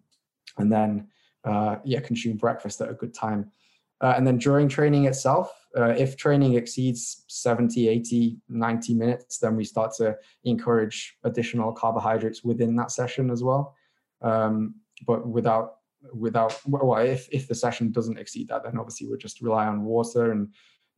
and 0.58 0.72
then 0.72 1.08
uh, 1.44 1.78
yeah, 1.84 2.00
consume 2.00 2.38
breakfast 2.38 2.82
at 2.82 2.90
a 2.90 2.94
good 2.94 3.14
time. 3.14 3.52
Uh, 4.02 4.14
and 4.18 4.26
then 4.26 4.38
during 4.38 4.68
training 4.68 5.06
itself, 5.06 5.52
uh, 5.78 5.90
if 5.90 6.18
training 6.18 6.56
exceeds 6.56 7.24
70, 7.28 7.88
80, 7.88 8.38
90 8.50 8.94
minutes, 8.96 9.38
then 9.38 9.56
we 9.56 9.64
start 9.64 9.94
to 9.98 10.18
encourage 10.44 11.16
additional 11.24 11.72
carbohydrates 11.72 12.44
within 12.44 12.76
that 12.76 12.92
session 12.92 13.30
as 13.30 13.44
well. 13.44 13.76
Um, 14.22 14.76
but 15.06 15.28
without 15.28 15.76
without 16.14 16.60
well, 16.66 16.98
if 16.98 17.30
if 17.32 17.48
the 17.48 17.56
session 17.56 17.92
doesn't 17.92 18.18
exceed 18.18 18.48
that, 18.50 18.64
then 18.64 18.78
obviously 18.78 19.08
we 19.08 19.18
just 19.18 19.42
rely 19.42 19.68
on 19.68 19.84
water. 19.84 20.32
And 20.32 20.50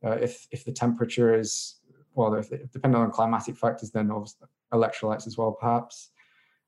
uh, 0.04 0.12
if 0.12 0.46
if 0.50 0.64
the 0.64 0.72
temperature 0.72 1.38
is 1.38 1.76
well, 2.14 2.34
if, 2.34 2.48
depending 2.72 3.00
on 3.00 3.10
climatic 3.10 3.56
factors, 3.56 3.90
then 3.90 4.10
obviously 4.10 4.48
electrolytes 4.72 5.26
as 5.26 5.36
well, 5.36 5.52
perhaps. 5.52 6.10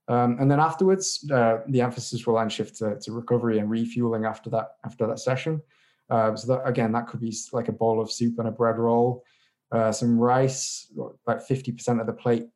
Um, 0.09 0.37
and 0.38 0.51
then 0.51 0.61
afterwards, 0.61 1.29
uh, 1.33 1.59
the 1.68 1.81
emphasis 1.81 2.27
will 2.27 2.37
then 2.37 2.49
shift 2.49 2.77
to, 2.77 2.96
to, 3.01 3.12
recovery 3.12 3.59
and 3.59 3.68
refueling 3.68 4.25
after 4.25 4.49
that 4.51 4.77
after 4.85 5.07
that 5.07 5.18
session. 5.18 5.61
Uh, 6.09 6.37
so 6.37 6.55
that 6.55 6.66
again, 6.66 6.92
that 6.92 7.07
could 7.09 7.21
be 7.21 7.35
like 7.53 7.69
a 7.69 7.73
bowl 7.73 8.01
of 8.01 8.11
soup 8.11 8.38
and 8.38 8.49
a 8.49 8.53
bread 8.53 8.79
roll, 8.79 9.25
uh, 9.73 9.90
some 9.90 10.19
rice, 10.19 10.92
about 11.27 11.47
fifty 11.47 11.73
percent 11.73 12.01
of 12.01 12.07
the 12.07 12.12
plate 12.12 12.47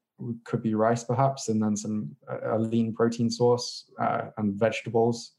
could 0.44 0.62
be 0.62 0.74
rice 0.74 1.02
perhaps, 1.02 1.48
and 1.48 1.62
then 1.62 1.76
some 1.76 2.14
a 2.44 2.58
lean 2.58 2.94
protein 2.94 3.30
source 3.30 3.90
uh, 4.00 4.22
and 4.36 4.54
vegetables. 4.54 5.32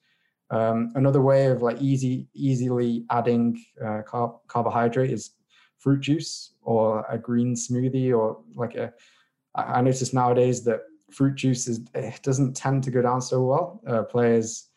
Um, 0.49 0.91
another 0.95 1.21
way 1.21 1.45
of 1.45 1.61
like 1.61 1.81
easy 1.81 2.27
easily 2.33 3.05
adding 3.09 3.63
uh, 3.81 4.01
carb, 4.05 4.39
carbohydrate 4.47 5.11
is 5.11 5.31
fruit 5.79 6.01
juice 6.01 6.55
or 6.61 7.05
a 7.09 7.17
green 7.17 7.55
smoothie 7.55 8.17
or 8.17 8.41
like 8.55 8.75
a. 8.75 8.93
I 9.55 9.81
notice 9.81 10.13
nowadays 10.13 10.63
that 10.63 10.81
fruit 11.11 11.35
juice 11.35 11.67
is, 11.67 11.81
it 11.93 12.21
doesn't 12.23 12.55
tend 12.55 12.83
to 12.83 12.91
go 12.91 13.01
down 13.01 13.21
so 13.21 13.43
well. 13.43 13.81
Uh, 13.85 14.03
players, 14.03 14.69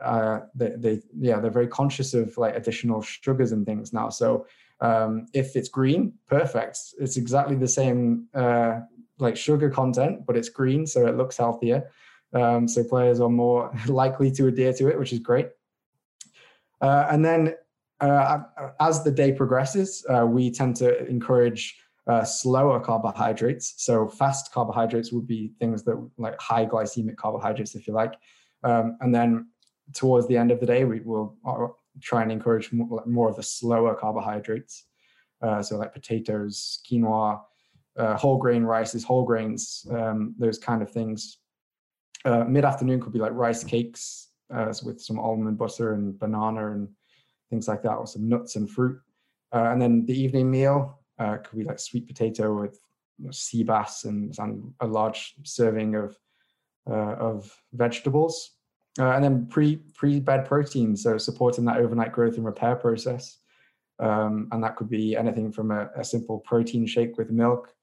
uh, 0.00 0.40
they, 0.54 0.72
they, 0.76 1.02
yeah, 1.18 1.40
they're 1.40 1.50
very 1.50 1.68
conscious 1.68 2.14
of 2.14 2.36
like 2.38 2.56
additional 2.56 3.02
sugars 3.02 3.52
and 3.52 3.64
things 3.66 3.92
now. 3.92 4.08
So 4.08 4.46
um, 4.80 5.26
if 5.34 5.56
it's 5.56 5.68
green, 5.68 6.12
perfect. 6.26 6.78
It's 6.98 7.16
exactly 7.16 7.56
the 7.56 7.68
same 7.68 8.28
uh, 8.34 8.80
like 9.18 9.36
sugar 9.36 9.70
content, 9.70 10.26
but 10.26 10.36
it's 10.36 10.48
green, 10.48 10.86
so 10.86 11.06
it 11.06 11.16
looks 11.16 11.36
healthier. 11.36 11.90
Um, 12.32 12.68
so 12.68 12.84
players 12.84 13.20
are 13.20 13.28
more 13.28 13.72
likely 13.86 14.30
to 14.32 14.46
adhere 14.46 14.72
to 14.74 14.88
it, 14.88 14.98
which 14.98 15.12
is 15.12 15.18
great. 15.18 15.48
Uh, 16.80 17.06
and 17.10 17.24
then 17.24 17.54
uh, 18.00 18.38
as 18.80 19.02
the 19.02 19.10
day 19.10 19.32
progresses, 19.32 20.04
uh, 20.08 20.24
we 20.24 20.50
tend 20.50 20.76
to 20.76 21.06
encourage 21.06 21.76
uh, 22.06 22.24
slower 22.24 22.80
carbohydrates. 22.80 23.74
So 23.78 24.06
fast 24.06 24.52
carbohydrates 24.52 25.12
would 25.12 25.26
be 25.26 25.52
things 25.58 25.82
that 25.84 26.10
like 26.16 26.40
high 26.40 26.64
glycemic 26.64 27.16
carbohydrates, 27.16 27.74
if 27.74 27.86
you 27.86 27.92
like. 27.92 28.14
Um, 28.62 28.96
and 29.00 29.14
then 29.14 29.48
towards 29.94 30.26
the 30.28 30.36
end 30.36 30.50
of 30.50 30.60
the 30.60 30.66
day, 30.66 30.84
we 30.84 31.00
will 31.00 31.36
uh, 31.46 31.68
try 32.00 32.22
and 32.22 32.32
encourage 32.32 32.70
more, 32.72 33.28
of 33.28 33.36
the 33.36 33.42
slower 33.42 33.94
carbohydrates. 33.94 34.84
Uh, 35.40 35.62
so 35.62 35.76
like 35.76 35.92
potatoes, 35.92 36.80
quinoa, 36.88 37.40
uh, 37.96 38.16
whole 38.16 38.38
grain 38.38 38.62
rices, 38.62 39.04
whole 39.04 39.24
grains, 39.24 39.86
um, 39.90 40.34
those 40.38 40.58
kind 40.58 40.82
of 40.82 40.90
things. 40.90 41.38
Uh, 42.24 42.44
Mid 42.44 42.64
afternoon 42.64 43.00
could 43.00 43.12
be 43.12 43.18
like 43.18 43.32
rice 43.32 43.64
cakes 43.64 44.28
uh, 44.52 44.72
with 44.84 45.00
some 45.00 45.18
almond 45.18 45.58
butter 45.58 45.94
and 45.94 46.18
banana 46.18 46.72
and 46.72 46.88
things 47.50 47.68
like 47.68 47.82
that, 47.82 47.94
or 47.94 48.06
some 48.06 48.28
nuts 48.28 48.56
and 48.56 48.70
fruit. 48.70 49.00
and 49.52 49.80
then 49.80 50.04
the 50.06 50.20
evening 50.20 50.50
meal, 50.50 50.98
uh, 51.18 51.36
could 51.38 51.58
be 51.58 51.64
like 51.64 51.78
sweet 51.78 52.06
potato 52.06 52.54
with 52.58 52.78
you 53.18 53.26
know, 53.26 53.30
sea 53.30 53.64
bass 53.64 54.04
and, 54.04 54.34
and, 54.38 54.72
a 54.80 54.86
large 54.86 55.34
serving 55.44 55.94
of 55.94 56.16
uh, 56.88 57.16
of 57.16 57.54
vegetables, 57.72 58.52
uh, 58.98 59.12
and 59.12 59.24
then 59.24 59.46
pre 59.46 59.76
pre 59.76 60.20
bed 60.20 60.46
protein, 60.46 60.96
so 60.96 61.18
supporting 61.18 61.64
that 61.66 61.78
overnight 61.78 62.12
growth 62.12 62.36
and 62.36 62.44
repair 62.44 62.76
process. 62.76 63.38
Um, 64.00 64.48
and 64.52 64.62
that 64.62 64.76
could 64.76 64.88
be 64.88 65.16
anything 65.16 65.50
from 65.50 65.72
a, 65.72 65.90
a 65.96 66.04
simple 66.04 66.38
protein 66.38 66.86
shake 66.86 67.18
with 67.18 67.30
milk 67.30 67.74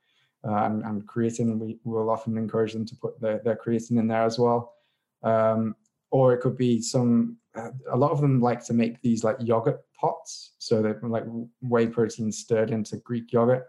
uh, 0.48 0.64
and, 0.64 0.82
and, 0.84 1.06
creatine. 1.06 1.60
We 1.60 1.78
will 1.84 2.10
often 2.10 2.38
encourage 2.38 2.72
them 2.72 2.86
to 2.86 2.96
put 2.96 3.20
their, 3.20 3.42
their 3.44 3.58
creatine 3.58 4.00
in 4.00 4.08
there 4.08 4.24
as 4.24 4.40
well. 4.40 4.76
Um, 5.24 5.76
or 6.12 6.34
it 6.34 6.40
could 6.40 6.56
be 6.58 6.82
some 6.82 7.38
uh, 7.56 7.72
a 7.92 7.98
lot 7.98 8.12
of 8.12 8.22
them 8.22 8.40
like 8.40 8.64
to 8.66 8.74
make 8.74 9.02
these 9.02 9.24
like 9.24 9.36
yogurt 9.40 9.82
pots 10.00 10.54
so 10.60 10.82
they're 10.82 11.00
like 11.04 11.26
whey 11.62 11.88
protein 11.88 12.32
stirred 12.32 12.72
into 12.72 12.98
greek 12.98 13.34
yogurt 13.34 13.66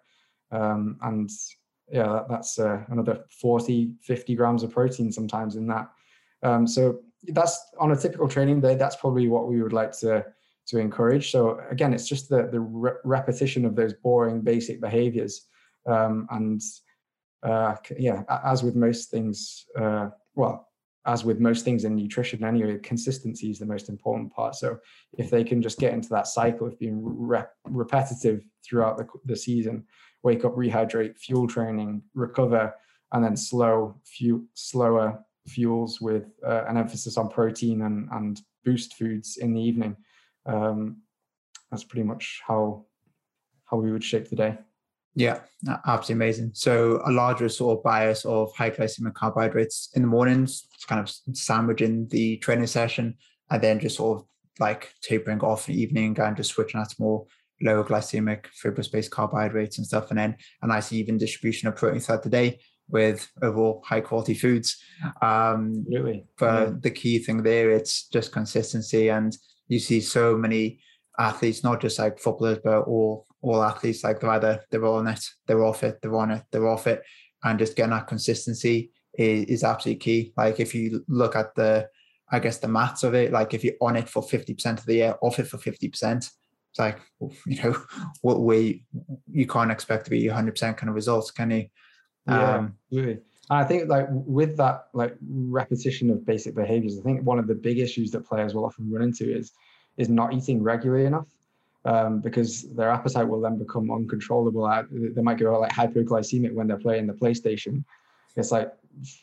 um, 0.53 0.97
and 1.03 1.31
yeah 1.91 2.07
that, 2.07 2.29
that's 2.29 2.59
uh, 2.59 2.85
another 2.89 3.25
40 3.31 3.95
50 4.01 4.35
grams 4.35 4.63
of 4.63 4.71
protein 4.71 5.11
sometimes 5.11 5.57
in 5.57 5.67
that 5.67 5.91
um, 6.43 6.67
so 6.67 7.01
that's 7.29 7.59
on 7.79 7.93
a 7.93 7.97
typical 7.97 8.29
training 8.29 8.61
day 8.61 8.75
that's 8.75 8.97
probably 8.97 9.29
what 9.29 9.49
we 9.49 9.63
would 9.63 9.73
like 9.73 9.93
to 9.93 10.25
to 10.67 10.79
encourage 10.79 11.31
so 11.31 11.61
again 11.71 11.93
it's 11.95 12.09
just 12.09 12.29
the 12.29 12.49
the 12.51 12.61
re- 12.61 12.93
repetition 13.05 13.65
of 13.65 13.77
those 13.77 13.95
boring 13.95 14.41
basic 14.41 14.81
behaviors 14.81 15.47
um, 15.87 16.27
and 16.31 16.61
uh, 17.43 17.75
yeah 17.99 18.23
as 18.45 18.63
with 18.63 18.75
most 18.75 19.11
things 19.11 19.67
uh, 19.79 20.09
well 20.35 20.67
as 21.07 21.25
with 21.25 21.39
most 21.39 21.65
things 21.65 21.85
in 21.85 21.95
nutrition 21.95 22.45
anyway, 22.45 22.79
consistency 22.79 23.49
is 23.49 23.61
the 23.61 23.67
most 23.67 23.89
important 23.89 24.33
part. 24.33 24.57
So 24.57 24.79
if 25.17 25.31
they 25.31 25.45
can 25.45 25.63
just 25.63 25.79
get 25.79 25.95
into 25.95 26.09
that 26.11 26.27
cycle 26.27 26.67
of 26.67 26.79
being 26.79 27.01
rep- 27.01 27.55
repetitive 27.65 28.45
throughout 28.65 28.99
the, 28.99 29.07
the 29.25 29.37
season, 29.37 29.85
wake 30.25 30.45
up, 30.45 30.57
rehydrate, 30.57 31.17
fuel 31.17 31.47
training, 31.47 32.03
recover, 32.15 32.75
and 33.13 33.25
then 33.25 33.37
slow, 33.37 34.01
fuel, 34.05 34.43
slower 34.55 35.25
fuels 35.47 36.01
with 36.01 36.25
uh, 36.47 36.65
an 36.69 36.77
emphasis 36.77 37.17
on 37.17 37.29
protein 37.29 37.83
and, 37.83 38.09
and 38.13 38.41
boost 38.65 38.95
foods 38.95 39.37
in 39.37 39.55
the 39.55 39.61
evening. 39.61 39.97
Um, 40.45 41.03
that's 41.71 41.85
pretty 41.85 42.05
much 42.05 42.43
how 42.47 42.85
how 43.65 43.77
we 43.77 43.91
would 43.91 44.05
shape 44.05 44.29
the 44.29 44.37
day. 44.37 44.59
Yeah, 45.15 45.41
absolutely 45.87 46.25
amazing. 46.25 46.51
So 46.55 47.01
a 47.05 47.11
larger 47.11 47.49
sort 47.49 47.79
of 47.79 47.83
bias 47.83 48.25
of 48.25 48.55
high 48.55 48.71
glycemic 48.71 49.15
carbohydrates 49.15 49.91
in 49.95 50.03
the 50.03 50.09
mornings, 50.09 50.69
kind 50.87 51.01
of 51.01 51.11
sandwiching 51.37 52.07
the 52.09 52.37
training 52.37 52.67
session, 52.67 53.17
and 53.51 53.63
then 53.63 53.81
just 53.81 53.97
sort 53.97 54.21
of 54.21 54.27
like 54.61 54.93
tapering 55.01 55.41
off 55.41 55.69
in 55.69 55.75
the 55.75 55.83
evening 55.83 56.19
and 56.21 56.37
just 56.37 56.51
switching 56.51 56.81
out 56.81 56.91
to 56.91 56.97
more 56.99 57.27
lower 57.63 57.83
glycemic 57.83 58.47
fibrous-based 58.49 59.11
carbohydrates 59.11 59.79
and 59.79 59.87
stuff, 59.87 60.11
and 60.11 60.19
then 60.19 60.37
a 60.63 60.67
nice 60.67 60.93
even 60.93 61.17
distribution 61.19 61.67
of 61.67 61.77
protein 61.77 62.01
throughout 62.01 62.23
the 62.23 62.29
day 62.29 62.61
with 62.89 63.29
overall 63.43 63.83
high 63.85 64.01
quality 64.01 64.35
foods. 64.35 64.77
Um, 65.23 65.85
really, 65.89 66.27
but 66.39 66.69
yeah. 66.69 66.75
the 66.81 66.91
key 66.91 67.19
thing 67.19 67.43
there, 67.43 67.71
it's 67.71 68.09
just 68.09 68.33
consistency, 68.33 69.09
and 69.09 69.37
you 69.69 69.79
see 69.79 70.01
so 70.01 70.37
many 70.37 70.81
athletes, 71.19 71.65
not 71.65 71.81
just 71.81 71.99
like 71.99 72.19
footballers, 72.19 72.59
but 72.63 72.83
all 72.83 73.27
all 73.43 73.63
athletes, 73.63 74.03
like 74.03 74.21
they're 74.21 74.31
either 74.31 74.65
they're 74.71 74.85
on 74.87 75.07
it, 75.07 75.25
they're 75.47 75.65
off 75.65 75.83
it, 75.83 76.01
they're 76.03 76.17
on 76.17 76.31
it, 76.31 76.43
they're 76.51 76.69
off 76.69 76.87
it, 76.87 77.03
and 77.45 77.59
just 77.59 77.77
getting 77.77 77.91
that 77.91 78.07
consistency 78.07 78.91
is, 79.15 79.45
is 79.47 79.65
absolutely 79.65 80.01
key. 80.01 80.33
Like 80.37 80.61
if 80.61 80.75
you 80.75 81.05
look 81.09 81.37
at 81.37 81.55
the, 81.55 81.89
I 82.31 82.39
guess 82.39 82.59
the 82.59 82.69
maths 82.69 83.05
of 83.05 83.15
it, 83.15 83.33
like 83.33 83.55
if 83.55 83.63
you're 83.65 83.75
on 83.81 83.97
it 83.97 84.09
for 84.09 84.23
fifty 84.23 84.55
percent 84.55 84.81
of 84.81 84.87
the 84.87 84.95
year, 84.95 85.17
off 85.23 85.39
it 85.39 85.47
for 85.49 85.59
fifty 85.59 85.89
percent, 85.89 86.31
it's 86.71 86.79
like 86.79 86.99
you 87.47 87.63
know 87.63 87.77
what 88.23 88.41
we 88.41 88.85
you 89.31 89.47
can't 89.47 89.71
expect 89.71 90.05
to 90.05 90.11
be 90.11 90.27
hundred 90.29 90.53
percent 90.53 90.77
kind 90.77 90.89
of 90.89 90.95
results, 90.95 91.31
can 91.31 91.51
you? 91.51 91.67
Yeah, 92.27 92.57
um. 92.57 92.77
I 93.49 93.65
think 93.65 93.89
like 93.89 94.07
with 94.11 94.57
that 94.57 94.89
like 94.93 95.17
repetition 95.23 96.11
of 96.11 96.27
basic 96.27 96.55
behaviors, 96.55 96.99
I 96.99 97.03
think 97.03 97.23
one 97.23 97.39
of 97.39 97.47
the 97.47 97.55
big 97.55 97.79
issues 97.79 98.11
that 98.13 98.27
players 98.27 98.55
will 98.55 98.65
often 98.65 98.91
run 98.91 99.03
into 99.03 99.33
is 99.33 99.53
is 99.97 100.09
not 100.09 100.35
eating 100.35 100.63
regularly 100.63 101.07
enough 101.07 101.29
um, 101.85 102.21
because 102.21 102.63
their 102.75 102.91
appetite 102.91 103.27
will 103.27 103.41
then 103.41 103.57
become 103.57 103.91
uncontrollable. 103.91 104.69
They 104.91 105.23
might 105.23 105.39
go 105.39 105.59
like 105.61 105.73
hypoglycemic 105.73 106.53
when 106.53 106.67
they're 106.67 106.79
playing 106.79 107.07
the 107.07 107.13
PlayStation. 107.13 107.85
It's 108.37 108.51
like 108.51 108.73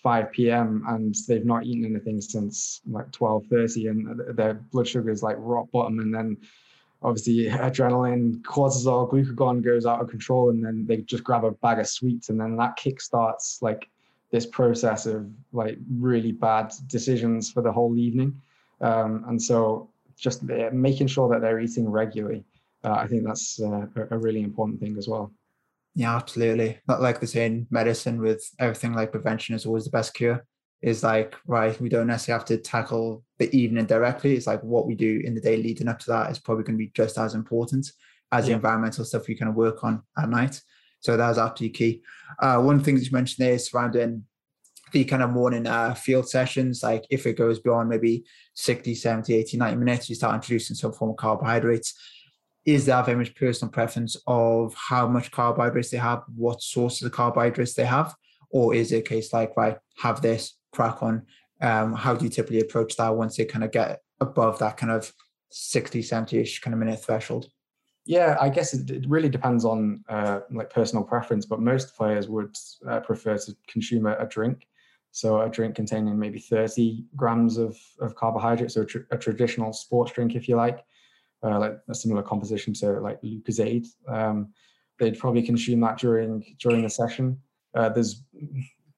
5 0.02 0.32
p.m. 0.32 0.84
and 0.88 1.14
they've 1.28 1.46
not 1.46 1.66
eaten 1.66 1.86
anything 1.86 2.22
since 2.22 2.82
like 2.88 3.12
12:30, 3.12 3.90
and 3.90 4.38
their 4.38 4.54
blood 4.72 4.88
sugar 4.88 5.12
is 5.12 5.22
like 5.22 5.36
rock 5.40 5.70
bottom. 5.72 6.00
And 6.00 6.14
then 6.14 6.38
obviously 7.04 7.46
adrenaline, 7.46 8.42
cortisol, 8.42 9.10
glucagon 9.12 9.64
goes 9.64 9.86
out 9.86 10.02
of 10.02 10.10
control, 10.10 10.50
and 10.50 10.64
then 10.64 10.86
they 10.88 10.98
just 10.98 11.24
grab 11.24 11.44
a 11.44 11.52
bag 11.52 11.80
of 11.80 11.88
sweets, 11.88 12.30
and 12.30 12.40
then 12.40 12.56
that 12.58 12.78
kickstarts 12.78 13.62
like 13.62 13.90
this 14.32 14.46
process 14.46 15.06
of 15.06 15.30
like 15.52 15.78
really 15.98 16.32
bad 16.32 16.74
decisions 16.88 17.52
for 17.52 17.62
the 17.62 17.72
whole 17.72 17.98
evening. 17.98 18.42
Um, 18.82 19.24
and 19.28 19.42
so 19.42 19.90
just 20.18 20.44
making 20.44 21.08
sure 21.08 21.30
that 21.30 21.42
they're 21.42 21.60
eating 21.60 21.90
regularly. 21.90 22.44
Uh, 22.84 22.94
I 22.94 23.08
think 23.08 23.26
that's 23.26 23.62
uh, 23.62 23.86
a 24.12 24.18
really 24.18 24.42
important 24.42 24.80
thing 24.80 24.98
as 24.98 25.08
well. 25.08 25.32
Yeah, 25.96 26.16
absolutely. 26.16 26.80
Not 26.88 27.02
like 27.02 27.20
they 27.20 27.28
say 27.28 27.46
in 27.46 27.68
medicine 27.70 28.20
with 28.20 28.50
everything 28.60 28.94
like 28.94 29.12
prevention 29.12 29.56
is 29.56 29.66
always 29.66 29.86
the 29.86 29.92
best 29.92 30.14
cure. 30.14 30.46
Is 30.84 31.02
like, 31.02 31.36
right, 31.48 31.80
we 31.80 31.88
don't 31.88 32.08
necessarily 32.08 32.40
have 32.40 32.48
to 32.48 32.58
tackle 32.58 33.24
the 33.40 33.56
evening 33.58 33.86
directly. 33.86 34.36
It's 34.36 34.48
like 34.48 34.62
what 34.62 34.86
we 34.86 34.96
do 34.96 35.22
in 35.24 35.34
the 35.34 35.40
day 35.40 35.56
leading 35.56 35.88
up 35.88 35.98
to 36.00 36.12
that 36.12 36.30
is 36.30 36.40
probably 36.40 36.66
going 36.66 36.78
to 36.78 36.86
be 36.86 36.92
just 36.94 37.18
as 37.18 37.36
important 37.36 37.90
as 38.34 38.44
yeah. 38.44 38.50
the 38.50 38.56
environmental 38.56 39.06
stuff 39.06 39.28
we 39.28 39.36
kind 39.36 39.50
of 39.50 39.56
work 39.56 39.82
on 39.86 40.04
at 40.18 40.30
night. 40.30 40.62
So 41.00 41.16
that's 41.16 41.38
absolutely 41.38 41.78
key. 41.78 42.02
Uh, 42.38 42.62
one 42.62 42.84
thing 42.84 42.96
that 42.96 43.06
you 43.06 43.12
mentioned 43.12 43.46
there 43.46 43.54
is 43.54 43.70
surrounding 43.70 44.26
the 44.92 45.06
kind 45.06 45.24
of 45.24 45.30
morning 45.30 45.68
uh, 45.68 45.94
field 45.94 46.28
sessions. 46.28 46.84
Like 46.84 47.06
if 47.10 47.26
it 47.26 47.38
goes 47.38 47.60
beyond 47.60 47.88
maybe 47.88 48.26
60, 48.56 48.94
70, 48.94 49.34
80, 49.34 49.58
90 49.58 49.78
minutes, 49.78 50.10
you 50.10 50.16
start 50.16 50.36
introducing 50.36 50.76
some 50.76 50.92
form 50.92 51.12
of 51.12 51.18
carbohydrates. 51.18 51.94
Is 52.66 52.86
there 52.86 53.02
very 53.04 53.18
much 53.18 53.36
personal 53.36 53.72
preference 53.72 54.18
of 54.28 54.76
how 54.76 55.08
much 55.08 55.32
carbohydrates 55.32 55.92
they 55.92 55.98
have, 55.98 56.24
what 56.36 56.62
sources 56.62 57.04
of 57.04 57.14
carbohydrates 57.14 57.74
they 57.74 57.86
have? 57.86 58.14
Or 58.50 58.76
is 58.76 58.92
it 58.92 58.98
a 58.98 59.02
case 59.02 59.32
like, 59.34 59.56
right, 59.56 59.78
have 59.98 60.22
this, 60.22 60.56
crack 60.74 61.02
on? 61.02 61.26
Um, 61.62 61.94
how 61.94 62.14
do 62.14 62.26
you 62.26 62.30
typically 62.30 62.60
approach 62.60 62.96
that 62.98 63.16
once 63.16 63.38
they 63.38 63.46
kind 63.46 63.64
of 63.64 63.72
get 63.72 64.02
above 64.20 64.60
that 64.60 64.78
kind 64.78 64.92
of 64.92 65.14
60, 65.52 66.02
70-ish 66.02 66.60
kind 66.60 66.74
of 66.74 66.80
minute 66.80 67.04
threshold? 67.04 67.50
Yeah, 68.06 68.36
I 68.40 68.50
guess 68.50 68.74
it, 68.74 68.90
it 68.90 69.08
really 69.08 69.30
depends 69.30 69.64
on 69.64 70.04
uh, 70.10 70.42
like 70.52 70.70
personal 70.70 71.06
preference, 71.06 71.46
but 71.46 71.62
most 71.62 71.96
players 71.96 72.28
would 72.28 72.56
uh, 72.90 73.00
prefer 73.00 73.38
to 73.38 73.56
consume 73.68 74.08
a, 74.08 74.18
a, 74.18 74.26
drink. 74.26 74.68
So 75.12 75.40
a 75.42 75.50
drink 75.50 75.76
containing 75.76 76.20
maybe 76.20 76.40
30 76.40 77.06
grams 77.16 77.58
of, 77.58 77.78
of 78.02 78.16
carbohydrate, 78.16 78.72
so 78.72 78.82
a, 78.82 78.86
tr- 78.86 79.08
a 79.12 79.18
traditional 79.18 79.72
sports 79.72 80.12
drink, 80.12 80.36
if 80.36 80.50
you 80.50 80.58
like, 80.58 80.84
uh, 81.44 81.60
like 81.60 81.80
a 81.90 81.96
similar 81.96 82.24
composition 82.24 82.74
to 82.74 83.00
like 83.00 83.22
Lucozade. 83.22 83.88
Um, 84.10 84.50
they'd 85.00 85.20
probably 85.20 85.44
consume 85.44 85.80
that 85.82 85.98
during 85.98 86.56
during 86.60 86.84
the 86.84 86.90
session. 86.90 87.40
Uh, 87.74 87.90
there's 87.90 88.24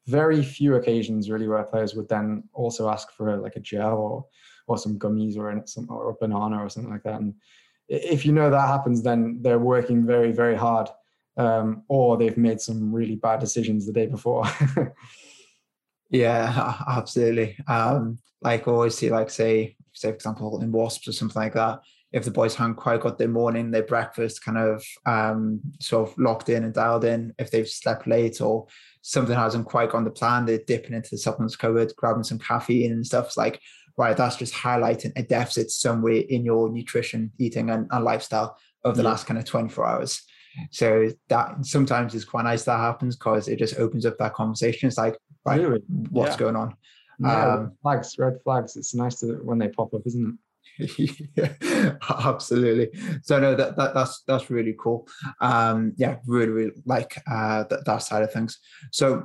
very 0.07 0.43
few 0.43 0.75
occasions 0.75 1.29
really 1.29 1.47
where 1.47 1.63
players 1.63 1.95
would 1.95 2.09
then 2.09 2.43
also 2.53 2.89
ask 2.89 3.11
for 3.11 3.37
like 3.37 3.55
a 3.55 3.59
gel 3.59 3.97
or 3.97 4.25
or 4.67 4.77
some 4.77 4.97
gummies 4.97 5.37
or 5.37 5.61
some 5.65 5.87
or 5.89 6.09
a 6.09 6.15
banana 6.19 6.63
or 6.63 6.69
something 6.69 6.91
like 6.91 7.03
that. 7.03 7.21
And 7.21 7.35
if 7.87 8.25
you 8.25 8.31
know 8.31 8.49
that 8.49 8.67
happens, 8.67 9.03
then 9.03 9.39
they're 9.41 9.59
working 9.59 10.05
very 10.05 10.31
very 10.31 10.55
hard, 10.55 10.89
um, 11.37 11.83
or 11.87 12.17
they've 12.17 12.37
made 12.37 12.61
some 12.61 12.93
really 12.93 13.15
bad 13.15 13.39
decisions 13.39 13.85
the 13.85 13.93
day 13.93 14.07
before. 14.07 14.45
yeah, 16.09 16.75
absolutely. 16.87 17.57
Um, 17.67 18.19
like 18.41 18.67
always 18.67 18.95
see, 18.95 19.09
like 19.09 19.29
say, 19.29 19.75
say 19.93 20.09
for 20.09 20.15
example, 20.15 20.61
in 20.61 20.71
wasps 20.71 21.07
or 21.07 21.11
something 21.11 21.41
like 21.41 21.53
that. 21.53 21.81
If 22.11 22.23
the 22.23 22.31
boys 22.31 22.55
haven't 22.55 22.75
quite 22.75 23.01
got 23.01 23.17
their 23.17 23.27
morning, 23.27 23.71
their 23.71 23.83
breakfast 23.83 24.43
kind 24.43 24.57
of 24.57 24.85
um, 25.05 25.59
sort 25.81 26.09
of 26.09 26.17
locked 26.17 26.49
in 26.49 26.63
and 26.63 26.73
dialed 26.73 27.03
in, 27.03 27.33
if 27.37 27.51
they've 27.51 27.67
slept 27.67 28.07
late 28.07 28.39
or 28.39 28.67
something 29.01 29.35
hasn't 29.35 29.65
quite 29.65 29.91
gone 29.91 30.05
to 30.05 30.11
plan, 30.11 30.45
they're 30.45 30.59
dipping 30.65 30.93
into 30.93 31.09
the 31.11 31.17
supplements 31.17 31.55
cupboard, 31.55 31.91
grabbing 31.97 32.23
some 32.23 32.39
caffeine 32.39 32.91
and 32.91 33.05
stuff. 33.05 33.27
It's 33.27 33.37
like, 33.37 33.59
right, 33.97 34.15
that's 34.15 34.37
just 34.37 34.53
highlighting 34.53 35.11
a 35.15 35.23
deficit 35.23 35.71
somewhere 35.71 36.23
in 36.29 36.45
your 36.45 36.69
nutrition, 36.69 37.31
eating, 37.37 37.69
and, 37.69 37.87
and 37.91 38.05
lifestyle 38.05 38.57
over 38.83 38.95
the 38.95 39.03
yeah. 39.03 39.09
last 39.09 39.27
kind 39.27 39.37
of 39.37 39.45
24 39.45 39.85
hours. 39.85 40.21
So 40.71 41.09
that 41.29 41.65
sometimes 41.65 42.15
is 42.15 42.25
quite 42.25 42.43
nice 42.43 42.63
that 42.63 42.79
happens 42.79 43.15
because 43.15 43.47
it 43.47 43.59
just 43.59 43.77
opens 43.77 44.05
up 44.05 44.17
that 44.19 44.33
conversation. 44.33 44.87
It's 44.87 44.97
like, 44.97 45.17
right, 45.45 45.61
really? 45.61 45.81
what's 45.87 46.31
yeah. 46.31 46.37
going 46.37 46.55
on? 46.55 46.75
Yeah, 47.19 47.53
um, 47.53 47.73
flags, 47.81 48.15
red 48.17 48.39
flags. 48.43 48.75
It's 48.75 48.93
nice 48.93 49.19
to 49.19 49.35
when 49.43 49.57
they 49.57 49.69
pop 49.69 49.93
up, 49.93 50.01
isn't 50.05 50.27
it? 50.27 50.35
yeah, 50.97 51.93
absolutely. 52.09 52.89
So 53.23 53.39
no, 53.39 53.55
that, 53.55 53.77
that 53.77 53.93
that's 53.93 54.23
that's 54.27 54.49
really 54.49 54.75
cool. 54.79 55.07
Um, 55.41 55.93
yeah, 55.97 56.17
really, 56.27 56.51
really 56.51 56.71
like 56.85 57.17
uh, 57.29 57.63
that 57.69 57.85
that 57.85 57.99
side 57.99 58.23
of 58.23 58.31
things. 58.31 58.59
So 58.91 59.23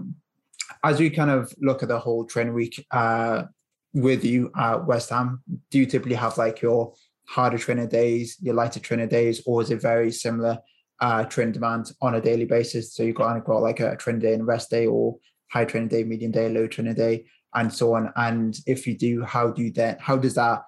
as 0.85 1.00
we 1.00 1.11
kind 1.11 1.31
of 1.31 1.53
look 1.61 1.83
at 1.83 1.88
the 1.88 1.98
whole 1.98 2.24
training 2.24 2.55
week 2.55 2.87
uh, 2.90 3.44
with 3.92 4.24
you 4.24 4.50
at 4.57 4.87
West 4.87 5.11
Ham, 5.11 5.42
do 5.70 5.79
you 5.79 5.87
typically 5.87 6.14
have 6.14 6.38
like 6.38 6.62
your 6.62 6.94
harder 7.26 7.59
training 7.59 7.88
days, 7.88 8.37
your 8.40 8.55
lighter 8.55 8.81
training 8.81 9.09
days, 9.09 9.42
or 9.46 9.62
is 9.62 9.70
it 9.70 9.81
very 9.81 10.11
similar 10.12 10.59
uh, 11.00 11.24
training 11.24 11.53
demand 11.53 11.90
on 12.00 12.14
a 12.14 12.20
daily 12.20 12.44
basis? 12.44 12.94
So 12.94 13.03
you've 13.03 13.16
got, 13.16 13.44
got 13.44 13.62
like 13.62 13.81
a 13.81 13.96
training 13.96 14.20
day 14.20 14.35
and 14.35 14.46
rest 14.46 14.70
day, 14.70 14.87
or 14.87 15.16
high 15.50 15.64
training 15.64 15.88
day, 15.88 16.05
medium 16.05 16.33
day, 16.33 16.48
low 16.48 16.66
training 16.66 16.94
day, 16.94 17.26
and 17.55 17.72
so 17.72 17.94
on. 17.94 18.12
And 18.16 18.57
if 18.66 18.87
you 18.87 18.96
do, 18.96 19.24
how 19.24 19.50
do 19.50 19.62
you 19.62 19.72
then 19.72 19.96
how 20.00 20.16
does 20.16 20.35
that 20.35 20.62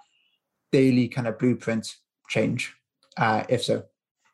daily 0.72 1.08
kind 1.08 1.28
of 1.28 1.38
blueprint 1.38 1.96
change? 2.28 2.74
Uh, 3.16 3.44
if 3.48 3.62
so. 3.62 3.84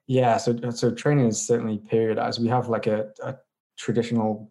Yeah, 0.06 0.38
so 0.38 0.56
so 0.70 0.90
training 0.90 1.26
is 1.26 1.46
certainly 1.46 1.78
periodized. 1.78 2.38
We 2.38 2.48
have 2.48 2.68
like 2.68 2.86
a, 2.86 3.10
a 3.22 3.36
traditional 3.76 4.50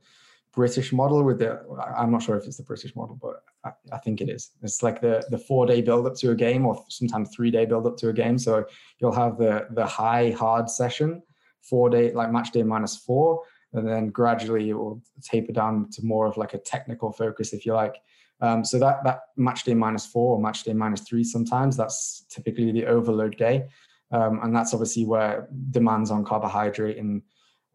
British 0.53 0.91
model 0.91 1.23
with 1.23 1.39
the 1.39 1.61
I'm 1.97 2.11
not 2.11 2.23
sure 2.23 2.37
if 2.37 2.45
it's 2.45 2.57
the 2.57 2.63
British 2.63 2.95
model, 2.95 3.17
but 3.21 3.43
I, 3.91 3.97
think 3.99 4.21
it 4.21 4.29
is. 4.29 4.51
It's 4.61 4.81
like 4.81 5.01
the 5.01 5.25
the 5.29 5.37
four 5.37 5.65
day 5.65 5.81
build 5.81 6.05
up 6.07 6.15
to 6.15 6.31
a 6.31 6.35
game, 6.35 6.65
or 6.65 6.83
sometimes 6.89 7.29
three 7.35 7.51
day 7.51 7.65
build 7.65 7.85
up 7.85 7.97
to 7.97 8.09
a 8.09 8.13
game. 8.13 8.37
So 8.37 8.65
you'll 8.99 9.13
have 9.13 9.37
the 9.37 9.67
the 9.71 9.85
high 9.85 10.31
hard 10.31 10.69
session, 10.69 11.21
four 11.61 11.89
day 11.89 12.11
like 12.11 12.31
match 12.31 12.51
day 12.51 12.63
minus 12.63 12.97
four, 12.97 13.41
and 13.73 13.87
then 13.87 14.09
gradually 14.09 14.69
it 14.69 14.73
will 14.73 15.01
taper 15.21 15.53
down 15.53 15.89
to 15.91 16.05
more 16.05 16.25
of 16.25 16.37
like 16.37 16.53
a 16.53 16.59
technical 16.59 17.11
focus, 17.11 17.53
if 17.53 17.65
you 17.65 17.73
like. 17.73 17.95
Um, 18.39 18.63
so 18.63 18.77
that 18.79 19.03
that 19.03 19.21
match 19.35 19.63
day 19.63 19.73
minus 19.73 20.05
four 20.05 20.35
or 20.35 20.41
match 20.41 20.63
day 20.63 20.73
minus 20.73 21.01
three 21.01 21.23
sometimes 21.23 21.75
that's 21.75 22.25
typically 22.29 22.71
the 22.71 22.85
overload 22.85 23.35
day, 23.37 23.67
um, 24.11 24.39
and 24.43 24.55
that's 24.55 24.73
obviously 24.73 25.05
where 25.05 25.47
demands 25.71 26.11
on 26.11 26.23
carbohydrate 26.23 26.97
and 26.97 27.21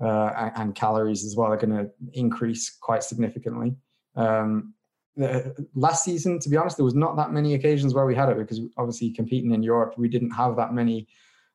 uh, 0.00 0.50
and, 0.56 0.74
calories 0.74 1.24
as 1.24 1.36
well 1.36 1.52
are 1.52 1.56
going 1.56 1.76
to 1.76 1.90
increase 2.12 2.70
quite 2.80 3.02
significantly. 3.04 3.74
Um, 4.16 4.74
the, 5.16 5.54
last 5.74 6.04
season, 6.04 6.38
to 6.40 6.48
be 6.48 6.56
honest, 6.56 6.76
there 6.76 6.84
was 6.84 6.94
not 6.94 7.16
that 7.16 7.32
many 7.32 7.54
occasions 7.54 7.94
where 7.94 8.06
we 8.06 8.14
had 8.14 8.28
it 8.28 8.38
because 8.38 8.60
obviously 8.76 9.10
competing 9.10 9.52
in 9.52 9.62
Europe, 9.62 9.94
we 9.96 10.08
didn't 10.08 10.30
have 10.30 10.56
that 10.56 10.72
many 10.72 11.06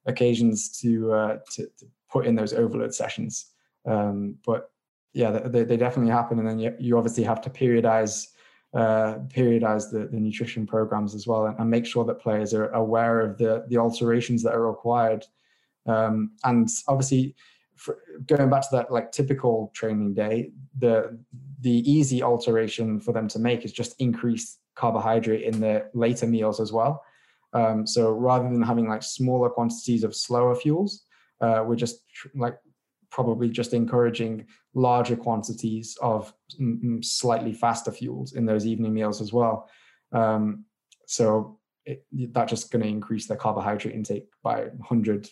occasions 0.05 0.77
to 0.79 1.13
uh, 1.13 1.37
to, 1.51 1.63
to, 1.79 1.85
put 2.09 2.25
in 2.25 2.35
those 2.35 2.53
overload 2.53 2.93
sessions. 2.93 3.47
Um, 3.85 4.37
but 4.45 4.71
yeah, 5.11 5.29
they, 5.31 5.65
they, 5.65 5.75
definitely 5.75 6.09
happen, 6.09 6.39
and 6.39 6.47
then 6.47 6.57
you, 6.57 6.73
you 6.79 6.97
obviously 6.97 7.25
have 7.25 7.41
to 7.41 7.49
periodize 7.49 8.27
uh, 8.73 9.19
periodize 9.29 9.89
the, 9.91 10.07
the 10.11 10.19
nutrition 10.19 10.67
programs 10.67 11.15
as 11.15 11.25
well, 11.25 11.45
and, 11.45 11.57
and, 11.59 11.69
make 11.69 11.85
sure 11.85 12.03
that 12.05 12.19
players 12.19 12.53
are 12.53 12.69
aware 12.71 13.21
of 13.21 13.37
the 13.37 13.65
the 13.69 13.77
alterations 13.77 14.43
that 14.43 14.53
are 14.53 14.67
required. 14.67 15.25
Um, 15.85 16.31
and 16.43 16.67
obviously, 16.87 17.35
going 18.25 18.49
back 18.49 18.61
to 18.63 18.67
that 18.73 18.91
like 18.91 19.11
typical 19.11 19.71
training 19.73 20.13
day, 20.13 20.51
the 20.77 21.17
the 21.61 21.89
easy 21.89 22.21
alteration 22.21 22.99
for 22.99 23.13
them 23.13 23.27
to 23.29 23.39
make 23.39 23.63
is 23.63 23.71
just 23.71 23.99
increase 23.99 24.59
carbohydrate 24.75 25.43
in 25.43 25.59
the 25.59 25.89
later 25.93 26.27
meals 26.27 26.59
as 26.59 26.71
well. 26.71 27.03
Um, 27.53 27.87
so 27.87 28.11
rather 28.11 28.43
than 28.43 28.61
having 28.61 28.87
like 28.87 29.01
smaller 29.01 29.49
quantities 29.49 30.03
of 30.03 30.15
slower 30.15 30.53
fuels, 30.53 31.05
uh, 31.41 31.63
we're 31.65 31.75
just 31.75 32.07
tr- 32.13 32.27
like 32.35 32.57
probably 33.17 33.49
just 33.49 33.73
encouraging 33.73 34.45
larger 34.75 35.15
quantities 35.15 35.97
of 36.03 36.31
slightly 37.01 37.51
faster 37.51 37.91
fuels 37.91 38.33
in 38.33 38.45
those 38.45 38.67
evening 38.67 38.93
meals 38.93 39.21
as 39.21 39.33
well. 39.33 39.67
Um, 40.11 40.65
so 41.07 41.57
it, 41.83 42.05
that's 42.31 42.51
just 42.51 42.69
going 42.71 42.83
to 42.83 42.87
increase 42.87 43.25
their 43.25 43.35
carbohydrate 43.35 43.95
intake 43.95 44.27
by 44.43 44.65
100 44.65 45.27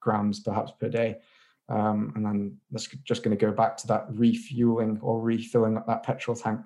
grams 0.00 0.40
perhaps 0.40 0.72
per 0.80 0.88
day. 0.88 1.18
Um, 1.68 2.14
and 2.16 2.24
then 2.24 2.56
that's 2.70 2.88
just 3.04 3.22
going 3.22 3.36
to 3.36 3.46
go 3.46 3.52
back 3.52 3.76
to 3.78 3.86
that 3.88 4.06
refueling 4.08 4.98
or 5.02 5.20
refilling 5.20 5.76
up 5.76 5.86
that 5.88 6.04
petrol 6.04 6.38
tank 6.38 6.60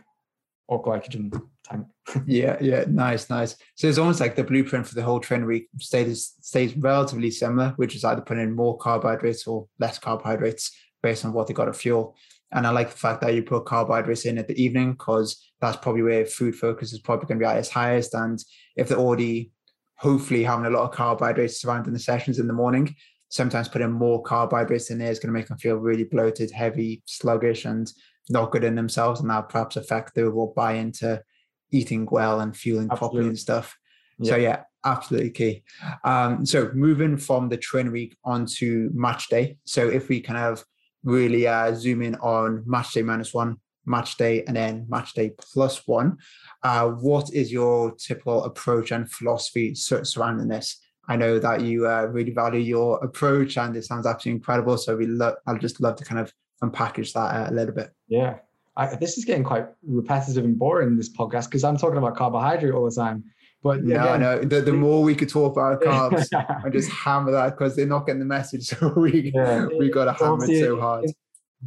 or 0.71 0.83
glycogen 0.83 1.31
tank. 1.65 1.87
yeah, 2.27 2.57
yeah, 2.61 2.85
nice, 2.89 3.29
nice. 3.29 3.57
So 3.75 3.89
it's 3.89 3.99
almost 3.99 4.21
like 4.21 4.37
the 4.37 4.45
blueprint 4.45 4.87
for 4.87 4.95
the 4.95 5.03
whole 5.03 5.21
training 5.21 5.47
week 5.47 5.69
stays 5.79 6.35
stays 6.41 6.77
relatively 6.77 7.31
similar, 7.31 7.75
which 7.77 7.97
is 7.97 8.05
either 8.05 8.23
putting 8.23 8.45
in 8.45 8.57
more 8.57 8.79
carbohydrates 8.79 9.47
or 9.47 9.67
less 9.81 9.99
carbohydrates 9.99 10.71
based 11.03 11.25
on 11.25 11.33
what 11.33 11.49
they 11.49 11.55
got 11.55 11.65
to 11.67 11.73
fuel. 11.73 12.15
And 12.53 12.67
I 12.67 12.71
like 12.71 12.91
the 12.91 12.97
fact 12.97 13.21
that 13.21 13.35
you 13.35 13.43
put 13.43 13.67
carbohydrates 13.67 14.25
in 14.25 14.39
at 14.39 14.49
the 14.49 14.61
evening 14.63 14.93
because 14.93 15.45
that's 15.61 15.77
probably 15.77 16.03
where 16.03 16.25
food 16.25 16.55
focus 16.55 16.93
is 16.93 17.01
probably 17.01 17.27
going 17.27 17.39
to 17.39 17.45
be 17.45 17.49
at 17.49 17.59
its 17.59 17.71
highest. 17.71 18.15
And 18.15 18.43
if 18.77 18.89
they're 18.89 18.99
already 18.99 19.51
hopefully 19.97 20.45
having 20.45 20.67
a 20.67 20.71
lot 20.71 20.85
of 20.85 20.93
carbohydrates 20.93 21.61
surrounding 21.61 21.93
the 21.93 21.99
sessions 21.99 22.39
in 22.39 22.47
the 22.47 22.53
morning, 22.53 22.95
sometimes 23.29 23.69
putting 23.69 23.91
more 23.91 24.23
carbohydrates 24.23 24.91
in 24.91 24.99
there 24.99 25.11
is 25.11 25.19
going 25.19 25.33
to 25.33 25.39
make 25.39 25.49
them 25.49 25.59
feel 25.59 25.77
really 25.77 26.05
bloated, 26.05 26.51
heavy, 26.51 27.03
sluggish, 27.07 27.65
and 27.65 27.93
not 28.31 28.51
good 28.51 28.65
in 28.65 28.75
themselves. 28.75 29.21
And 29.21 29.31
that 29.31 29.49
perhaps 29.49 29.77
affect 29.77 30.15
the 30.15 30.23
overall 30.23 30.53
buy 30.57 30.75
into 30.75 31.23
eating 31.71 32.07
well 32.11 32.41
and 32.41 32.57
fueling 32.57 32.89
absolutely. 32.91 32.99
properly 32.99 33.29
and 33.29 33.39
stuff. 33.39 33.77
Yeah. 34.19 34.31
So 34.31 34.37
yeah, 34.37 34.63
absolutely 34.85 35.31
key. 35.31 35.63
Um, 36.05 36.45
so 36.45 36.71
moving 36.75 37.17
from 37.17 37.49
the 37.49 37.57
training 37.57 37.93
week 37.93 38.17
onto 38.25 38.91
match 38.93 39.29
day. 39.29 39.57
So 39.65 39.89
if 39.89 40.09
we 40.09 40.21
kind 40.21 40.39
of 40.39 40.65
really 41.05 41.47
uh, 41.47 41.75
zoom 41.75 42.03
in 42.03 42.15
on 42.17 42.63
match 42.67 42.93
day 42.93 43.03
minus 43.03 43.33
one, 43.33 43.57
match 43.87 44.17
day, 44.17 44.45
and 44.45 44.57
then 44.57 44.87
match 44.89 45.15
day 45.15 45.33
plus 45.39 45.87
one, 45.87 46.19
uh, 46.63 46.89
what 46.89 47.33
is 47.33 47.51
your 47.51 47.93
typical 47.93 48.45
approach 48.45 48.93
and 48.93 49.11
philosophy 49.11 49.75
surrounding 49.75 50.49
this? 50.49 50.79
I 51.09 51.17
know 51.17 51.39
that 51.39 51.63
you 51.63 51.89
uh, 51.89 52.07
really 52.11 52.33
value 52.33 52.61
your 52.61 53.03
approach, 53.03 53.57
and 53.57 53.75
it 53.75 53.85
sounds 53.85 54.07
absolutely 54.07 54.39
incredible. 54.39 54.77
So 54.77 54.97
we 54.97 55.07
lo- 55.07 55.37
I'd 55.47 55.61
just 55.61 55.81
love 55.81 55.97
to 55.97 56.05
kind 56.05 56.21
of 56.21 56.33
unpackage 56.63 57.13
that 57.15 57.35
uh, 57.35 57.51
a 57.51 57.55
little 57.55 57.75
bit. 57.75 57.91
Yeah, 58.11 58.39
I, 58.77 58.95
this 58.97 59.17
is 59.17 59.25
getting 59.25 59.45
quite 59.45 59.67
repetitive 59.87 60.45
and 60.45 60.59
boring 60.59 60.97
this 60.97 61.09
podcast 61.09 61.47
because 61.47 61.65
I'm 61.65 61.79
talking 61.79 61.97
about 61.97 62.17
carbohydrate 62.17 62.75
all 62.75 62.85
the 62.85 62.95
time. 62.95 63.25
But 63.63 63.87
yeah, 63.87 64.03
again, 64.03 64.09
I 64.09 64.17
know. 64.17 64.41
The, 64.41 64.61
the 64.63 64.73
more 64.73 65.03
we 65.03 65.15
could 65.15 65.29
talk 65.29 65.53
about 65.53 65.81
carbs 65.83 66.27
and 66.65 66.73
just 66.73 66.91
hammer 66.91 67.31
that 67.33 67.57
because 67.57 67.77
they're 67.77 67.87
not 67.87 68.07
getting 68.07 68.21
the 68.21 68.27
message, 68.27 68.67
so 68.67 68.89
we 68.97 69.33
yeah, 69.35 69.67
we 69.67 69.91
got 69.91 70.05
to 70.05 70.13
hammer 70.13 70.45
it 70.45 70.61
so 70.61 70.81
hard. 70.81 71.05
In, 71.05 71.15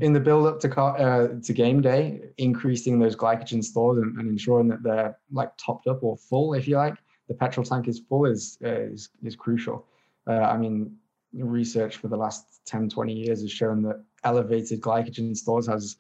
in 0.01 0.13
the 0.13 0.19
build 0.19 0.47
up 0.47 0.59
to 0.61 0.81
uh, 0.81 1.39
to 1.41 1.53
game 1.53 1.81
day, 1.81 2.21
increasing 2.37 2.99
those 2.99 3.15
glycogen 3.15 3.63
stores 3.63 3.99
and, 3.99 4.17
and, 4.17 4.27
ensuring 4.27 4.67
that 4.69 4.81
they're 4.81 5.17
like 5.31 5.51
topped 5.57 5.87
up 5.87 6.03
or 6.03 6.17
full, 6.17 6.55
if 6.55 6.67
you 6.67 6.77
like, 6.77 6.95
the 7.27 7.33
petrol 7.35 7.63
tank 7.63 7.87
is 7.87 8.01
full 8.09 8.25
is 8.25 8.57
uh, 8.63 8.69
is, 8.69 9.09
is 9.23 9.35
crucial. 9.35 9.85
Uh, 10.27 10.39
I 10.39 10.57
mean, 10.57 10.95
research 11.33 11.97
for 11.97 12.07
the 12.07 12.17
last 12.17 12.61
10, 12.65 12.89
20 12.89 13.13
years 13.13 13.41
has 13.41 13.51
shown 13.51 13.81
that 13.83 14.03
elevated 14.23 14.81
glycogen 14.81 15.35
stores 15.35 15.67
has 15.67 15.97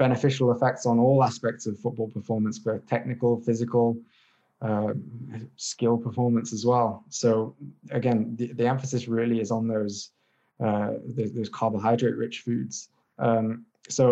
beneficial 0.00 0.50
effects 0.54 0.86
on 0.86 0.98
all 0.98 1.22
aspects 1.22 1.66
of 1.66 1.78
football 1.78 2.08
performance, 2.08 2.58
both 2.58 2.82
technical, 2.94 3.32
physical, 3.46 3.86
uh, 4.62 4.92
skill 5.56 5.96
performance 6.06 6.54
as 6.58 6.64
well. 6.64 7.04
So 7.10 7.54
again, 7.90 8.18
the, 8.38 8.46
the 8.58 8.66
emphasis 8.74 9.02
really 9.08 9.38
is 9.44 9.50
on 9.50 9.68
those 9.74 9.96
uh, 10.66 10.92
those, 11.16 11.32
those 11.32 11.50
carbohydrate 11.58 12.16
rich 12.24 12.36
foods. 12.46 12.88
Um, 13.18 13.64
so 13.88 14.04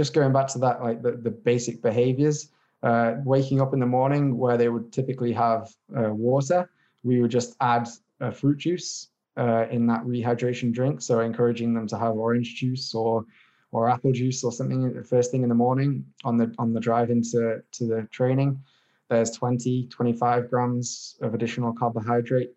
just 0.00 0.14
going 0.14 0.32
back 0.32 0.48
to 0.54 0.58
that, 0.64 0.76
like 0.88 1.02
the, 1.06 1.12
the 1.26 1.34
basic 1.50 1.82
behaviors, 1.82 2.38
uh, 2.88 3.10
waking 3.24 3.60
up 3.60 3.72
in 3.74 3.80
the 3.80 3.92
morning 3.98 4.24
where 4.42 4.56
they 4.56 4.68
would 4.68 4.92
typically 4.92 5.32
have 5.32 5.62
uh, 5.98 6.12
water, 6.30 6.60
we 7.02 7.20
would 7.20 7.34
just 7.38 7.50
add 7.60 7.84
fruit 8.40 8.58
juice 8.58 9.08
uh, 9.36 9.64
in 9.76 9.82
that 9.92 10.02
rehydration 10.12 10.72
drink. 10.72 11.02
So 11.02 11.20
encouraging 11.20 11.74
them 11.74 11.86
to 11.92 11.98
have 11.98 12.14
orange 12.26 12.54
juice 12.60 12.94
or 12.94 13.24
or 13.76 13.90
apple 13.90 14.10
juice 14.10 14.42
or 14.42 14.50
something 14.50 15.02
first 15.04 15.30
thing 15.30 15.42
in 15.42 15.50
the 15.50 15.54
morning 15.54 16.02
on 16.24 16.38
the 16.38 16.52
on 16.58 16.72
the 16.72 16.80
drive 16.80 17.10
into 17.10 17.62
to 17.72 17.84
the 17.86 18.08
training. 18.10 18.58
There's 19.10 19.30
20, 19.32 19.86
25 19.86 20.50
grams 20.50 21.16
of 21.20 21.34
additional 21.34 21.72
carbohydrate. 21.72 22.52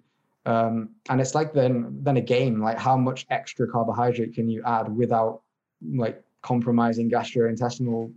Um, 0.46 0.90
and 1.10 1.20
it's 1.22 1.36
like 1.36 1.54
then 1.54 2.00
then 2.02 2.16
a 2.16 2.22
game, 2.22 2.62
like 2.62 2.80
how 2.80 2.96
much 2.96 3.28
extra 3.30 3.68
carbohydrate 3.68 4.34
can 4.34 4.50
you 4.50 4.64
add 4.66 4.88
without 4.96 5.42
like 5.94 6.24
compromising 6.42 7.12
gastrointestinal 7.12 8.14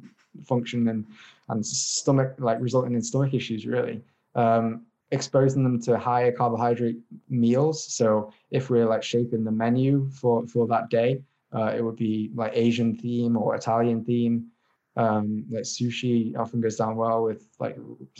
function 0.46 0.86
and 0.88 1.04
and 1.48 1.66
stomach 1.66 2.34
like 2.38 2.58
resulting 2.60 2.94
in 2.94 3.02
stomach 3.02 3.34
issues 3.34 3.66
really 3.66 4.00
um, 4.36 4.86
exposing 5.10 5.64
them 5.64 5.78
to 5.80 5.98
higher 5.98 6.32
carbohydrate 6.32 6.98
meals 7.28 7.84
so 7.92 8.32
if 8.50 8.70
we're 8.70 8.86
like 8.86 9.02
shaping 9.02 9.44
the 9.44 9.50
menu 9.50 10.08
for 10.10 10.46
for 10.46 10.66
that 10.66 10.88
day 10.88 11.20
uh, 11.54 11.72
it 11.76 11.82
would 11.84 11.96
be 11.96 12.30
like 12.34 12.52
asian 12.54 12.96
theme 12.96 13.36
or 13.36 13.54
italian 13.54 14.04
theme. 14.04 14.46
Um, 14.94 15.46
like 15.50 15.62
sushi 15.62 16.36
often 16.36 16.60
goes 16.60 16.76
down 16.76 16.96
well 16.96 17.22
with 17.22 17.48
like 17.58 17.78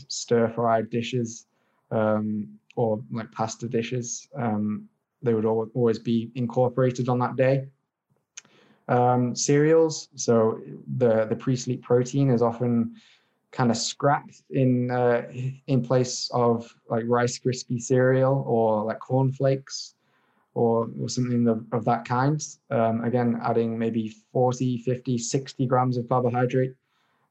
stir 0.09 0.49
fried 0.49 0.88
dishes 0.88 1.47
um, 1.90 2.49
or 2.77 3.03
like 3.11 3.31
pasta 3.31 3.68
dishes. 3.68 4.29
Um, 4.35 4.88
they 5.23 5.35
would 5.35 5.45
always 5.45 5.99
be 5.99 6.31
incorporated 6.35 7.09
on 7.09 7.18
that 7.21 7.37
day. 7.37 7.68
Um, 8.88 9.37
cereals. 9.37 10.09
So 10.16 10.61
the 10.97 11.27
the 11.27 11.37
pre-sleep 11.37 11.83
protein 11.83 12.31
is 12.31 12.42
often 12.42 12.97
kind 13.53 13.71
of 13.71 13.77
scrapped 13.77 14.42
in 14.51 14.90
uh, 14.90 15.23
in 15.66 15.83
place 15.83 16.31
of 16.33 16.75
like 16.88 17.05
Rice 17.07 17.38
Krispie 17.38 17.81
cereal 17.81 18.45
or 18.47 18.85
like 18.85 18.99
cornflakes 18.99 19.95
or, 20.55 20.91
or 21.01 21.09
something 21.09 21.47
of, 21.49 21.65
of 21.73 21.85
that 21.85 22.05
kind. 22.05 22.45
Um, 22.71 23.05
again, 23.05 23.41
adding 23.43 23.79
maybe 23.79 24.15
40, 24.33 24.79
50, 24.79 25.19
60 25.19 25.67
grams 25.67 25.97
of 25.97 26.09
carbohydrate. 26.09 26.75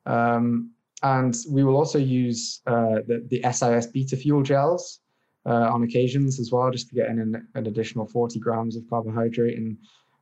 Um, 0.05 0.71
and 1.03 1.35
we 1.49 1.63
will 1.63 1.75
also 1.75 1.97
use 1.97 2.61
uh, 2.67 3.01
the, 3.07 3.25
the 3.29 3.51
SIS 3.51 3.87
beta 3.87 4.15
fuel 4.15 4.43
gels 4.43 4.99
uh, 5.45 5.69
on 5.71 5.83
occasions 5.83 6.39
as 6.39 6.51
well, 6.51 6.69
just 6.69 6.89
to 6.89 6.95
get 6.95 7.07
in 7.09 7.19
an, 7.19 7.47
an 7.55 7.67
additional 7.67 8.05
40 8.05 8.39
grams 8.39 8.75
of 8.75 8.87
carbohydrate. 8.89 9.57
And 9.57 9.77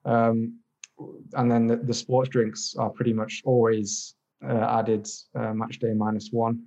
um, 0.06 0.60
and 1.34 1.52
then 1.52 1.68
the, 1.68 1.78
the, 1.78 1.94
sports 1.94 2.30
drinks 2.30 2.76
are 2.78 2.90
pretty 2.90 3.14
much 3.14 3.42
always 3.46 4.16
uh, 4.46 4.80
added 4.80 5.08
uh, 5.36 5.54
match 5.54 5.80
day 5.80 5.94
minus 5.94 6.30
one 6.32 6.64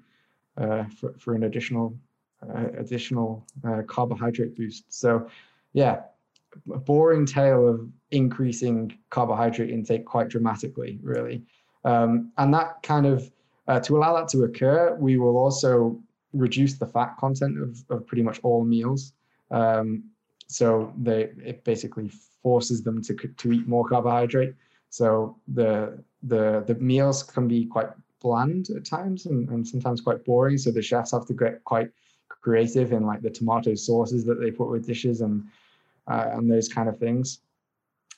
uh, 0.56 0.84
for, 0.98 1.14
for 1.18 1.34
an 1.34 1.44
additional 1.44 1.96
uh, 2.42 2.66
additional 2.78 3.46
carbohydrate 3.86 4.56
boost. 4.56 4.84
So, 4.88 5.28
yeah, 5.72 6.00
a 6.72 6.78
boring 6.78 7.26
tale 7.26 7.68
of 7.68 7.88
increasing 8.10 8.96
carbohydrate 9.10 9.70
intake 9.70 10.04
quite 10.04 10.28
dramatically, 10.28 10.98
really. 11.02 11.44
Um, 11.84 12.32
and 12.38 12.52
that 12.54 12.82
kind 12.82 13.06
of 13.06 13.30
uh, 13.68 13.80
to 13.80 13.96
allow 13.96 14.14
that 14.16 14.28
to 14.28 14.44
occur, 14.44 14.96
we 14.98 15.16
will 15.16 15.36
also 15.36 16.00
reduce 16.32 16.74
the 16.74 16.86
fat 16.86 17.16
content 17.18 17.60
of, 17.60 17.84
of 17.90 18.06
pretty 18.06 18.22
much 18.22 18.40
all 18.42 18.64
meals. 18.64 19.12
Um, 19.50 20.04
so 20.48 20.92
they 20.98 21.30
it 21.44 21.64
basically 21.64 22.10
forces 22.42 22.82
them 22.82 23.02
to 23.02 23.14
to 23.14 23.52
eat 23.52 23.66
more 23.66 23.88
carbohydrate. 23.88 24.54
So 24.90 25.36
the 25.48 26.02
the 26.22 26.64
the 26.66 26.74
meals 26.74 27.22
can 27.22 27.48
be 27.48 27.66
quite 27.66 27.88
bland 28.20 28.68
at 28.76 28.84
times 28.84 29.26
and, 29.26 29.48
and 29.48 29.66
sometimes 29.66 30.00
quite 30.00 30.24
boring. 30.24 30.58
So 30.58 30.70
the 30.70 30.82
chefs 30.82 31.12
have 31.12 31.26
to 31.26 31.34
get 31.34 31.64
quite 31.64 31.90
creative 32.28 32.92
in 32.92 33.06
like 33.06 33.22
the 33.22 33.30
tomato 33.30 33.74
sauces 33.74 34.24
that 34.24 34.40
they 34.40 34.50
put 34.50 34.68
with 34.68 34.86
dishes 34.86 35.20
and 35.20 35.44
uh, 36.12 36.30
and 36.34 36.50
those 36.50 36.68
kind 36.68 36.88
of 36.88 36.98
things. 36.98 37.40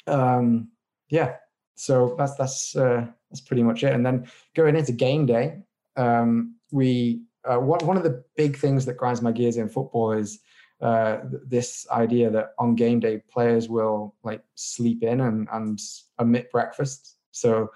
Um, 0.06 0.68
yeah, 1.08 1.36
so 1.76 2.14
that's 2.18 2.34
that's 2.34 2.76
uh, 2.76 3.06
that's 3.30 3.40
pretty 3.40 3.62
much 3.62 3.84
it. 3.84 3.92
And 3.92 4.04
then 4.04 4.26
going 4.54 4.76
into 4.76 4.92
game 4.92 5.26
day, 5.26 5.62
um, 5.96 6.56
we 6.72 7.22
uh, 7.44 7.58
one 7.58 7.86
one 7.86 7.96
of 7.96 8.02
the 8.02 8.24
big 8.36 8.56
things 8.56 8.84
that 8.86 8.96
grinds 8.96 9.22
my 9.22 9.32
gears 9.32 9.56
in 9.56 9.68
football 9.68 10.12
is 10.12 10.40
uh, 10.80 11.18
this 11.46 11.86
idea 11.90 12.30
that 12.30 12.54
on 12.58 12.74
game 12.74 13.00
day 13.00 13.22
players 13.30 13.68
will 13.68 14.14
like 14.24 14.42
sleep 14.54 15.02
in 15.02 15.20
and, 15.20 15.48
and 15.52 15.80
omit 16.18 16.50
breakfast. 16.50 17.16
So 17.30 17.70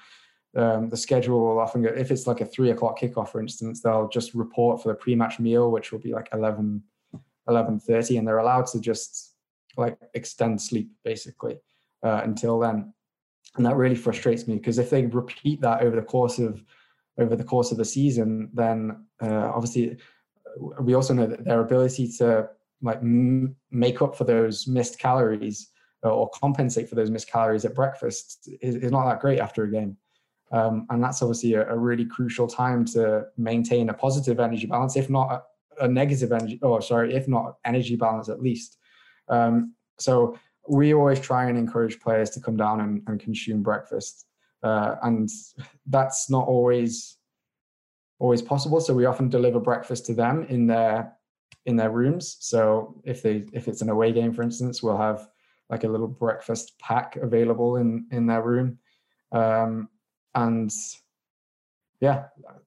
um, 0.57 0.89
the 0.89 0.97
schedule 0.97 1.41
will 1.41 1.61
often 1.61 1.83
go, 1.83 1.89
if 1.89 2.11
it's 2.11 2.27
like 2.27 2.41
a 2.41 2.47
three 2.47 2.71
o'clock 2.71 2.99
kickoff, 2.99 3.29
for 3.29 3.41
instance, 3.41 3.81
they'll 3.81 4.09
just 4.09 4.35
report 4.35 4.83
for 4.83 4.89
the 4.89 4.95
pre-match 4.95 5.39
meal, 5.39 5.71
which 5.71 5.93
will 5.93 6.01
be 6.01 6.13
like 6.13 6.29
11, 6.33 6.83
11.30 7.49 8.19
and 8.19 8.27
they're 8.27 8.39
allowed 8.39 8.67
to 8.69 8.81
just 8.81 9.35
like 9.77 9.99
extend 10.15 10.61
sleep 10.61 10.91
basically 11.05 11.59
uh, 12.03 12.21
until 12.25 12.59
then. 12.59 12.93
And 13.57 13.67
that 13.67 13.77
really 13.77 13.95
frustrates 13.95 14.47
me 14.47 14.57
because 14.57 14.79
if 14.79 14.91
they 14.91 15.07
repeat 15.07 15.61
that 15.63 15.83
over 15.83 15.97
the 15.97 16.03
course 16.03 16.39
of 16.39 16.63
over 17.19 17.35
the 17.35 17.45
course 17.45 17.73
of 17.73 17.79
the 17.79 17.85
season, 17.85 18.49
then 18.55 19.05
uh, 19.21 19.51
obviously 19.55 19.99
we 20.81 20.95
also 20.95 21.15
know 21.15 21.27
that 21.27 21.45
their 21.45 21.61
ability 21.61 22.09
to 22.19 22.49
like 22.83 22.99
m- 22.99 23.57
make 23.71 24.03
up 24.03 24.17
for 24.17 24.25
those 24.25 24.67
missed 24.67 24.99
calories 24.99 25.71
uh, 26.05 26.11
or 26.11 26.31
compensate 26.31 26.89
for 26.89 26.95
those 26.95 27.11
missed 27.11 27.31
calories 27.31 27.65
at 27.65 27.75
breakfast 27.75 28.49
is, 28.61 28.77
is 28.77 28.93
not 28.93 29.09
that 29.09 29.21
great 29.21 29.41
after 29.41 29.65
a 29.65 29.71
game. 29.71 29.97
Um, 30.51 30.87
and 30.91 31.03
that's 31.03 31.21
obviously 31.21 31.55
a, 31.55 31.69
a, 31.69 31.77
really 31.77 32.07
crucial 32.07 32.47
time 32.47 32.85
to 32.87 33.27
maintain 33.37 33.91
a 33.91 33.95
positive 33.95 34.41
energy 34.41 34.67
balance, 34.67 34.97
if 34.97 35.11
not 35.11 35.45
a, 35.79 35.85
a 35.85 35.89
negative 35.89 36.33
energy, 36.33 36.59
or 36.63 36.79
oh, 36.79 36.81
sorry, 36.81 37.15
if 37.15 37.29
not 37.29 37.57
energy 37.67 37.97
balance 37.97 38.31
at 38.31 38.41
least. 38.41 38.78
Um, 39.31 39.75
so 39.99 40.39
we 40.69 40.95
always 40.95 41.21
try 41.21 41.49
and 41.49 41.59
encourage 41.59 42.01
players 42.01 42.31
to 42.31 42.41
come 42.41 42.57
down 42.57 42.81
and, 42.81 43.03
and 43.07 43.21
consume 43.21 43.63
breakfast. 43.63 44.27
Uh, 44.63 44.97
and 45.03 45.29
that's 45.87 46.31
not 46.31 46.47
always 46.47 47.17
always 48.19 48.43
possible. 48.43 48.81
So 48.81 48.95
we 48.95 49.07
often 49.07 49.29
deliver 49.29 49.61
breakfast 49.61 50.07
to 50.07 50.15
them 50.15 50.45
in 50.49 50.67
their 50.67 51.13
in 51.67 51.77
their 51.77 51.91
rooms. 51.91 52.37
So 52.41 53.01
if 53.05 53.23
they 53.23 53.45
if 53.53 53.69
it's 53.69 53.83
an 53.83 53.91
away 53.91 54.13
game, 54.13 54.33
for 54.33 54.43
instance, 54.43 54.83
we'll 54.83 54.97
have 54.97 55.29
like 55.71 55.85
a 55.85 55.89
little 55.89 56.09
breakfast 56.09 56.79
pack 56.79 57.17
available 57.17 57.77
in 57.77 58.07
in 58.11 58.27
their 58.27 58.43
room, 58.43 58.79
um, 59.33 59.89
and 60.35 60.73
yeah, 62.01 62.25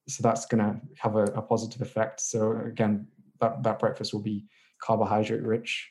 so 0.08 0.22
that's 0.22 0.46
going 0.46 0.64
to 0.64 0.80
have 1.00 1.16
a, 1.16 1.24
a, 1.24 1.42
positive 1.42 1.82
effect. 1.82 2.20
So 2.20 2.60
again, 2.66 3.08
that 3.40 3.64
that 3.64 3.80
breakfast 3.80 4.14
will 4.14 4.22
be 4.22 4.46
carbohydrate 4.82 5.42
rich, 5.42 5.90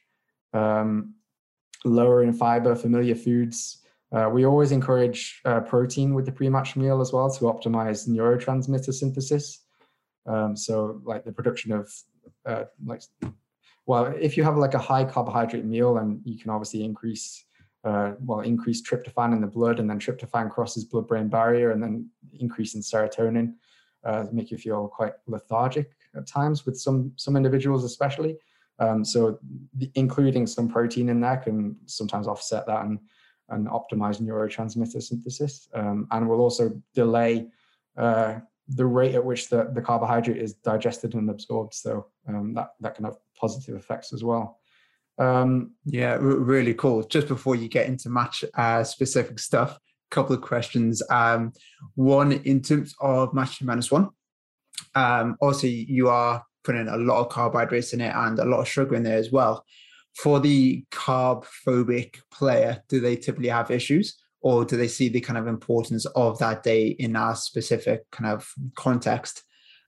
um, 0.52 1.14
lower 1.84 2.22
in 2.22 2.32
fiber, 2.32 2.74
familiar 2.74 3.14
foods. 3.14 3.78
Uh, 4.12 4.28
we 4.32 4.44
always 4.44 4.72
encourage 4.72 5.40
uh, 5.44 5.60
protein 5.60 6.14
with 6.14 6.26
the 6.26 6.32
pre-match 6.32 6.76
meal 6.76 7.00
as 7.00 7.12
well 7.12 7.30
to 7.30 7.44
optimize 7.44 8.08
neurotransmitter 8.08 8.92
synthesis. 8.92 9.64
Um, 10.26 10.56
so 10.56 11.00
like 11.04 11.24
the 11.24 11.32
production 11.32 11.72
of 11.72 11.92
uh, 12.46 12.64
like 12.84 13.02
well 13.86 14.06
if 14.20 14.36
you 14.36 14.44
have 14.44 14.56
like 14.56 14.74
a 14.74 14.78
high 14.78 15.04
carbohydrate 15.04 15.64
meal 15.64 15.98
and 15.98 16.20
you 16.24 16.38
can 16.38 16.50
obviously 16.50 16.84
increase 16.84 17.44
uh, 17.84 18.12
well 18.20 18.40
increase 18.40 18.82
tryptophan 18.82 19.32
in 19.32 19.40
the 19.40 19.46
blood 19.46 19.78
and 19.80 19.88
then 19.88 19.98
tryptophan 19.98 20.50
crosses 20.50 20.84
blood 20.84 21.08
brain 21.08 21.28
barrier 21.28 21.70
and 21.70 21.82
then 21.82 22.08
increase 22.38 22.74
in 22.74 22.80
serotonin 22.80 23.54
uh, 24.04 24.26
make 24.32 24.50
you 24.50 24.58
feel 24.58 24.88
quite 24.88 25.14
lethargic 25.26 25.92
at 26.14 26.26
times 26.26 26.66
with 26.66 26.78
some 26.78 27.12
some 27.16 27.36
individuals 27.36 27.84
especially 27.84 28.36
um, 28.80 29.04
so 29.04 29.38
the, 29.74 29.90
including 29.94 30.46
some 30.46 30.68
protein 30.68 31.08
in 31.08 31.20
there 31.20 31.36
can 31.36 31.76
sometimes 31.86 32.26
offset 32.26 32.66
that 32.66 32.84
and 32.84 32.98
and 33.50 33.66
optimize 33.66 34.20
neurotransmitter 34.20 35.02
synthesis 35.02 35.68
um, 35.74 36.06
and 36.12 36.28
will 36.28 36.40
also 36.40 36.70
delay 36.94 37.48
uh, 37.96 38.38
the 38.68 38.86
rate 38.86 39.14
at 39.14 39.24
which 39.24 39.48
the, 39.48 39.70
the 39.74 39.82
carbohydrate 39.82 40.36
is 40.36 40.54
digested 40.54 41.14
and 41.14 41.28
absorbed. 41.28 41.74
So 41.74 42.06
um, 42.28 42.54
that, 42.54 42.70
that 42.80 42.94
can 42.94 43.04
have 43.04 43.16
positive 43.36 43.74
effects 43.74 44.12
as 44.12 44.22
well. 44.22 44.60
Um, 45.18 45.72
yeah, 45.84 46.12
r- 46.12 46.20
really 46.20 46.74
cool. 46.74 47.02
Just 47.02 47.28
before 47.28 47.56
you 47.56 47.68
get 47.68 47.86
into 47.86 48.08
match 48.08 48.44
uh, 48.54 48.84
specific 48.84 49.38
stuff, 49.38 49.76
a 49.76 50.14
couple 50.14 50.34
of 50.34 50.42
questions. 50.42 51.02
Um, 51.10 51.52
one, 51.96 52.32
in 52.32 52.62
terms 52.62 52.94
of 53.00 53.34
match 53.34 53.60
minus 53.62 53.90
one, 53.90 54.10
um, 54.94 55.36
also 55.40 55.66
you 55.66 56.08
are 56.08 56.44
putting 56.64 56.88
a 56.88 56.96
lot 56.96 57.20
of 57.20 57.28
carbohydrates 57.30 57.92
in 57.92 58.00
it 58.00 58.14
and 58.14 58.38
a 58.38 58.44
lot 58.44 58.60
of 58.60 58.68
sugar 58.68 58.94
in 58.94 59.02
there 59.02 59.18
as 59.18 59.32
well. 59.32 59.64
For 60.14 60.40
the 60.40 60.84
carb 60.90 61.46
phobic 61.66 62.16
player, 62.30 62.82
do 62.88 63.00
they 63.00 63.16
typically 63.16 63.48
have 63.48 63.70
issues? 63.70 64.16
or 64.42 64.64
do 64.64 64.76
they 64.76 64.88
see 64.88 65.08
the 65.08 65.20
kind 65.20 65.38
of 65.38 65.46
importance 65.46 66.06
of 66.06 66.38
that 66.38 66.62
day 66.62 66.88
in 66.88 67.16
our 67.16 67.36
specific 67.36 68.10
kind 68.10 68.32
of 68.32 68.52
context? 68.74 69.42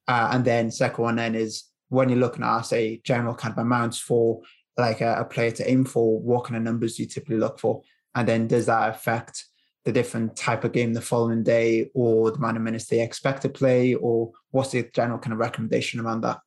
Uh, 0.06 0.30
and 0.32 0.44
then 0.44 0.70
second 0.70 1.02
one 1.02 1.16
then 1.16 1.34
is 1.34 1.64
when 1.88 2.08
you're 2.08 2.18
looking 2.18 2.44
at 2.44 2.62
say 2.62 3.00
general 3.04 3.34
kind 3.34 3.52
of 3.52 3.58
amounts 3.58 3.98
for 3.98 4.40
like 4.76 5.00
a, 5.00 5.16
a, 5.20 5.24
player 5.24 5.50
to 5.50 5.70
aim 5.70 5.84
for, 5.84 6.18
what 6.20 6.44
kind 6.44 6.56
of 6.56 6.62
numbers 6.62 6.96
do 6.96 7.02
you 7.02 7.08
typically 7.08 7.36
look 7.36 7.58
for? 7.58 7.82
And 8.14 8.26
then 8.26 8.46
does 8.46 8.66
that 8.66 8.90
affect 8.90 9.46
the 9.84 9.92
different 9.92 10.36
type 10.36 10.64
of 10.64 10.72
game 10.72 10.92
the 10.92 11.00
following 11.00 11.42
day 11.42 11.90
or 11.94 12.30
the 12.30 12.36
amount 12.36 12.56
of 12.56 12.62
minutes 12.62 12.86
they 12.86 13.00
expect 13.00 13.42
to 13.42 13.48
play 13.48 13.94
or 13.94 14.32
what's 14.50 14.70
the 14.70 14.88
general 14.94 15.18
kind 15.18 15.32
of 15.32 15.38
recommendation 15.38 16.00
around 16.00 16.22
that? 16.22 16.40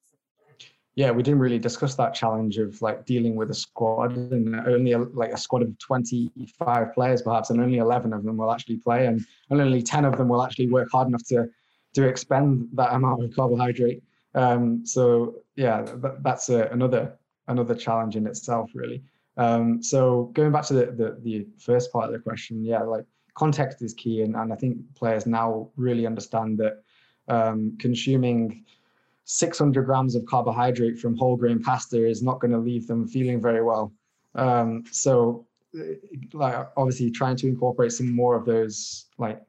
Yeah, 0.96 1.12
we 1.12 1.24
didn't 1.24 1.40
really 1.40 1.60
discuss 1.60 1.96
that 1.96 2.14
challenge 2.14 2.58
of 2.58 2.82
like 2.82 3.06
dealing 3.06 3.36
with 3.36 3.52
a 3.52 3.54
squad 3.54 4.16
and 4.16 4.56
only 4.66 4.96
like 4.96 5.34
a 5.34 5.38
squad 5.38 5.62
of 5.62 5.78
25 5.78 6.94
players 6.94 7.22
perhaps, 7.22 7.50
and 7.50 7.60
only 7.60 7.80
11 7.80 8.14
of 8.14 8.24
them 8.24 8.38
will 8.38 8.52
actually 8.52 8.78
play, 8.78 9.06
and, 9.08 9.26
only 9.52 9.82
10 9.82 10.06
of 10.06 10.18
them 10.18 10.30
will 10.30 10.42
actually 10.42 10.70
work 10.70 10.88
hard 10.92 11.08
enough 11.08 11.24
to 11.28 11.50
to 11.94 12.08
expend 12.08 12.68
that 12.74 12.94
amount 12.94 13.24
of 13.24 13.34
carbohydrate. 13.36 14.04
Um, 14.34 14.86
so 14.86 15.36
yeah, 15.56 15.82
that, 15.82 16.24
that's 16.24 16.50
a, 16.50 16.68
another 16.68 17.18
another 17.48 17.76
challenge 17.76 18.16
in 18.16 18.26
itself, 18.26 18.72
really. 18.74 19.04
Um, 19.38 19.84
so 19.84 20.32
going 20.34 20.54
back 20.54 20.64
to 20.66 20.74
the, 20.74 20.86
the 20.86 21.18
the 21.22 21.48
first 21.58 21.92
part 21.92 22.06
of 22.06 22.14
the 22.14 22.20
question, 22.20 22.64
yeah, 22.64 22.82
like 22.84 23.06
context 23.34 23.82
is 23.82 23.94
key, 23.94 24.22
and, 24.22 24.34
and 24.36 24.54
I 24.54 24.56
think 24.56 24.78
players 24.96 25.26
now 25.26 25.72
really 25.76 26.06
understand 26.06 26.58
that 26.60 26.84
um, 27.28 27.76
consuming 27.80 28.64
600 29.26 29.86
grams 29.86 30.16
of 30.16 30.26
carbohydrate 30.26 31.00
from 31.00 31.18
whole 31.18 31.36
grain 31.36 31.62
pasta 31.62 32.06
is 32.06 32.22
not 32.22 32.40
going 32.40 32.52
to 32.52 32.60
leave 32.60 32.88
them 32.88 33.08
feeling 33.08 33.42
very 33.42 33.64
well. 33.64 33.92
Um, 34.36 34.84
so, 34.92 35.46
like 36.34 36.68
obviously, 36.78 37.10
trying 37.10 37.36
to 37.38 37.48
incorporate 37.48 37.92
some 37.92 38.16
more 38.16 38.36
of 38.36 38.46
those 38.46 39.08
like 39.18 39.42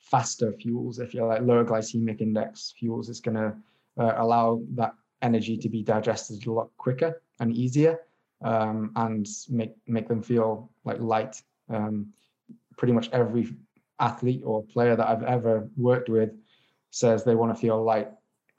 faster 0.00 0.52
fuels, 0.52 0.98
if 0.98 1.14
you 1.14 1.24
like, 1.24 1.42
lower 1.42 1.64
glycemic 1.64 2.20
index 2.20 2.74
fuels, 2.78 3.08
is 3.08 3.20
going 3.20 3.36
to 3.36 3.54
uh, 3.98 4.14
allow 4.16 4.60
that 4.74 4.94
energy 5.22 5.56
to 5.56 5.68
be 5.68 5.82
digested 5.82 6.46
a 6.46 6.52
lot 6.52 6.70
quicker 6.76 7.22
and 7.38 7.54
easier, 7.54 8.00
um, 8.42 8.90
and 8.96 9.28
make 9.48 9.74
make 9.86 10.08
them 10.08 10.22
feel 10.22 10.70
like 10.84 10.98
light. 10.98 11.40
Um, 11.70 12.12
pretty 12.76 12.92
much 12.92 13.08
every 13.12 13.54
athlete 14.00 14.42
or 14.44 14.64
player 14.64 14.96
that 14.96 15.06
I've 15.06 15.22
ever 15.22 15.68
worked 15.76 16.08
with 16.08 16.30
says 16.90 17.22
they 17.22 17.36
want 17.36 17.54
to 17.54 17.60
feel 17.60 17.82
light 17.82 18.08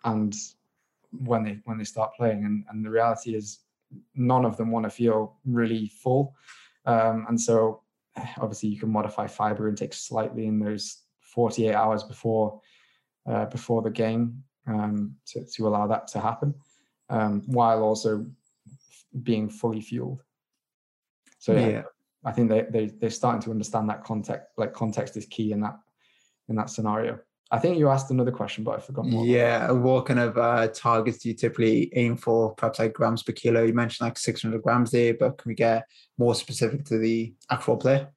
and 0.06 0.36
when 1.12 1.44
they 1.44 1.60
when 1.66 1.78
they 1.78 1.84
start 1.84 2.14
playing. 2.16 2.46
And, 2.46 2.64
and 2.70 2.86
the 2.86 2.90
reality 2.90 3.36
is 3.36 3.60
none 4.16 4.46
of 4.46 4.58
them 4.58 4.72
want 4.72 4.86
to 4.86 4.90
feel 4.90 5.38
really 5.46 5.88
full. 5.88 6.36
Um, 6.86 7.26
and 7.28 7.40
so 7.40 7.82
obviously 8.38 8.70
you 8.70 8.80
can 8.80 8.90
modify 8.90 9.28
fiber 9.28 9.68
intake 9.68 9.94
slightly 9.94 10.48
in 10.48 10.60
those 10.60 11.02
48 11.22 11.74
hours 11.74 12.04
before 12.04 12.62
uh, 13.28 13.46
before 13.46 13.82
the 13.82 13.90
game 13.90 14.44
um, 14.68 15.16
to, 15.26 15.44
to 15.46 15.68
allow 15.68 15.88
that 15.88 16.08
to 16.10 16.20
happen 16.20 16.54
um, 17.10 17.42
while 17.48 17.82
also 17.82 18.26
being 19.24 19.50
fully 19.50 19.82
fueled. 19.82 20.22
So 21.40 21.54
yeah, 21.54 21.68
yeah, 21.68 21.82
i 22.26 22.32
think 22.32 22.50
they, 22.50 22.66
they 22.70 22.86
they're 22.88 23.10
starting 23.10 23.42
to 23.42 23.52
understand 23.52 23.90
that 23.90 24.04
context 24.04 24.48
like 24.58 24.74
context 24.74 25.16
is 25.16 25.26
key 25.28 25.52
in 25.52 25.62
that 25.62 25.78
in 26.50 26.56
that 26.56 26.70
scenario 26.70 27.20
I 27.52 27.60
think 27.60 27.78
you 27.78 27.90
asked 27.90 28.10
another 28.10 28.32
question, 28.32 28.64
but 28.64 28.78
I 28.78 28.82
forgot 28.82 29.06
more. 29.06 29.26
Yeah, 29.26 29.70
what 29.72 30.08
kind 30.08 30.20
of 30.20 30.38
uh, 30.38 30.68
targets 30.70 31.20
do 31.20 31.30
you 31.30 31.36
typically 31.36 31.92
aim 31.96 32.18
for? 32.18 32.56
Perhaps 32.56 32.80
like 32.80 32.94
grams 32.94 33.22
per 33.22 33.34
kilo. 33.34 33.64
You 33.64 33.74
mentioned 33.74 34.08
like 34.08 34.18
600 34.18 34.62
grams 34.64 34.92
there, 34.92 35.14
but 35.14 35.38
can 35.38 35.50
we 35.50 35.56
get 35.56 35.88
more 36.18 36.34
specific 36.34 36.86
to 36.86 36.98
the 36.98 37.34
actual 37.52 37.78
player? 37.78 38.10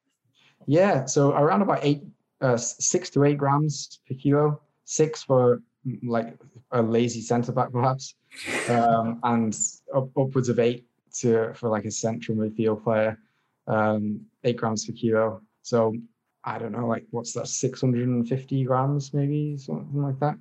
Yeah, 0.65 1.05
so 1.05 1.31
around 1.31 1.61
about 1.61 1.79
eight, 1.83 2.01
uh, 2.41 2.57
six 2.57 3.09
to 3.11 3.23
eight 3.23 3.37
grams 3.37 3.99
per 4.07 4.15
kilo. 4.15 4.61
Six 4.85 5.23
for 5.23 5.61
mm, 5.85 5.99
like 6.03 6.35
a 6.71 6.81
lazy 6.81 7.21
centre 7.21 7.51
back, 7.51 7.71
perhaps, 7.71 8.15
um, 8.69 9.19
and 9.23 9.55
up, 9.95 10.09
upwards 10.17 10.49
of 10.49 10.57
eight 10.59 10.85
to 11.19 11.53
for 11.53 11.69
like 11.69 11.85
a 11.85 11.91
central 11.91 12.37
midfield 12.37 12.83
player. 12.83 13.19
Um, 13.67 14.21
eight 14.43 14.57
grams 14.57 14.85
per 14.85 14.93
kilo. 14.93 15.41
So 15.61 15.93
I 16.43 16.57
don't 16.57 16.71
know, 16.71 16.87
like 16.87 17.05
what's 17.11 17.33
that, 17.33 17.47
650 17.47 18.63
grams, 18.63 19.13
maybe 19.13 19.57
something 19.57 20.01
like 20.01 20.19
that. 20.19 20.37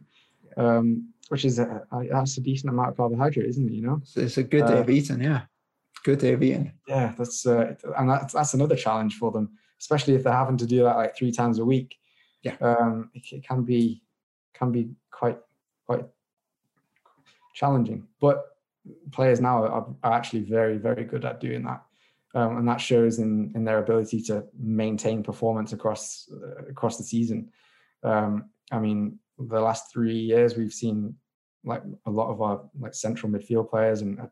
Um, 0.56 1.12
which 1.28 1.44
is 1.44 1.58
a, 1.58 1.82
a, 1.92 2.06
that's 2.10 2.38
a 2.38 2.40
decent 2.40 2.72
amount 2.72 2.90
of 2.90 2.96
carbohydrate, 2.96 3.46
isn't 3.46 3.68
it? 3.68 3.72
You 3.72 3.82
know, 3.82 4.00
so 4.04 4.20
it's 4.20 4.38
a 4.38 4.42
good 4.42 4.66
day 4.66 4.74
uh, 4.74 4.80
of 4.80 4.90
eating. 4.90 5.20
Yeah, 5.20 5.42
good 6.04 6.18
day 6.18 6.32
of 6.32 6.42
eating. 6.42 6.72
Yeah, 6.86 7.12
that's 7.18 7.46
uh, 7.46 7.74
and 7.98 8.08
that's 8.08 8.32
that's 8.32 8.54
another 8.54 8.76
challenge 8.76 9.16
for 9.16 9.30
them, 9.30 9.50
especially 9.78 10.14
if 10.14 10.24
they're 10.24 10.32
having 10.32 10.56
to 10.56 10.66
do 10.66 10.82
that 10.84 10.96
like 10.96 11.16
three 11.16 11.32
times 11.32 11.58
a 11.58 11.64
week. 11.64 11.96
Yeah, 12.42 12.56
um, 12.60 13.10
it, 13.14 13.24
it 13.30 13.46
can 13.46 13.62
be 13.64 14.02
can 14.54 14.72
be 14.72 14.90
quite 15.10 15.38
quite 15.86 16.06
challenging, 17.54 18.06
but 18.20 18.56
players 19.12 19.40
now 19.40 19.64
are, 19.64 19.94
are 20.02 20.12
actually 20.12 20.40
very 20.40 20.78
very 20.78 21.04
good 21.04 21.24
at 21.24 21.40
doing 21.40 21.64
that 21.64 21.82
um, 22.34 22.58
and 22.58 22.68
that 22.68 22.80
shows 22.80 23.18
in 23.18 23.52
in 23.54 23.64
their 23.64 23.78
ability 23.78 24.20
to 24.22 24.44
maintain 24.58 25.22
performance 25.22 25.72
across 25.72 26.28
uh, 26.32 26.66
across 26.68 26.96
the 26.96 27.04
season. 27.04 27.50
Um, 28.02 28.50
I 28.70 28.78
mean, 28.78 29.18
the 29.38 29.60
last 29.60 29.92
three 29.92 30.18
years 30.18 30.56
we've 30.56 30.72
seen 30.72 31.14
like 31.64 31.82
a 32.06 32.10
lot 32.10 32.30
of 32.30 32.40
our 32.40 32.62
like 32.78 32.94
central 32.94 33.30
midfield 33.30 33.70
players 33.70 34.02
and 34.02 34.20
uh, 34.20 34.26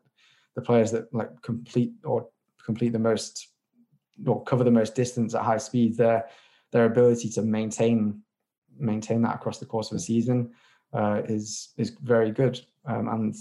the 0.55 0.61
players 0.61 0.91
that 0.91 1.13
like 1.13 1.29
complete 1.41 1.91
or 2.03 2.27
complete 2.63 2.89
the 2.89 2.99
most 2.99 3.49
or 4.25 4.43
cover 4.43 4.63
the 4.63 4.71
most 4.71 4.95
distance 4.95 5.35
at 5.35 5.43
high 5.43 5.57
speed. 5.57 5.97
Their 5.97 6.27
their 6.71 6.85
ability 6.85 7.29
to 7.29 7.41
maintain 7.41 8.21
maintain 8.77 9.21
that 9.23 9.35
across 9.35 9.57
the 9.59 9.65
course 9.65 9.91
of 9.91 9.97
a 9.97 9.99
season 9.99 10.51
uh, 10.93 11.21
is 11.27 11.69
is 11.77 11.91
very 12.01 12.31
good, 12.31 12.59
um, 12.85 13.07
and 13.07 13.35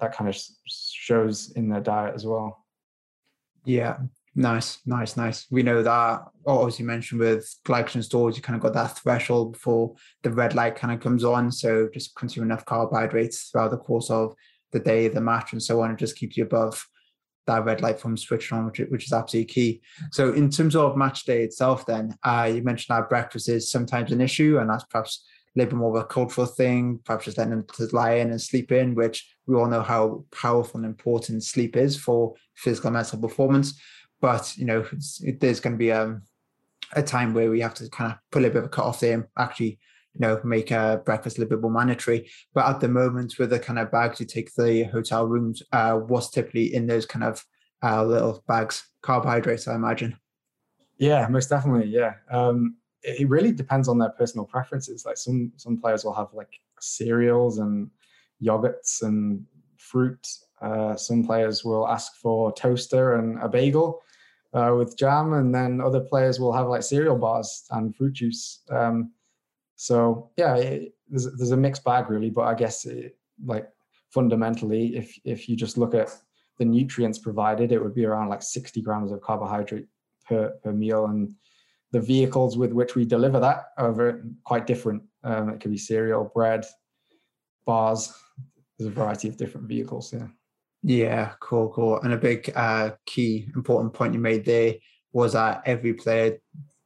that 0.00 0.14
kind 0.14 0.28
of 0.28 0.40
shows 0.66 1.52
in 1.56 1.68
their 1.68 1.80
diet 1.80 2.14
as 2.14 2.26
well. 2.26 2.64
Yeah, 3.64 3.98
nice, 4.34 4.78
nice, 4.86 5.16
nice. 5.16 5.46
We 5.50 5.62
know 5.62 5.82
that, 5.82 6.22
oh, 6.46 6.66
as 6.66 6.78
you 6.78 6.86
mentioned 6.86 7.20
with 7.20 7.54
glycogen 7.66 8.02
stores, 8.02 8.36
you 8.36 8.42
kind 8.42 8.56
of 8.56 8.62
got 8.62 8.74
that 8.74 8.98
threshold 8.98 9.52
before 9.52 9.94
the 10.22 10.30
red 10.30 10.54
light 10.54 10.76
kind 10.76 10.92
of 10.92 11.00
comes 11.00 11.24
on. 11.24 11.52
So 11.52 11.88
just 11.92 12.14
consume 12.14 12.44
enough 12.44 12.64
carbohydrates 12.64 13.48
throughout 13.50 13.70
the 13.70 13.78
course 13.78 14.10
of 14.10 14.34
the 14.72 14.80
day, 14.80 15.08
the 15.08 15.20
match, 15.20 15.52
and 15.52 15.62
so 15.62 15.80
on. 15.82 15.90
It 15.90 15.98
just 15.98 16.16
keeps 16.16 16.36
you 16.36 16.44
above 16.44 16.86
that 17.46 17.64
red 17.64 17.80
light 17.80 17.98
from 17.98 18.16
switching 18.16 18.58
on, 18.58 18.66
which, 18.66 18.78
which 18.90 19.06
is 19.06 19.12
absolutely 19.12 19.52
key. 19.52 19.80
So 20.12 20.32
in 20.32 20.50
terms 20.50 20.76
of 20.76 20.96
match 20.96 21.24
day 21.24 21.42
itself, 21.42 21.86
then 21.86 22.14
uh, 22.22 22.50
you 22.54 22.62
mentioned 22.62 22.94
that 22.94 23.08
breakfast 23.08 23.48
is 23.48 23.70
sometimes 23.70 24.12
an 24.12 24.20
issue, 24.20 24.58
and 24.58 24.68
that's 24.68 24.84
perhaps 24.84 25.24
little 25.58 25.72
bit 25.72 25.78
more 25.78 25.96
of 25.96 26.02
a 26.02 26.06
cultural 26.06 26.46
thing, 26.46 27.00
perhaps 27.04 27.26
just 27.26 27.38
letting 27.38 27.50
them 27.50 27.66
to 27.74 27.88
lie 27.94 28.14
in 28.14 28.30
and 28.30 28.40
sleep 28.40 28.72
in, 28.72 28.94
which 28.94 29.36
we 29.46 29.56
all 29.56 29.68
know 29.68 29.82
how 29.82 30.24
powerful 30.30 30.78
and 30.78 30.86
important 30.86 31.42
sleep 31.42 31.76
is 31.76 31.96
for 31.96 32.34
physical 32.54 32.88
and 32.88 32.94
mental 32.94 33.18
performance. 33.18 33.80
But 34.20 34.56
you 34.56 34.64
know, 34.64 34.84
it, 35.22 35.40
there's 35.40 35.60
going 35.60 35.74
to 35.74 35.78
be 35.78 35.90
a, 35.90 36.02
um, 36.02 36.22
a 36.92 37.02
time 37.02 37.34
where 37.34 37.50
we 37.50 37.60
have 37.60 37.74
to 37.74 37.88
kind 37.90 38.12
of 38.12 38.18
put 38.30 38.40
a 38.40 38.42
little 38.42 38.54
bit 38.54 38.64
of 38.64 38.66
a 38.66 38.68
cut 38.70 38.84
off 38.84 39.00
there 39.00 39.14
and 39.14 39.24
actually, 39.36 39.78
you 40.14 40.20
know, 40.20 40.40
make 40.44 40.70
a 40.70 40.78
uh, 40.78 40.96
breakfast 40.96 41.36
a 41.36 41.40
little 41.40 41.56
bit 41.56 41.62
more 41.62 41.70
mandatory. 41.70 42.30
But 42.54 42.66
at 42.66 42.80
the 42.80 42.88
moment, 42.88 43.38
with 43.38 43.50
the 43.50 43.58
kind 43.58 43.78
of 43.78 43.90
bags 43.90 44.20
you 44.20 44.26
take 44.26 44.52
the 44.54 44.84
hotel 44.84 45.26
rooms, 45.26 45.62
uh, 45.72 45.94
what's 45.94 46.30
typically 46.30 46.74
in 46.74 46.86
those 46.86 47.06
kind 47.06 47.24
of 47.24 47.44
uh, 47.82 48.04
little 48.04 48.42
bags? 48.48 48.84
Carbohydrates, 49.02 49.68
I 49.68 49.74
imagine. 49.74 50.18
Yeah, 50.98 51.28
most 51.28 51.48
definitely. 51.48 51.88
Yeah. 51.88 52.14
Um, 52.30 52.76
it 53.02 53.28
really 53.28 53.52
depends 53.52 53.88
on 53.88 53.98
their 53.98 54.10
personal 54.10 54.44
preferences. 54.44 55.04
Like 55.04 55.16
some 55.16 55.52
some 55.56 55.80
players 55.80 56.04
will 56.04 56.14
have 56.14 56.28
like 56.32 56.60
cereals 56.80 57.58
and 57.58 57.90
yogurts 58.42 59.02
and 59.02 59.44
fruit. 59.76 60.26
Uh, 60.60 60.96
some 60.96 61.24
players 61.24 61.64
will 61.64 61.86
ask 61.88 62.16
for 62.16 62.52
toaster 62.52 63.14
and 63.14 63.40
a 63.40 63.48
bagel 63.48 64.02
uh, 64.52 64.74
with 64.76 64.96
jam, 64.96 65.34
and 65.34 65.54
then 65.54 65.80
other 65.80 66.00
players 66.00 66.40
will 66.40 66.52
have 66.52 66.68
like 66.68 66.82
cereal 66.82 67.16
bars 67.16 67.64
and 67.70 67.94
fruit 67.94 68.14
juice. 68.14 68.62
Um, 68.70 69.12
so 69.76 70.30
yeah, 70.36 70.56
it, 70.56 70.94
there's 71.08 71.28
there's 71.36 71.52
a 71.52 71.56
mixed 71.56 71.84
bag 71.84 72.10
really, 72.10 72.30
but 72.30 72.42
I 72.42 72.54
guess 72.54 72.84
it, 72.84 73.16
like 73.44 73.68
fundamentally, 74.10 74.96
if 74.96 75.18
if 75.24 75.48
you 75.48 75.56
just 75.56 75.78
look 75.78 75.94
at 75.94 76.10
the 76.58 76.64
nutrients 76.64 77.18
provided, 77.18 77.70
it 77.70 77.82
would 77.82 77.94
be 77.94 78.04
around 78.04 78.28
like 78.28 78.42
60 78.42 78.82
grams 78.82 79.12
of 79.12 79.20
carbohydrate 79.20 79.86
per 80.26 80.50
per 80.62 80.72
meal, 80.72 81.06
and 81.06 81.34
the 81.92 82.00
vehicles 82.00 82.56
with 82.56 82.72
which 82.72 82.94
we 82.94 83.04
deliver 83.04 83.40
that 83.40 83.66
are 83.78 84.22
quite 84.44 84.66
different. 84.66 85.02
Um, 85.24 85.48
it 85.50 85.60
could 85.60 85.70
be 85.70 85.78
cereal, 85.78 86.30
bread, 86.34 86.64
bars. 87.66 88.12
There's 88.78 88.88
a 88.88 88.92
variety 88.92 89.28
of 89.28 89.36
different 89.36 89.68
vehicles. 89.68 90.12
Yeah. 90.12 90.28
Yeah, 90.82 91.32
cool, 91.40 91.70
cool. 91.70 92.00
And 92.00 92.12
a 92.12 92.16
big 92.16 92.52
uh, 92.54 92.90
key 93.04 93.50
important 93.54 93.92
point 93.92 94.14
you 94.14 94.20
made 94.20 94.44
there 94.44 94.74
was 95.12 95.32
that 95.32 95.62
every 95.66 95.94
player, 95.94 96.38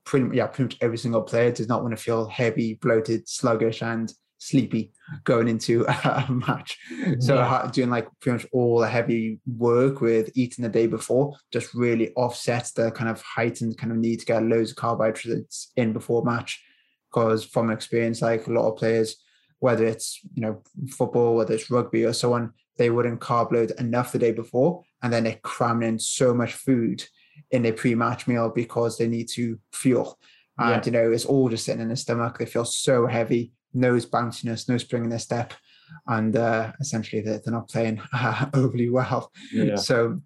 pretty 0.05 0.37
yeah, 0.37 0.47
pretty 0.47 0.65
much 0.65 0.79
every 0.81 0.97
single 0.97 1.23
player 1.23 1.53
does 1.53 1.69
not 1.69 1.83
want 1.83 1.97
to 1.97 2.03
feel 2.03 2.27
heavy, 2.27 2.75
bloated, 2.75 3.29
sluggish, 3.29 3.83
and 3.83 4.13
sleepy 4.43 4.93
going 5.25 5.47
into 5.47 5.85
a 6.05 6.27
match. 6.31 6.79
So 7.21 7.37
yeah. 7.37 7.69
doing 7.73 7.91
like 7.91 8.09
pretty 8.21 8.39
much 8.39 8.47
all 8.53 8.81
the 8.81 8.89
heavy 8.89 9.39
work 9.47 10.01
with 10.01 10.31
eating 10.35 10.65
the 10.65 10.69
day 10.69 10.87
before 10.87 11.37
just 11.53 11.75
really 11.75 12.13
offsets 12.15 12.73
the 12.73 12.91
kind 12.91 13.09
of 13.09 13.23
heightened 13.23 13.79
kind 13.79 13.93
of 13.93 13.99
need 13.99 14.21
to 14.21 14.27
get 14.27 14.43
loads 14.43 14.71
of 14.71 14.77
carbohydrates 14.77 15.73
in 15.77 15.93
before 15.93 16.25
match. 16.25 16.63
Because 17.11 17.45
from 17.45 17.71
experience, 17.71 18.23
like 18.23 18.47
a 18.47 18.53
lot 18.53 18.71
of 18.71 18.79
players, 18.79 19.17
whether 19.61 19.85
it's 19.85 20.19
you 20.35 20.43
know 20.43 20.63
football, 20.91 21.37
whether 21.37 21.55
it's 21.55 21.71
rugby 21.71 22.05
or 22.05 22.13
so 22.13 22.33
on, 22.33 22.53
they 22.79 22.91
wouldn't 22.91 23.21
carb 23.21 23.53
load 23.53 23.71
enough 23.73 24.13
the 24.13 24.19
day 24.19 24.33
before, 24.33 24.83
and 25.03 25.13
then 25.13 25.25
they're 25.25 25.39
cramming 25.43 25.89
in 25.89 25.99
so 25.99 26.35
much 26.35 26.55
food 26.55 27.05
in 27.51 27.63
their 27.63 27.75
pre-match 27.75 28.27
meal 28.27 28.51
because 28.55 28.97
they 28.97 29.07
need 29.07 29.29
to 29.29 29.59
fuel. 29.73 30.19
And 30.59 30.71
yeah. 30.71 30.83
you 30.87 30.93
know, 30.93 31.13
it's 31.13 31.27
all 31.27 31.49
just 31.49 31.67
sitting 31.67 31.83
in 31.83 31.89
the 31.89 31.97
stomach. 31.97 32.39
They 32.39 32.47
feel 32.47 32.65
so 32.65 33.07
heavy, 33.07 33.53
no 33.75 33.95
bounciness, 33.95 34.69
no 34.69 34.79
spring 34.79 35.05
in 35.05 35.11
their 35.11 35.19
step, 35.19 35.55
and 36.07 36.37
uh, 36.37 36.73
essentially 36.81 37.23
they're, 37.23 37.39
they're 37.39 37.53
not 37.53 37.69
playing 37.69 38.01
uh, 38.13 38.47
overly 38.55 38.91
well. 38.91 39.31
Yeah. 39.53 39.77
So 39.77 40.21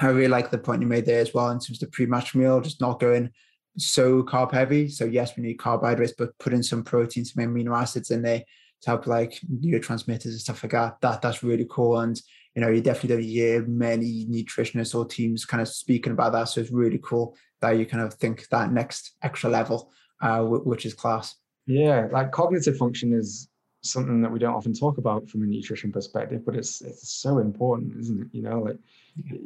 I 0.00 0.06
really 0.06 0.28
like 0.28 0.50
the 0.50 0.58
point 0.58 0.82
you 0.82 0.88
made 0.88 1.06
there 1.06 1.20
as 1.20 1.34
well 1.34 1.50
in 1.50 1.58
terms 1.58 1.82
of 1.82 1.88
the 1.88 1.92
pre-match 1.92 2.34
meal, 2.34 2.60
just 2.60 2.80
not 2.80 3.00
going 3.00 3.30
so 3.76 4.22
carb 4.22 4.52
heavy. 4.52 4.88
So 4.88 5.04
yes, 5.04 5.36
we 5.36 5.42
need 5.42 5.54
carbohydrates, 5.54 6.14
but 6.16 6.36
putting 6.38 6.62
some 6.62 6.82
protein, 6.82 7.24
some 7.24 7.44
amino 7.44 7.76
acids 7.76 8.10
in 8.10 8.22
there 8.22 8.44
to 8.82 8.90
help 8.90 9.06
like 9.06 9.40
neurotransmitters 9.50 10.26
and 10.26 10.40
stuff 10.40 10.62
like 10.62 10.72
that. 10.72 11.00
That 11.00 11.22
that's 11.22 11.42
really 11.42 11.66
cool. 11.70 11.98
And 11.98 12.20
you 12.54 12.62
know, 12.62 12.68
you 12.68 12.80
definitely 12.80 13.16
don't 13.16 13.24
hear 13.24 13.66
many 13.66 14.26
nutritionists 14.26 14.94
or 14.94 15.04
teams 15.04 15.44
kind 15.44 15.60
of 15.60 15.68
speaking 15.68 16.12
about 16.12 16.32
that. 16.32 16.44
So 16.44 16.60
it's 16.60 16.72
really 16.72 17.00
cool 17.02 17.36
that 17.60 17.72
you 17.72 17.86
kind 17.86 18.02
of 18.02 18.14
think 18.14 18.48
that 18.48 18.72
next 18.72 19.16
extra 19.22 19.50
level, 19.50 19.92
uh, 20.20 20.42
which 20.42 20.86
is 20.86 20.94
class. 20.94 21.36
Yeah, 21.68 22.08
like 22.10 22.32
cognitive 22.32 22.78
function 22.78 23.12
is 23.12 23.48
something 23.82 24.22
that 24.22 24.32
we 24.32 24.38
don't 24.38 24.54
often 24.54 24.72
talk 24.72 24.96
about 24.96 25.28
from 25.28 25.42
a 25.42 25.46
nutrition 25.46 25.92
perspective, 25.92 26.42
but 26.44 26.56
it's 26.56 26.80
it's 26.80 27.10
so 27.10 27.38
important, 27.38 27.94
isn't 28.00 28.22
it? 28.22 28.28
You 28.32 28.42
know, 28.42 28.60
like 28.60 28.78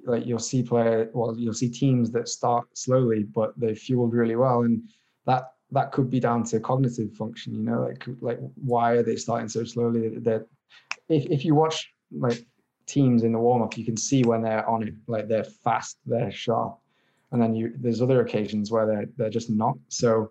like 0.04 0.24
you'll 0.24 0.38
see 0.38 0.62
player, 0.62 1.10
well, 1.12 1.34
you'll 1.36 1.52
see 1.52 1.68
teams 1.68 2.12
that 2.12 2.28
start 2.28 2.66
slowly, 2.78 3.24
but 3.24 3.58
they 3.58 3.74
fueled 3.74 4.12
really 4.12 4.36
well, 4.36 4.62
and 4.62 4.88
that 5.26 5.54
that 5.72 5.90
could 5.90 6.10
be 6.10 6.20
down 6.20 6.44
to 6.44 6.60
cognitive 6.60 7.12
function. 7.12 7.56
You 7.56 7.64
know, 7.64 7.82
like 7.82 8.06
like 8.20 8.38
why 8.54 8.92
are 8.92 9.02
they 9.02 9.16
starting 9.16 9.48
so 9.48 9.64
slowly? 9.64 10.10
That 10.20 10.46
if 11.08 11.26
if 11.26 11.44
you 11.44 11.56
watch 11.56 11.92
like 12.12 12.46
teams 12.86 13.24
in 13.24 13.32
the 13.32 13.38
warm 13.40 13.62
up, 13.62 13.76
you 13.76 13.84
can 13.84 13.96
see 13.96 14.22
when 14.22 14.42
they're 14.42 14.68
on 14.68 14.86
it, 14.86 14.94
like 15.08 15.26
they're 15.26 15.42
fast, 15.64 15.98
they're 16.06 16.30
sharp, 16.30 16.78
and 17.32 17.42
then 17.42 17.52
you 17.56 17.72
there's 17.80 18.00
other 18.00 18.20
occasions 18.20 18.70
where 18.70 18.86
they're 18.86 19.06
they're 19.16 19.28
just 19.38 19.50
not. 19.50 19.76
So 19.88 20.30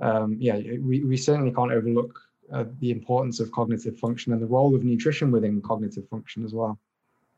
um, 0.00 0.36
yeah, 0.38 0.56
we 0.80 1.04
we 1.04 1.16
certainly 1.16 1.52
can't 1.52 1.72
overlook 1.72 2.20
uh, 2.52 2.64
the 2.80 2.90
importance 2.90 3.40
of 3.40 3.52
cognitive 3.52 3.98
function 3.98 4.32
and 4.32 4.40
the 4.40 4.46
role 4.46 4.74
of 4.74 4.84
nutrition 4.84 5.30
within 5.30 5.60
cognitive 5.60 6.08
function 6.08 6.44
as 6.44 6.54
well. 6.54 6.78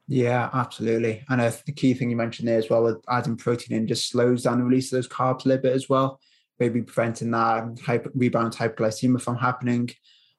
Yeah, 0.06 0.50
absolutely. 0.52 1.24
And 1.28 1.40
uh, 1.40 1.52
the 1.66 1.72
key 1.72 1.94
thing 1.94 2.10
you 2.10 2.16
mentioned 2.16 2.48
there 2.48 2.58
as 2.58 2.68
well 2.68 2.82
with 2.82 3.04
adding 3.08 3.36
protein 3.36 3.76
in 3.76 3.86
just 3.86 4.08
slows 4.08 4.42
down 4.42 4.58
the 4.58 4.64
release 4.64 4.92
of 4.92 4.96
those 4.96 5.08
carbs 5.08 5.44
a 5.44 5.48
little 5.48 5.62
bit 5.62 5.72
as 5.72 5.88
well 5.88 6.20
maybe 6.60 6.82
preventing 6.82 7.30
that 7.32 7.78
hyper, 7.84 8.12
rebound 8.14 8.54
hypoglycemia 8.54 9.20
from 9.20 9.36
happening. 9.36 9.90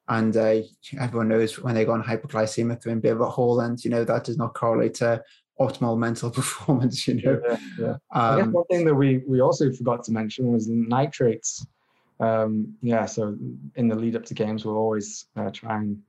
And 0.07 0.37
uh, 0.37 0.61
everyone 0.99 1.29
knows 1.29 1.59
when 1.59 1.75
they 1.75 1.85
go 1.85 1.93
on 1.93 2.03
hypoglycemia, 2.03 2.81
they're 2.81 2.93
in 2.93 2.99
a 2.99 3.01
bit 3.01 3.13
of 3.13 3.21
a 3.21 3.29
hole, 3.29 3.59
and 3.61 3.83
you 3.83 3.89
know 3.89 4.03
that 4.03 4.25
does 4.25 4.37
not 4.37 4.53
correlate 4.53 4.95
to 4.95 5.23
optimal 5.59 5.97
mental 6.07 6.29
performance. 6.29 7.07
You 7.07 7.21
know, 7.21 7.41
yeah, 7.47 7.57
yeah. 7.79 7.89
Um, 7.89 7.99
I 8.13 8.35
guess 8.37 8.45
um, 8.45 8.51
one 8.51 8.65
thing 8.65 8.85
that 8.85 8.95
we 8.95 9.19
we 9.27 9.41
also 9.41 9.71
forgot 9.71 10.03
to 10.05 10.11
mention 10.11 10.51
was 10.51 10.67
nitrates. 10.67 11.65
Um, 12.21 12.75
yeah, 12.81 13.05
so 13.05 13.35
in 13.75 13.87
the 13.87 13.95
lead 13.95 14.15
up 14.15 14.25
to 14.25 14.33
games, 14.33 14.63
we'll 14.63 14.77
always 14.77 15.25
uh, 15.35 15.49
try 15.51 15.77
and 15.77 16.01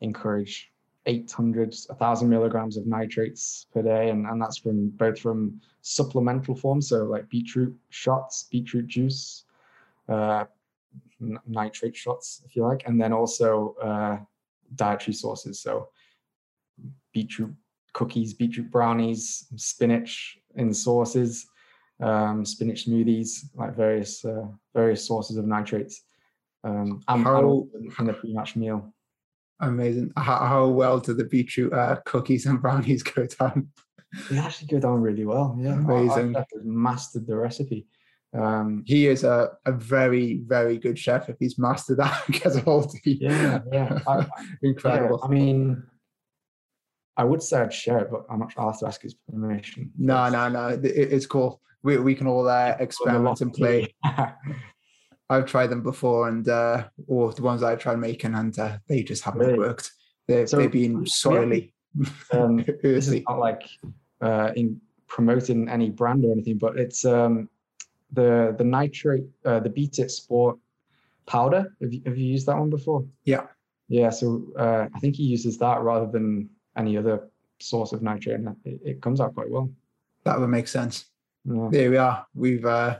encourage 0.00 0.72
800 1.06 1.74
1000 1.88 2.28
milligrams 2.28 2.76
of 2.76 2.86
nitrates 2.86 3.66
per 3.72 3.80
day 3.80 4.10
and, 4.10 4.26
and 4.26 4.42
that's 4.42 4.58
from 4.58 4.88
both 4.90 5.18
from 5.20 5.60
supplemental 5.80 6.54
forms 6.54 6.88
so 6.88 7.04
like 7.04 7.28
beetroot 7.28 7.72
shots 7.90 8.48
beetroot 8.50 8.88
juice 8.88 9.44
uh, 10.08 10.44
nitrate 11.46 11.96
shots, 11.96 12.42
if 12.44 12.56
you 12.56 12.62
like, 12.62 12.82
and 12.86 13.00
then 13.00 13.12
also 13.12 13.74
uh, 13.82 14.18
dietary 14.74 15.14
sources. 15.14 15.60
So 15.60 15.88
beetroot 17.12 17.54
cookies, 17.92 18.34
beetroot 18.34 18.70
brownies, 18.70 19.46
spinach 19.56 20.38
in 20.56 20.72
sauces, 20.72 21.46
um, 22.00 22.44
spinach 22.44 22.86
smoothies, 22.86 23.46
like 23.54 23.76
various 23.76 24.24
uh, 24.24 24.46
various 24.74 25.06
sources 25.06 25.36
of 25.36 25.46
nitrates. 25.46 26.02
Um, 26.64 27.00
and, 27.06 27.22
how, 27.22 27.68
in 27.98 28.06
the 28.06 28.12
pre-match 28.12 28.56
meal. 28.56 28.92
Amazing. 29.60 30.12
How, 30.16 30.38
how, 30.38 30.66
well 30.66 30.98
do 30.98 31.14
the 31.14 31.24
beetroot 31.24 31.72
uh, 31.72 31.96
cookies 32.04 32.46
and 32.46 32.60
brownies 32.60 33.02
go 33.02 33.26
down? 33.26 33.68
They 34.30 34.38
actually 34.38 34.68
go 34.68 34.78
down 34.78 35.02
really 35.02 35.26
well. 35.26 35.58
Yeah, 35.60 35.74
amazing. 35.74 36.36
I 36.36 36.44
mastered 36.62 37.26
the 37.26 37.36
recipe. 37.36 37.86
Um, 38.32 38.82
he 38.86 39.08
is 39.08 39.24
a, 39.24 39.50
a 39.66 39.72
very, 39.72 40.42
very 40.46 40.78
good 40.78 40.98
chef 40.98 41.28
if 41.28 41.36
he's 41.38 41.58
mastered 41.58 41.98
that 41.98 42.24
as 42.46 42.56
a 42.56 42.60
whole 42.60 42.84
team. 42.84 43.18
Yeah, 43.20 43.60
yeah. 43.72 43.98
I, 44.06 44.26
Incredible. 44.62 45.20
Yeah, 45.22 45.28
I 45.28 45.30
mean, 45.30 45.82
I 47.16 47.24
would 47.24 47.42
say 47.42 47.60
I'd 47.60 47.74
share 47.74 47.98
it, 47.98 48.10
but 48.10 48.24
I'm 48.30 48.40
not. 48.40 48.52
I'll 48.56 48.70
have 48.70 48.80
to 48.80 48.86
ask 48.86 49.02
his 49.02 49.14
permission. 49.14 49.90
No, 49.98 50.28
no, 50.28 50.48
no. 50.48 50.68
It, 50.68 50.84
it's 50.84 51.26
cool. 51.26 51.60
We, 51.82 51.98
we 51.98 52.14
can 52.14 52.26
all 52.26 52.48
uh, 52.48 52.76
experiment 52.78 53.40
and 53.40 53.52
play. 53.52 53.94
I've 55.28 55.46
tried 55.46 55.68
them 55.68 55.82
before, 55.82 56.28
and 56.28 56.48
uh, 56.48 56.84
or 57.06 57.32
the 57.32 57.42
ones 57.42 57.62
I've 57.62 57.80
tried 57.80 57.98
making, 57.98 58.34
and 58.34 58.56
uh, 58.58 58.78
they 58.86 59.02
just 59.02 59.24
haven't 59.24 59.40
really? 59.40 59.58
worked. 59.58 59.90
They're, 60.28 60.46
so, 60.46 60.56
they've 60.56 60.70
been 60.70 61.06
sorely. 61.06 61.72
Um, 62.32 62.56
this 62.82 63.08
is 63.08 63.22
not 63.28 63.38
like 63.38 63.62
uh, 64.20 64.52
in 64.54 64.80
promoting 65.08 65.68
any 65.68 65.90
brand 65.90 66.24
or 66.24 66.32
anything, 66.32 66.58
but 66.58 66.78
it's 66.78 67.04
um, 67.04 67.48
the 68.12 68.54
the 68.56 68.64
nitrate, 68.64 69.24
uh, 69.44 69.60
the 69.60 69.70
Beet 69.70 69.98
It 69.98 70.10
Sport 70.10 70.58
powder. 71.26 71.74
Have 71.80 71.92
you, 71.92 72.02
have 72.06 72.16
you 72.16 72.26
used 72.26 72.46
that 72.46 72.58
one 72.58 72.70
before? 72.70 73.04
Yeah. 73.24 73.46
Yeah. 73.88 74.10
So 74.10 74.46
uh, 74.58 74.86
I 74.94 74.98
think 75.00 75.16
he 75.16 75.24
uses 75.24 75.58
that 75.58 75.80
rather 75.82 76.06
than 76.06 76.50
any 76.76 76.96
other 76.96 77.28
source 77.58 77.92
of 77.92 78.02
nitrate, 78.02 78.36
and 78.36 78.56
it, 78.64 78.80
it 78.84 79.02
comes 79.02 79.20
out 79.20 79.34
quite 79.34 79.50
well. 79.50 79.70
That 80.24 80.38
would 80.38 80.48
make 80.48 80.68
sense. 80.68 81.06
Yeah. 81.46 81.68
There 81.70 81.90
we 81.90 81.96
are. 81.96 82.26
We've 82.34 82.64
uh, 82.64 82.98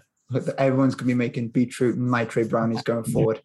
everyone's 0.59 0.95
going 0.95 1.09
to 1.09 1.15
be 1.15 1.15
making 1.15 1.49
beetroot 1.49 1.97
nitrate 1.97 2.49
brownies 2.51 2.83
going 2.83 3.05
forward. 3.05 3.43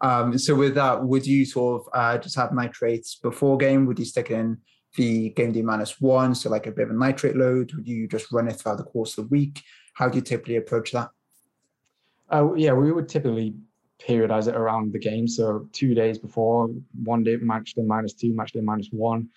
Um, 0.00 0.38
so 0.38 0.54
with 0.54 0.74
that, 0.74 1.02
would 1.02 1.26
you 1.26 1.44
sort 1.44 1.82
of 1.82 1.88
uh, 1.92 2.18
just 2.18 2.36
have 2.36 2.52
nitrates 2.52 3.16
before 3.16 3.56
game? 3.56 3.86
Would 3.86 3.98
you 3.98 4.04
stick 4.04 4.30
in 4.30 4.58
the 4.96 5.30
game 5.30 5.52
day 5.52 5.62
minus 5.62 6.00
one, 6.00 6.34
so 6.34 6.50
like 6.50 6.66
a 6.66 6.72
bit 6.72 6.84
of 6.84 6.90
a 6.90 6.98
nitrate 6.98 7.36
load? 7.36 7.72
Would 7.74 7.88
you 7.88 8.06
just 8.08 8.30
run 8.32 8.48
it 8.48 8.54
throughout 8.54 8.78
the 8.78 8.84
course 8.84 9.16
of 9.16 9.24
the 9.24 9.28
week? 9.28 9.62
How 9.94 10.08
do 10.08 10.16
you 10.16 10.22
typically 10.22 10.56
approach 10.56 10.92
that? 10.92 11.10
Uh, 12.30 12.54
yeah, 12.54 12.72
we 12.72 12.92
would 12.92 13.08
typically 13.08 13.54
periodize 14.00 14.48
it 14.48 14.56
around 14.56 14.92
the 14.92 14.98
game. 14.98 15.28
So 15.28 15.68
two 15.72 15.94
days 15.94 16.18
before, 16.18 16.70
one 17.04 17.22
day 17.22 17.36
match 17.36 17.74
day 17.74 17.82
minus 17.82 18.14
two, 18.14 18.34
match 18.34 18.52
day 18.52 18.60
minus 18.60 18.88
one, 18.90 19.28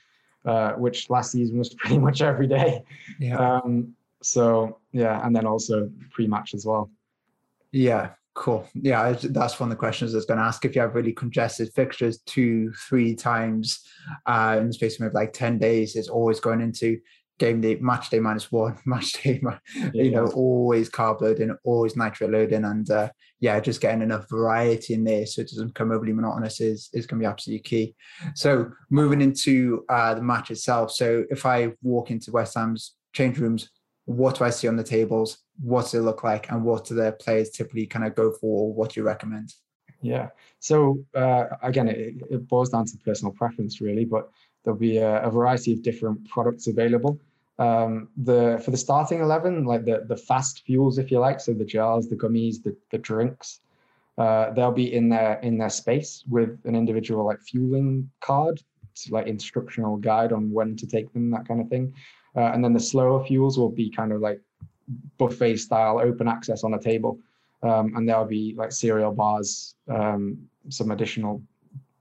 uh, 0.46 0.74
which 0.74 1.10
last 1.10 1.32
season 1.32 1.58
was 1.58 1.74
pretty 1.76 1.98
much 1.98 2.22
every 2.22 2.48
day. 2.48 2.84
Yeah. 3.20 3.38
Um, 3.38 3.96
so 4.26 4.80
yeah, 4.92 5.26
and 5.26 5.36
then 5.36 5.46
also 5.46 5.90
pre-match 6.12 6.56
as 6.56 6.66
well. 6.66 6.90
Yeah, 7.72 8.12
cool. 8.34 8.68
Yeah, 8.74 9.16
that's 9.22 9.60
one 9.60 9.70
of 9.70 9.78
the 9.78 9.80
questions 9.80 10.14
I 10.14 10.18
was 10.18 10.26
going 10.26 10.40
to 10.40 10.46
ask. 10.46 10.66
If 10.66 10.76
you 10.76 10.82
have 10.82 10.96
really 10.96 11.14
congested 11.14 11.72
fixtures 11.76 12.20
two, 12.26 12.74
three 12.74 13.16
times 13.16 13.86
uh, 14.26 14.58
in 14.60 14.68
the 14.68 14.74
space 14.74 15.00
of 15.00 15.14
like 15.14 15.32
10 15.34 15.60
days, 15.60 15.96
it's 15.96 16.10
always 16.10 16.40
going 16.40 16.62
into 16.62 17.00
game 17.38 17.62
day, 17.62 17.76
match 17.76 18.10
day 18.10 18.20
minus 18.20 18.52
one, 18.52 18.80
match 18.86 19.14
day, 19.22 19.40
you 19.94 20.10
know, 20.10 20.26
always 20.28 20.90
carb 20.90 21.22
loading, 21.22 21.56
always 21.64 21.96
nitrate 21.96 22.32
loading, 22.32 22.66
and 22.66 22.90
uh, 22.90 23.10
yeah, 23.42 23.60
just 23.60 23.82
getting 23.82 24.02
enough 24.02 24.28
variety 24.28 24.96
in 24.96 25.04
there 25.04 25.28
so 25.28 25.42
it 25.42 25.50
doesn't 25.50 25.68
become 25.68 25.92
overly 25.92 26.14
monotonous 26.14 26.62
is 26.62 26.90
is 26.94 27.06
going 27.06 27.20
to 27.20 27.24
be 27.26 27.30
absolutely 27.30 27.62
key. 27.62 27.96
So 28.34 28.72
moving 28.90 29.22
into 29.22 29.86
uh, 29.88 30.16
the 30.16 30.24
match 30.24 30.50
itself. 30.50 30.92
So 30.92 31.26
if 31.30 31.46
I 31.46 31.74
walk 31.84 32.10
into 32.10 32.32
West 32.32 32.56
Ham's 32.56 32.96
change 33.14 33.38
rooms, 33.38 33.70
what 34.06 34.38
do 34.38 34.46
I 34.46 34.50
see 34.52 34.68
on 34.68 34.76
the 34.76 34.84
tables? 34.84 35.40
What 35.62 35.84
does 35.84 35.96
it 35.96 36.02
look 36.02 36.24
like, 36.24 36.52
and 36.52 36.64
what 36.64 36.86
do 36.86 36.96
the 36.96 37.12
players 37.14 37.50
typically 37.50 37.88
kind 37.88 38.06
of 38.06 38.16
go 38.16 38.32
for? 38.32 38.74
what 38.74 38.92
do 38.92 39.00
you 39.00 39.06
recommend? 39.06 39.54
Yeah. 40.02 40.30
So 40.60 41.04
uh, 41.16 41.46
again, 41.64 41.88
it, 41.88 42.16
it 42.30 42.48
boils 42.48 42.70
down 42.70 42.86
to 42.86 42.98
personal 42.98 43.34
preference, 43.34 43.82
really, 43.82 44.06
but 44.06 44.30
there'll 44.64 44.80
be 44.80 44.98
a, 44.98 45.22
a 45.24 45.30
variety 45.30 45.74
of 45.74 45.82
different 45.82 46.28
products 46.30 46.68
available. 46.68 47.20
Um, 47.58 48.10
the 48.18 48.62
for 48.64 48.72
the 48.72 48.78
starting 48.78 49.22
eleven, 49.22 49.64
like 49.66 49.86
the 49.86 50.04
the 50.08 50.18
fast 50.18 50.64
fuels, 50.66 50.98
if 50.98 51.10
you 51.10 51.20
like, 51.20 51.40
so 51.40 51.54
the 51.54 51.66
jars, 51.66 52.08
the 52.08 52.16
gummies, 52.16 52.62
the 52.62 52.76
the 52.92 52.98
drinks, 52.98 53.62
uh, 54.18 54.52
they'll 54.52 54.72
be 54.72 54.94
in 54.94 55.10
their 55.10 55.40
in 55.40 55.58
their 55.58 55.70
space 55.70 56.24
with 56.30 56.60
an 56.66 56.76
individual 56.76 57.26
like 57.26 57.40
fueling 57.42 58.10
card, 58.20 58.62
to, 58.96 59.14
like 59.14 59.28
instructional 59.28 59.98
guide 59.98 60.34
on 60.34 60.52
when 60.52 60.76
to 60.76 60.86
take 60.86 61.12
them, 61.14 61.32
that 61.32 61.48
kind 61.48 61.62
of 61.62 61.70
thing. 61.70 61.94
Uh, 62.36 62.52
and 62.54 62.64
then 62.64 62.74
the 62.74 62.80
slower 62.80 63.24
fuels 63.24 63.58
will 63.58 63.70
be 63.70 63.90
kind 63.90 64.12
of 64.12 64.22
like 64.22 64.42
buffet 65.18 65.58
style, 65.58 66.00
open 66.00 66.28
access 66.28 66.64
on 66.64 66.74
a 66.74 66.80
table, 66.80 67.18
um, 67.64 67.94
and 67.96 68.08
there'll 68.08 68.26
be 68.26 68.54
like 68.58 68.72
cereal 68.72 69.12
bars, 69.12 69.76
um, 69.90 70.38
some 70.70 70.92
additional 70.92 71.42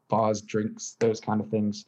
bars, 0.09 0.43
drinks, 0.43 0.97
those 0.99 1.20
kind 1.20 1.41
of 1.41 1.49
things. 1.49 1.87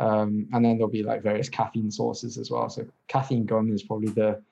Um, 0.00 0.48
and 0.52 0.64
then 0.64 0.76
there'll 0.76 0.90
be 0.90 1.02
like 1.02 1.22
various 1.22 1.48
caffeine 1.48 1.90
sources 1.90 2.38
as 2.38 2.50
well. 2.50 2.68
So 2.68 2.86
caffeine 3.08 3.44
gum 3.44 3.72
is 3.72 3.82
probably 3.82 4.08
the 4.08 4.42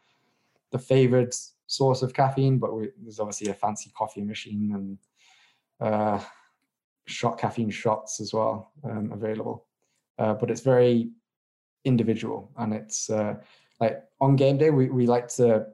the 0.70 0.78
favorite 0.78 1.34
source 1.66 2.02
of 2.02 2.14
caffeine, 2.14 2.58
but 2.58 2.76
we, 2.76 2.90
there's 3.02 3.18
obviously 3.18 3.48
a 3.48 3.54
fancy 3.54 3.90
coffee 3.96 4.22
machine 4.22 4.72
and 4.74 4.98
uh, 5.80 6.20
shot 7.06 7.38
caffeine 7.38 7.70
shots 7.70 8.20
as 8.20 8.32
well 8.32 8.70
um, 8.84 9.10
available. 9.12 9.66
Uh, 10.18 10.34
but 10.34 10.50
it's 10.50 10.60
very 10.60 11.10
individual 11.84 12.50
and 12.58 12.72
it's 12.72 13.08
uh, 13.10 13.34
like 13.80 14.02
on 14.20 14.36
game 14.36 14.58
day 14.58 14.70
we, 14.70 14.88
we 14.88 15.06
like 15.06 15.28
to 15.28 15.66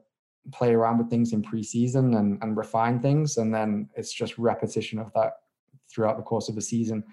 play 0.51 0.73
around 0.73 0.97
with 0.97 1.09
things 1.09 1.33
in 1.33 1.41
preseason 1.41 2.17
and, 2.17 2.41
and 2.41 2.55
refine 2.55 2.99
things 2.99 3.37
and 3.37 3.53
then 3.53 3.89
it's 3.95 4.13
just 4.13 4.37
repetition 4.37 4.99
of 4.99 5.11
that 5.13 5.33
throughout 5.89 6.17
the 6.17 6.23
course 6.23 6.49
of 6.49 6.55
the 6.55 6.61
season. 6.61 7.03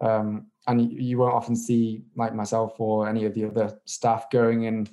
Um, 0.00 0.46
and 0.66 0.92
you 0.92 1.18
won't 1.18 1.34
often 1.34 1.56
see 1.56 2.02
like 2.16 2.34
myself 2.34 2.74
or 2.78 3.08
any 3.08 3.24
of 3.24 3.34
the 3.34 3.44
other 3.44 3.78
staff 3.84 4.28
going 4.30 4.64
in 4.64 4.88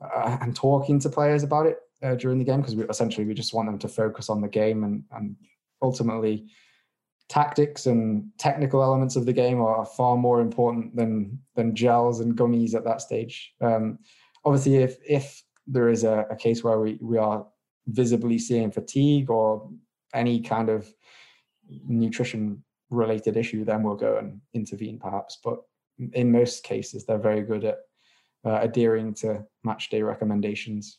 uh, 0.00 0.38
and 0.40 0.54
talking 0.54 0.98
to 1.00 1.08
players 1.08 1.42
about 1.42 1.66
it 1.66 1.78
uh, 2.02 2.14
during 2.14 2.38
the 2.38 2.44
game 2.44 2.60
because 2.60 2.74
we 2.74 2.84
essentially 2.84 3.26
we 3.26 3.34
just 3.34 3.54
want 3.54 3.68
them 3.68 3.78
to 3.78 3.88
focus 3.88 4.28
on 4.28 4.40
the 4.40 4.48
game 4.48 4.84
and 4.84 5.04
and 5.12 5.36
ultimately 5.80 6.46
tactics 7.28 7.86
and 7.86 8.30
technical 8.38 8.82
elements 8.82 9.16
of 9.16 9.26
the 9.26 9.32
game 9.32 9.60
are 9.60 9.84
far 9.84 10.16
more 10.16 10.40
important 10.40 10.94
than 10.94 11.38
than 11.54 11.74
gels 11.74 12.20
and 12.20 12.36
gummies 12.36 12.74
at 12.74 12.84
that 12.84 13.00
stage. 13.00 13.52
Um, 13.60 13.98
obviously, 14.44 14.76
if 14.76 14.96
if 15.06 15.42
there 15.66 15.88
is 15.88 16.04
a, 16.04 16.26
a, 16.30 16.36
case 16.36 16.62
where 16.62 16.78
we, 16.78 16.96
we 17.00 17.18
are 17.18 17.44
visibly 17.88 18.38
seeing 18.38 18.70
fatigue 18.70 19.30
or 19.30 19.68
any 20.14 20.40
kind 20.40 20.68
of 20.68 20.88
nutrition 21.68 22.62
related 22.90 23.36
issue, 23.36 23.64
then 23.64 23.82
we'll 23.82 23.96
go 23.96 24.18
and 24.18 24.40
intervene 24.54 25.00
perhaps. 25.00 25.38
But 25.42 25.58
in 26.12 26.30
most 26.30 26.62
cases, 26.62 27.04
they're 27.04 27.18
very 27.18 27.42
good 27.42 27.64
at 27.64 27.78
uh, 28.44 28.60
adhering 28.60 29.14
to 29.14 29.44
match 29.64 29.90
day 29.90 30.02
recommendations. 30.02 30.98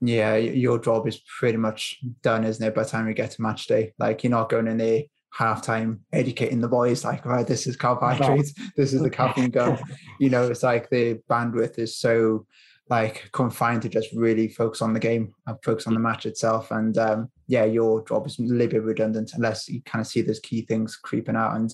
Yeah, 0.00 0.36
your 0.36 0.78
job 0.78 1.06
is 1.06 1.20
pretty 1.38 1.58
much 1.58 1.98
done, 2.22 2.44
isn't 2.44 2.66
it? 2.66 2.74
By 2.74 2.84
the 2.84 2.88
time 2.88 3.06
you 3.06 3.12
get 3.12 3.32
to 3.32 3.42
match 3.42 3.66
day, 3.66 3.92
like 3.98 4.24
you're 4.24 4.30
not 4.30 4.48
going 4.48 4.68
in 4.68 4.78
there 4.78 5.02
halftime 5.38 5.98
educating 6.12 6.60
the 6.60 6.68
boys 6.68 7.04
like 7.04 7.24
right 7.26 7.46
this 7.46 7.66
is 7.66 7.76
carbohydrates 7.76 8.54
this 8.76 8.92
is 8.92 9.02
the 9.02 9.10
caffeine 9.10 9.50
gum 9.50 9.76
you 10.20 10.30
know 10.30 10.46
it's 10.46 10.62
like 10.62 10.88
the 10.90 11.18
bandwidth 11.28 11.78
is 11.78 11.98
so 11.98 12.46
like 12.90 13.30
confined 13.32 13.82
to 13.82 13.88
just 13.88 14.12
really 14.14 14.48
focus 14.48 14.82
on 14.82 14.92
the 14.92 15.00
game 15.00 15.32
and 15.46 15.56
focus 15.64 15.86
on 15.86 15.94
the 15.94 16.00
match 16.00 16.26
itself. 16.26 16.70
And 16.70 16.96
um 16.98 17.30
yeah 17.46 17.64
your 17.64 18.04
job 18.04 18.26
is 18.26 18.38
a 18.38 18.42
little 18.42 18.68
bit 18.68 18.82
redundant 18.82 19.32
unless 19.34 19.68
you 19.68 19.82
kind 19.82 20.00
of 20.00 20.06
see 20.06 20.22
those 20.22 20.40
key 20.40 20.62
things 20.62 20.96
creeping 20.96 21.36
out. 21.36 21.56
And 21.56 21.72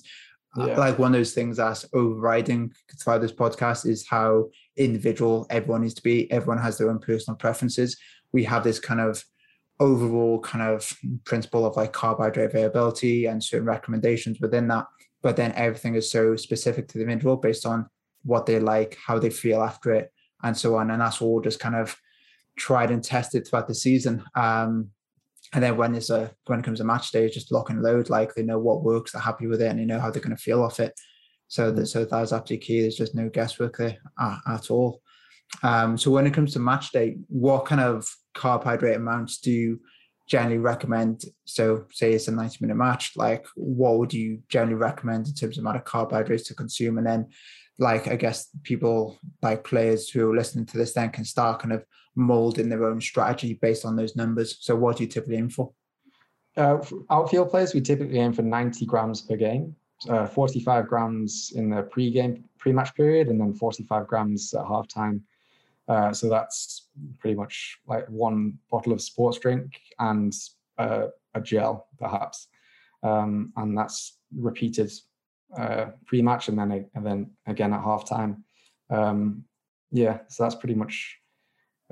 uh, 0.59 0.67
yeah. 0.67 0.79
like 0.79 0.99
one 0.99 1.15
of 1.15 1.19
those 1.19 1.33
things 1.33 1.59
that's 1.59 1.85
overriding 1.93 2.73
throughout 3.01 3.21
this 3.21 3.33
podcast 3.33 3.87
is 3.87 4.07
how 4.09 4.49
individual 4.77 5.47
everyone 5.49 5.83
needs 5.83 5.95
to 5.95 6.03
be. 6.03 6.31
Everyone 6.31 6.59
has 6.59 6.79
their 6.79 6.91
own 6.91 6.99
personal 6.99 7.37
preferences. 7.37 7.97
We 8.33 8.45
have 8.45 8.65
this 8.65 8.81
kind 8.81 9.01
of 9.01 9.23
overall 9.81 10.39
kind 10.41 10.63
of 10.63 10.93
principle 11.25 11.67
of 11.67 11.77
like 11.77 11.93
carbohydrate 11.93 12.51
availability 12.51 13.27
and 13.27 13.43
certain 13.43 13.67
recommendations 13.67 14.39
within 14.41 14.69
that. 14.69 14.87
But 15.23 15.37
then 15.37 15.53
everything 15.53 15.95
is 15.97 16.11
so 16.11 16.37
specific 16.37 16.87
to 16.89 16.99
the 16.99 17.05
individual 17.05 17.37
based 17.37 17.67
on 17.67 17.89
what 18.23 18.47
they 18.47 18.61
like, 18.61 18.97
how 19.05 19.19
they 19.19 19.31
feel 19.31 19.63
after 19.63 19.93
it, 19.93 20.13
and 20.43 20.57
so 20.57 20.77
on. 20.77 20.91
And 20.91 21.01
that's 21.01 21.21
all 21.21 21.41
just 21.41 21.61
kind 21.61 21.75
of 21.75 21.97
tried 22.57 22.91
and 22.91 23.03
tested 23.03 23.47
throughout 23.47 23.69
the 23.69 23.75
season. 23.75 24.23
Um, 24.35 24.91
and 25.53 25.65
then 25.65 25.77
when 25.77 25.95
it's 25.95 26.11
a 26.11 26.31
when 26.47 26.61
it 26.61 26.65
comes 26.65 26.79
to 26.79 26.85
match 26.85 27.11
day, 27.11 27.25
it's 27.25 27.35
just 27.35 27.51
lock 27.51 27.71
and 27.71 27.83
load. 27.83 28.09
Like 28.09 28.35
they 28.35 28.43
know 28.43 28.59
what 28.59 28.85
works, 28.85 29.13
they're 29.13 29.23
happy 29.23 29.47
with 29.47 29.61
it, 29.61 29.69
and 29.69 29.79
they 29.81 29.85
know 29.85 29.99
how 29.99 30.11
they're 30.11 30.23
going 30.23 30.37
to 30.37 30.43
feel 30.43 30.63
off 30.63 30.79
it. 30.79 30.95
So 31.49 31.85
so 31.85 32.05
that's 32.05 32.33
absolutely 32.33 32.59
key. 32.59 32.83
There's 32.83 32.97
just 32.97 33.15
no 33.15 33.29
guesswork 33.29 33.79
there 33.79 33.99
at, 34.19 34.39
at 34.47 34.71
all. 34.71 35.03
Um, 35.63 35.99
so 35.99 36.11
when 36.11 36.27
it 36.27 36.35
comes 36.35 36.53
to 36.53 36.59
match 36.59 36.93
day, 36.93 37.17
what 37.29 37.67
kind 37.67 37.81
of 37.81 38.09
carbohydrate 38.35 38.97
amounts 38.97 39.39
do 39.39 39.51
you 39.51 39.81
generally 40.29 40.59
recommend? 40.59 41.25
So 41.45 41.87
say 41.91 42.13
it's 42.13 42.29
a 42.29 42.33
90 42.33 42.59
minute 42.61 42.77
match, 42.77 43.13
like 43.17 43.47
what 43.57 43.99
would 43.99 44.15
you 44.15 44.43
generally 44.49 44.75
recommend 44.75 45.27
in 45.27 45.35
terms 45.35 45.59
of 45.59 45.63
amount 45.63 45.77
of 45.77 45.85
carbohydrates 45.85 46.45
to 46.45 46.55
consume? 46.55 46.99
And 46.99 47.07
then 47.07 47.29
like 47.79 48.09
I 48.09 48.17
guess 48.17 48.49
people 48.63 49.19
like 49.43 49.65
players 49.65 50.09
who 50.09 50.31
are 50.31 50.37
listening 50.37 50.67
to 50.67 50.79
this 50.79 50.93
then 50.93 51.11
can 51.11 51.25
start 51.25 51.61
kind 51.61 51.73
of 51.73 51.85
molding 52.15 52.69
their 52.69 52.85
own 52.85 53.01
strategy 53.01 53.55
based 53.55 53.85
on 53.85 53.97
those 53.97 54.17
numbers. 54.17 54.59
So 54.61 54.77
what 54.77 54.97
do 54.97 55.05
you 55.05 55.09
typically 55.09 55.37
aim 55.37 55.49
for? 55.49 55.73
Uh, 56.57 56.79
outfield 57.11 57.51
players, 57.51 57.75
we 57.75 57.81
typically 57.81 58.19
aim 58.19 58.33
for 58.33 58.43
90 58.43 58.85
grams 58.85 59.23
per 59.23 59.37
game, 59.37 59.75
uh, 60.09 60.27
45 60.27 60.89
grams 60.89 61.53
in 61.55 61.71
the 61.71 61.83
pre-game, 61.83 62.45
pre-match 62.59 62.95
period, 62.95 63.29
and 63.29 63.41
then 63.41 63.55
45 63.55 64.07
grams 64.07 64.53
at 64.53 64.65
halftime. 64.65 65.21
Uh, 65.91 66.13
so 66.13 66.29
that's 66.29 66.87
pretty 67.19 67.35
much 67.35 67.81
like 67.89 68.07
one 68.09 68.57
bottle 68.71 68.93
of 68.93 69.03
sports 69.03 69.41
drink 69.41 69.81
and 69.99 70.33
uh, 70.79 71.07
a 71.35 71.41
gel, 71.41 71.89
perhaps, 71.99 72.47
um, 73.03 73.53
and 73.57 73.77
that's 73.77 74.19
repeated 74.37 74.93
uh, 75.59 75.87
pre-match 76.07 76.49
and 76.49 76.57
then 76.57 76.89
and 76.95 77.05
then 77.05 77.29
again 77.49 77.73
at 77.73 77.83
halftime. 77.83 78.37
Um, 78.89 79.43
yeah, 79.91 80.21
so 80.29 80.45
that's 80.45 80.55
pretty 80.55 80.77
much 80.77 81.19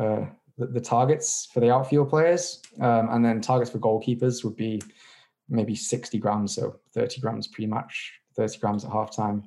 uh, 0.01 0.27
the, 0.57 0.67
the, 0.67 0.81
targets 0.81 1.49
for 1.53 1.59
the 1.59 1.73
outfield 1.73 2.09
players, 2.09 2.63
um, 2.81 3.09
and 3.11 3.25
then 3.25 3.41
targets 3.41 3.73
for 3.73 3.81
goalkeepers 3.81 4.45
would 4.45 4.55
be 4.55 4.81
maybe 5.49 5.75
60 5.75 6.19
grams, 6.19 6.55
so 6.55 6.79
30 6.95 7.21
grams 7.21 7.49
pre-match, 7.49 8.13
30 8.37 8.59
grams 8.59 8.85
at 8.85 8.93
halftime. 8.93 9.43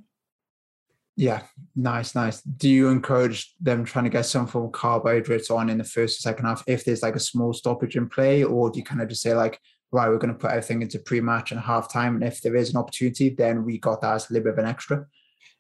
Yeah, 1.18 1.44
nice, 1.76 2.16
nice. 2.16 2.42
Do 2.42 2.70
you 2.70 2.90
encourage 2.90 3.54
them 3.60 3.84
trying 3.84 4.06
to 4.06 4.10
get 4.10 4.26
some 4.26 4.48
form 4.48 4.66
of 4.66 4.72
carbohydrates 4.72 5.52
on 5.52 5.70
in 5.70 5.78
the 5.78 5.84
first 5.84 6.20
or 6.20 6.22
second 6.22 6.46
half 6.46 6.64
if 6.68 6.86
there's 6.86 7.04
like 7.04 7.16
a 7.16 7.20
small 7.20 7.54
stoppage 7.54 7.96
in 7.96 8.08
play, 8.08 8.44
or 8.44 8.72
do 8.72 8.80
you 8.80 8.86
kind 8.86 9.02
of 9.02 9.10
just 9.10 9.22
say 9.22 9.34
like, 9.34 9.60
right, 9.92 10.08
we're 10.08 10.18
going 10.18 10.34
to 10.34 10.40
put 10.40 10.52
everything 10.52 10.82
into 10.82 11.00
pre-match 11.00 11.52
and 11.52 11.62
halftime, 11.62 12.16
and 12.16 12.24
if 12.24 12.42
there 12.42 12.56
is 12.56 12.70
an 12.72 12.78
opportunity, 12.78 13.30
then 13.30 13.66
we 13.66 13.78
got 13.78 14.02
that 14.02 14.16
as 14.16 14.30
a 14.30 14.34
little 14.34 14.46
bit 14.46 14.54
of 14.54 14.60
an 14.60 14.70
extra. 14.70 15.06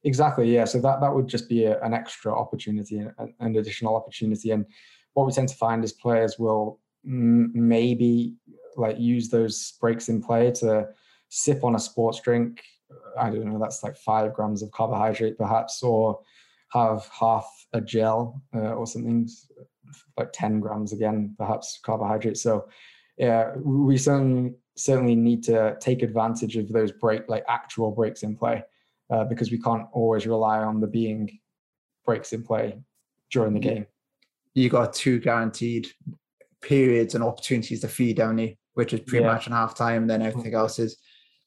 Exactly. 0.03 0.51
Yeah. 0.51 0.65
So 0.65 0.79
that 0.81 1.01
that 1.01 1.13
would 1.13 1.27
just 1.27 1.47
be 1.49 1.65
a, 1.65 1.79
an 1.81 1.93
extra 1.93 2.33
opportunity, 2.33 2.99
an, 2.99 3.13
an 3.39 3.55
additional 3.55 3.95
opportunity, 3.95 4.51
and 4.51 4.65
what 5.13 5.27
we 5.27 5.33
tend 5.33 5.49
to 5.49 5.55
find 5.55 5.83
is 5.83 5.91
players 5.91 6.39
will 6.39 6.79
maybe 7.03 8.35
like 8.77 8.97
use 8.99 9.29
those 9.29 9.73
breaks 9.81 10.07
in 10.07 10.21
play 10.21 10.51
to 10.51 10.87
sip 11.29 11.63
on 11.63 11.75
a 11.75 11.79
sports 11.79 12.21
drink 12.21 12.61
I 13.19 13.29
don't 13.29 13.45
know, 13.45 13.59
that's 13.59 13.83
like 13.83 13.97
five 13.97 14.33
grams 14.33 14.61
of 14.61 14.71
carbohydrate 14.71 15.37
perhaps, 15.37 15.81
or 15.83 16.19
have 16.71 17.07
half 17.17 17.47
a 17.73 17.81
gel 17.81 18.41
uh, 18.55 18.73
or 18.73 18.87
something 18.87 19.27
like 20.17 20.31
10 20.31 20.59
grams 20.59 20.93
again, 20.93 21.35
perhaps 21.37 21.79
carbohydrate. 21.83 22.37
So 22.37 22.67
yeah, 23.17 23.53
we 23.57 23.97
certainly 23.97 24.53
certainly 24.77 25.15
need 25.15 25.43
to 25.43 25.77
take 25.79 26.01
advantage 26.01 26.55
of 26.55 26.69
those 26.69 26.91
break 26.91 27.27
like 27.27 27.43
actual 27.47 27.91
breaks 27.91 28.23
in 28.23 28.35
play 28.35 28.63
uh, 29.11 29.25
because 29.25 29.51
we 29.51 29.59
can't 29.59 29.85
always 29.91 30.25
rely 30.25 30.59
on 30.59 30.79
the 30.79 30.87
being 30.87 31.29
breaks 32.05 32.33
in 32.33 32.43
play 32.43 32.79
during 33.31 33.53
the 33.53 33.59
game. 33.59 33.85
You 34.53 34.69
got 34.69 34.93
two 34.93 35.19
guaranteed 35.19 35.87
periods 36.61 37.15
and 37.15 37.23
opportunities 37.23 37.81
to 37.81 37.87
feed 37.87 38.19
only, 38.19 38.57
which 38.73 38.93
is 38.93 39.01
pretty 39.01 39.25
yeah. 39.25 39.33
much 39.33 39.47
in 39.47 39.53
half 39.53 39.75
time. 39.75 40.07
Then 40.07 40.21
everything 40.21 40.53
else 40.53 40.79
is 40.79 40.97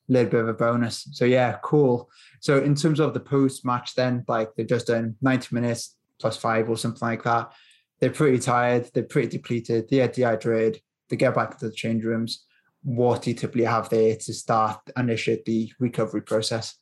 little 0.09 0.31
bit 0.31 0.41
of 0.41 0.49
a 0.49 0.55
bonus. 0.55 1.09
So 1.13 1.25
yeah, 1.25 1.59
cool. 1.63 2.11
So 2.41 2.63
in 2.63 2.75
terms 2.75 3.01
of 3.01 3.15
the 3.15 3.21
post 3.21 3.65
match, 3.65 3.95
then 3.95 4.25
like 4.29 4.55
they've 4.55 4.67
just 4.67 4.89
done 4.89 5.17
90 5.23 5.55
minutes 5.55 5.97
plus 6.19 6.37
five 6.37 6.69
or 6.69 6.77
something 6.77 7.07
like 7.07 7.23
that. 7.25 7.53
They're 8.01 8.11
pretty 8.11 8.39
tired. 8.39 8.91
They're 8.93 9.03
pretty 9.05 9.29
depleted. 9.29 9.89
They 9.89 10.01
are 10.01 10.09
dehydrated. 10.09 10.81
They 11.09 11.17
get 11.17 11.35
back 11.35 11.59
to 11.59 11.69
the 11.69 11.73
change 11.73 12.05
rooms. 12.05 12.45
What 12.83 13.23
do 13.23 13.31
you 13.31 13.37
typically 13.37 13.65
have 13.65 13.89
there 13.89 14.17
to 14.17 14.35
start 14.35 14.79
initiate 14.97 15.45
the 15.45 15.73
recovery 15.79 16.23
process? 16.23 16.77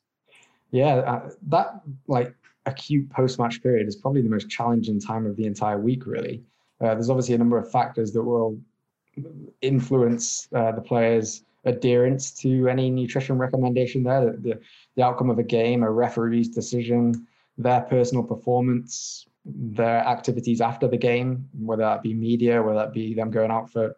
Yeah, 0.73 0.97
uh, 0.97 1.31
that 1.49 1.81
like 2.09 2.35
acute 2.66 3.11
post 3.11 3.39
match 3.39 3.62
period 3.62 3.87
is 3.87 3.97
probably 3.97 4.23
the 4.23 4.29
most 4.29 4.49
challenging 4.49 5.01
time 5.01 5.27
of 5.27 5.37
the 5.37 5.45
entire 5.45 5.79
week. 5.79 6.07
Really, 6.07 6.43
uh, 6.81 6.95
there's 6.95 7.11
obviously 7.11 7.35
a 7.35 7.39
number 7.39 7.59
of 7.59 7.70
factors 7.70 8.12
that 8.12 8.23
will 8.23 8.59
influence 9.61 10.49
uh, 10.55 10.73
the 10.73 10.81
players 10.81 11.45
adherence 11.64 12.30
to 12.32 12.68
any 12.68 12.90
nutrition 12.90 13.38
recommendation 13.38 14.02
there, 14.02 14.32
the, 14.36 14.60
the 14.96 15.02
outcome 15.02 15.30
of 15.30 15.38
a 15.38 15.42
game, 15.42 15.82
a 15.82 15.90
referee's 15.90 16.48
decision, 16.48 17.26
their 17.58 17.82
personal 17.82 18.24
performance, 18.24 19.26
their 19.44 19.98
activities 19.98 20.60
after 20.60 20.88
the 20.88 20.96
game, 20.96 21.48
whether 21.58 21.82
that 21.82 22.02
be 22.02 22.14
media, 22.14 22.62
whether 22.62 22.78
that 22.78 22.92
be 22.92 23.14
them 23.14 23.30
going 23.30 23.50
out 23.50 23.70
for 23.70 23.96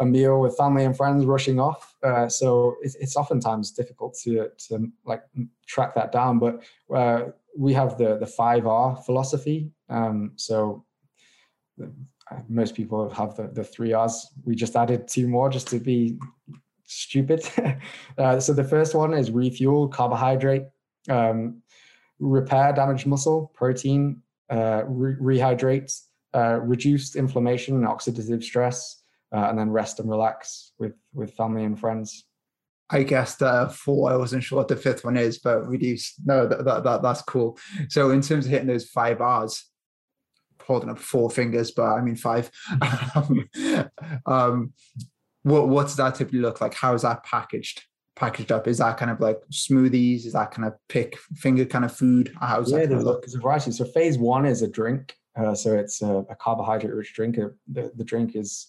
a 0.00 0.04
meal 0.04 0.40
with 0.40 0.56
family 0.56 0.84
and 0.84 0.96
friends 0.96 1.24
rushing 1.24 1.58
off. 1.58 1.94
Uh, 2.02 2.28
so 2.28 2.76
it's, 2.82 2.94
it's 2.96 3.16
oftentimes 3.16 3.70
difficult 3.70 4.14
to 4.22 4.48
to 4.58 4.90
like 5.04 5.22
track 5.66 5.94
that 5.94 6.12
down. 6.12 6.38
But 6.38 6.62
uh, 6.94 7.30
we 7.56 7.72
have 7.72 7.96
the 7.96 8.18
the 8.18 8.26
five 8.26 8.66
R 8.66 8.96
philosophy. 8.96 9.70
Um, 9.88 10.32
so 10.36 10.84
most 12.48 12.74
people 12.74 13.08
have 13.10 13.36
the, 13.36 13.48
the 13.48 13.64
three 13.64 13.92
R's. 13.92 14.28
We 14.44 14.54
just 14.54 14.76
added 14.76 15.08
two 15.08 15.28
more 15.28 15.48
just 15.48 15.68
to 15.68 15.78
be 15.78 16.18
stupid. 16.84 17.42
uh, 18.18 18.40
so 18.40 18.52
the 18.52 18.64
first 18.64 18.94
one 18.94 19.14
is 19.14 19.30
refuel, 19.30 19.88
carbohydrate, 19.88 20.64
um, 21.08 21.62
repair 22.18 22.72
damaged 22.72 23.06
muscle, 23.06 23.52
protein, 23.54 24.22
uh, 24.50 24.82
re- 24.86 25.38
rehydrate, 25.38 25.92
uh, 26.34 26.60
reduced 26.62 27.16
inflammation 27.16 27.76
and 27.76 27.86
oxidative 27.86 28.42
stress, 28.42 29.02
uh, 29.32 29.46
and 29.48 29.58
then 29.58 29.70
rest 29.70 30.00
and 30.00 30.08
relax 30.08 30.72
with 30.78 30.94
with 31.14 31.32
family 31.34 31.64
and 31.64 31.78
friends. 31.78 32.24
I 32.88 33.02
guess 33.02 33.34
the 33.36 33.68
four. 33.74 34.12
I 34.12 34.16
wasn't 34.16 34.44
sure 34.44 34.58
what 34.58 34.68
the 34.68 34.76
fifth 34.76 35.04
one 35.04 35.16
is, 35.16 35.38
but 35.38 35.66
reduce. 35.66 36.14
No, 36.24 36.46
that, 36.46 36.64
that, 36.64 36.84
that 36.84 37.02
that's 37.02 37.22
cool. 37.22 37.58
So 37.88 38.10
in 38.10 38.20
terms 38.20 38.46
of 38.46 38.52
hitting 38.52 38.68
those 38.68 38.88
five 38.88 39.20
R's, 39.20 39.64
holding 40.66 40.90
up 40.90 40.98
four 40.98 41.30
fingers, 41.30 41.70
but 41.70 41.84
I 41.84 42.00
mean 42.00 42.16
five. 42.16 42.50
um, 43.14 43.48
um, 44.26 44.72
what 45.42 45.68
what's 45.68 45.94
that 45.96 46.16
typically 46.16 46.40
look 46.40 46.60
like? 46.60 46.74
How 46.74 46.94
is 46.94 47.02
that 47.02 47.24
packaged? 47.24 47.84
Packaged 48.16 48.50
up? 48.50 48.66
Is 48.66 48.78
that 48.78 48.96
kind 48.96 49.10
of 49.10 49.20
like 49.20 49.38
smoothies? 49.52 50.26
Is 50.26 50.32
that 50.32 50.50
kind 50.50 50.66
of 50.66 50.74
pick 50.88 51.16
finger 51.36 51.64
kind 51.64 51.84
of 51.84 51.94
food? 51.94 52.32
How's 52.40 52.72
yeah, 52.72 52.80
that 52.80 52.88
there's, 52.90 53.04
look? 53.04 53.22
there's 53.22 53.34
a 53.34 53.40
variety. 53.40 53.72
So 53.72 53.84
phase 53.84 54.18
one 54.18 54.46
is 54.46 54.62
a 54.62 54.68
drink. 54.68 55.14
Uh, 55.36 55.54
so 55.54 55.76
it's 55.76 56.00
a, 56.00 56.24
a 56.30 56.34
carbohydrate-rich 56.34 57.12
drink. 57.14 57.38
Uh, 57.38 57.48
the, 57.68 57.92
the 57.94 58.04
drink 58.04 58.34
is 58.34 58.68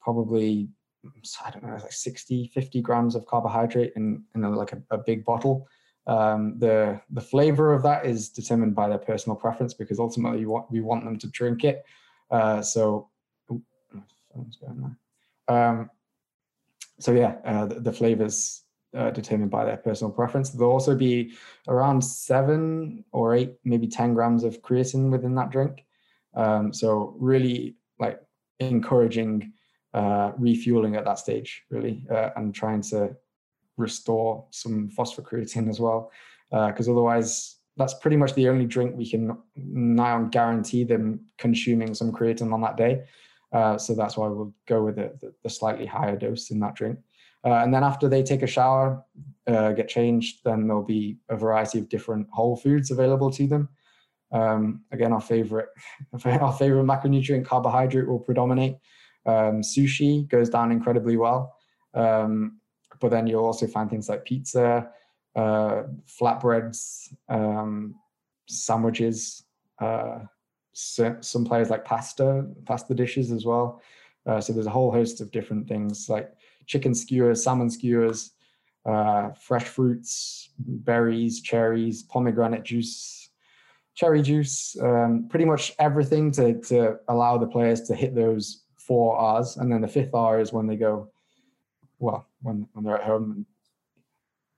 probably 0.00 0.68
I 1.44 1.50
don't 1.50 1.64
know, 1.64 1.76
like 1.82 1.92
60, 1.92 2.50
50 2.54 2.80
grams 2.80 3.14
of 3.14 3.26
carbohydrate 3.26 3.92
in, 3.96 4.22
in 4.34 4.44
a, 4.44 4.50
like 4.50 4.72
a, 4.72 4.82
a 4.90 4.98
big 4.98 5.24
bottle. 5.24 5.66
Um, 6.06 6.58
the 6.58 7.00
the 7.10 7.20
flavor 7.20 7.72
of 7.72 7.82
that 7.84 8.06
is 8.06 8.28
determined 8.28 8.74
by 8.74 8.88
their 8.88 8.98
personal 8.98 9.36
preference 9.36 9.72
because 9.72 10.00
ultimately 10.00 10.44
want, 10.46 10.70
we 10.70 10.80
want 10.80 11.04
them 11.04 11.18
to 11.18 11.28
drink 11.28 11.64
it. 11.64 11.84
Uh, 12.30 12.60
so, 12.60 13.08
going 13.48 14.96
there. 15.46 15.56
Um, 15.56 15.90
so 16.98 17.12
yeah, 17.12 17.36
uh, 17.44 17.66
the, 17.66 17.80
the 17.80 17.92
flavors 17.92 18.62
uh, 18.96 19.10
determined 19.10 19.50
by 19.50 19.64
their 19.64 19.76
personal 19.76 20.12
preference. 20.12 20.50
There'll 20.50 20.72
also 20.72 20.94
be 20.94 21.32
around 21.68 22.02
seven 22.02 23.04
or 23.12 23.34
eight, 23.34 23.54
maybe 23.64 23.86
ten 23.86 24.14
grams 24.14 24.44
of 24.44 24.62
creatine 24.62 25.10
within 25.10 25.34
that 25.36 25.50
drink. 25.50 25.84
Um, 26.34 26.72
so 26.72 27.14
really, 27.18 27.76
like 27.98 28.20
encouraging 28.60 29.52
uh, 29.94 30.32
refueling 30.38 30.96
at 30.96 31.04
that 31.04 31.18
stage, 31.18 31.64
really, 31.70 32.04
uh, 32.10 32.30
and 32.36 32.54
trying 32.54 32.82
to 32.82 33.16
restore 33.76 34.46
some 34.50 34.90
phosphocreatine 34.96 35.68
as 35.68 35.80
well, 35.80 36.10
because 36.50 36.88
uh, 36.88 36.92
otherwise 36.92 37.56
that's 37.76 37.94
pretty 37.94 38.16
much 38.16 38.34
the 38.34 38.48
only 38.48 38.66
drink 38.66 38.94
we 38.96 39.08
can 39.08 39.36
now 39.56 40.24
guarantee 40.24 40.84
them 40.84 41.20
consuming 41.38 41.94
some 41.94 42.12
creatine 42.12 42.52
on 42.52 42.60
that 42.60 42.76
day. 42.76 43.02
Uh, 43.52 43.76
so 43.76 43.94
that's 43.94 44.16
why 44.16 44.26
we'll 44.28 44.54
go 44.66 44.82
with 44.82 44.96
the, 44.96 45.12
the, 45.20 45.32
the 45.42 45.50
slightly 45.50 45.86
higher 45.86 46.16
dose 46.16 46.50
in 46.50 46.60
that 46.60 46.74
drink. 46.74 46.98
Uh, 47.44 47.54
and 47.54 47.74
then 47.74 47.82
after 47.82 48.08
they 48.08 48.22
take 48.22 48.42
a 48.42 48.46
shower, 48.46 49.02
uh, 49.46 49.72
get 49.72 49.88
changed, 49.88 50.40
then 50.44 50.66
there'll 50.66 50.82
be 50.82 51.18
a 51.28 51.36
variety 51.36 51.78
of 51.78 51.88
different 51.88 52.26
whole 52.30 52.56
foods 52.56 52.90
available 52.90 53.30
to 53.30 53.46
them. 53.46 53.68
Um, 54.30 54.82
again, 54.92 55.12
our 55.12 55.20
favorite, 55.20 55.68
our 56.24 56.52
favorite 56.52 56.84
macronutrient 56.84 57.44
carbohydrate 57.44 58.08
will 58.08 58.20
predominate. 58.20 58.76
Um, 59.26 59.60
sushi 59.60 60.28
goes 60.28 60.48
down 60.48 60.72
incredibly 60.72 61.16
well. 61.16 61.56
Um, 61.94 62.60
but 63.02 63.10
then 63.10 63.26
you'll 63.26 63.44
also 63.44 63.66
find 63.66 63.90
things 63.90 64.08
like 64.08 64.24
pizza, 64.24 64.88
uh, 65.34 65.82
flatbreads, 66.06 67.12
um, 67.28 67.96
sandwiches, 68.48 69.44
uh, 69.80 70.20
so, 70.72 71.16
some 71.20 71.44
players 71.44 71.68
like 71.68 71.84
pasta, 71.84 72.46
pasta 72.64 72.94
dishes 72.94 73.30
as 73.32 73.44
well. 73.44 73.82
Uh, 74.24 74.40
so 74.40 74.52
there's 74.52 74.66
a 74.66 74.70
whole 74.70 74.92
host 74.92 75.20
of 75.20 75.32
different 75.32 75.68
things 75.68 76.08
like 76.08 76.32
chicken 76.66 76.94
skewers, 76.94 77.42
salmon 77.42 77.68
skewers, 77.68 78.30
uh, 78.86 79.30
fresh 79.32 79.64
fruits, 79.64 80.50
berries, 80.58 81.42
cherries, 81.42 82.04
pomegranate 82.04 82.62
juice, 82.62 83.30
cherry 83.94 84.22
juice, 84.22 84.76
um, 84.80 85.26
pretty 85.28 85.44
much 85.44 85.74
everything 85.80 86.30
to, 86.30 86.60
to 86.60 86.98
allow 87.08 87.36
the 87.36 87.46
players 87.46 87.82
to 87.82 87.94
hit 87.94 88.14
those 88.14 88.62
four 88.76 89.16
R's. 89.16 89.56
And 89.56 89.70
then 89.70 89.80
the 89.80 89.88
fifth 89.88 90.14
R 90.14 90.40
is 90.40 90.52
when 90.52 90.68
they 90.68 90.76
go, 90.76 91.10
well, 91.98 92.28
when, 92.42 92.66
when 92.72 92.84
they're 92.84 92.98
at 92.98 93.04
home 93.04 93.46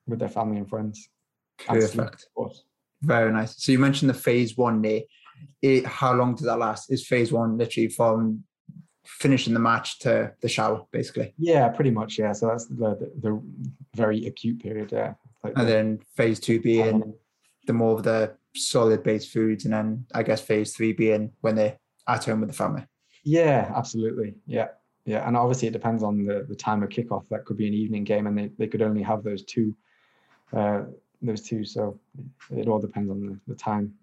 with 0.07 0.19
their 0.19 0.29
family 0.29 0.59
and 0.59 0.69
friends. 0.69 1.09
Perfect. 1.59 2.27
Very 3.03 3.33
nice. 3.33 3.63
So 3.63 3.73
you 3.73 3.79
mentioned 3.79 4.11
the 4.11 4.15
phase 4.15 4.57
one 4.57 4.83
day. 4.83 5.07
It, 5.63 5.87
how 5.87 6.15
long 6.15 6.35
does 6.35 6.47
that 6.47 6.59
last? 6.59 6.91
Is 6.91 7.07
phase 7.07 7.33
one 7.33 7.59
literally 7.59 7.89
from 7.89 8.45
finishing 9.07 9.53
the 9.53 9.61
match 9.61 9.99
to 10.01 10.33
the 10.41 10.49
shower, 10.49 10.85
basically? 10.91 11.35
Yeah, 11.39 11.69
pretty 11.69 11.91
much. 11.91 12.19
Yeah. 12.19 12.33
So 12.33 12.49
that's 12.49 12.67
the, 12.67 12.75
the, 12.75 13.13
the 13.21 13.43
very 13.95 14.27
acute 14.27 14.61
period. 14.61 14.93
Yeah. 14.93 15.15
Like 15.43 15.53
and 15.57 15.69
the, 15.69 15.73
then 15.73 15.99
phase 16.17 16.41
two 16.41 16.61
being 16.61 17.03
um, 17.03 17.15
the 17.67 17.73
more 17.73 17.95
of 17.95 18.03
the 18.03 18.35
solid 18.57 19.03
based 19.03 19.31
foods, 19.31 19.65
and 19.65 19.75
then 19.75 20.07
I 20.15 20.23
guess 20.23 20.41
phase 20.41 20.75
three 20.75 20.93
being 20.93 21.33
when 21.43 21.57
they're 21.57 21.79
at 22.09 22.25
home 22.25 22.41
with 22.41 22.51
the 22.51 22.57
family. 22.57 22.87
Yeah, 23.25 23.71
absolutely. 23.75 24.37
Yeah. 24.47 24.69
Yeah. 25.07 25.27
And 25.27 25.37
obviously 25.37 25.69
it 25.69 25.73
depends 25.73 26.03
on 26.03 26.25
the, 26.25 26.47
the 26.49 26.57
time 26.57 26.83
of 26.83 26.89
kickoff. 26.89 27.29
That 27.31 27.45
could 27.45 27.57
be 27.57 27.69
an 27.69 27.75
evening 27.75 28.05
game 28.05 28.27
and 28.27 28.39
they, 28.39 28.51
they 28.59 28.67
could 28.67 28.83
only 28.83 29.03
have 29.03 29.23
those 29.23 29.45
two 29.45 29.77
uh 30.53 30.83
those 31.23 31.43
two. 31.43 31.65
So 31.65 31.99
it 32.51 32.69
all 32.69 32.79
depends 32.79 33.11
on 33.11 33.21
the, 33.21 33.41
the 33.47 33.55
time. 33.55 33.95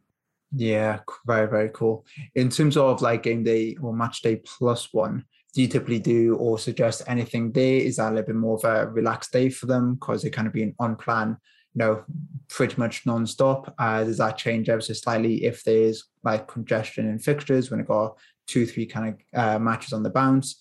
Yeah, 0.53 0.99
very, 1.25 1.47
very 1.47 1.69
cool. 1.69 2.05
In 2.35 2.49
terms 2.49 2.75
of 2.75 3.01
like 3.01 3.23
game 3.23 3.43
day 3.43 3.77
or 3.81 3.93
match 3.93 4.21
day 4.21 4.37
plus 4.37 4.91
one, 4.91 5.25
do 5.53 5.61
you 5.61 5.67
typically 5.67 5.99
do 5.99 6.35
or 6.35 6.59
suggest 6.59 7.03
anything 7.07 7.51
there? 7.51 7.75
Is 7.75 7.97
that 7.97 8.09
a 8.09 8.15
little 8.15 8.27
bit 8.27 8.35
more 8.35 8.55
of 8.55 8.63
a 8.63 8.89
relaxed 8.89 9.31
day 9.31 9.49
for 9.49 9.65
them 9.65 9.95
because 9.95 10.21
they're 10.21 10.31
kind 10.31 10.47
of 10.47 10.53
being 10.53 10.75
on 10.79 10.95
plan, 10.95 11.37
you 11.73 11.79
know, 11.79 12.03
pretty 12.49 12.75
much 12.77 13.05
non-stop? 13.05 13.73
Uh, 13.77 14.03
does 14.03 14.17
that 14.17 14.37
change 14.37 14.69
ever 14.69 14.81
so 14.81 14.93
slightly 14.93 15.43
if 15.45 15.63
there's 15.63 16.05
like 16.23 16.47
congestion 16.47 17.07
in 17.09 17.19
fixtures 17.19 17.69
when 17.69 17.79
it 17.79 17.87
got 17.87 18.17
two, 18.47 18.65
three 18.65 18.85
kind 18.85 19.15
of 19.33 19.39
uh, 19.39 19.59
matches 19.59 19.93
on 19.93 20.03
the 20.03 20.09
bounce? 20.09 20.57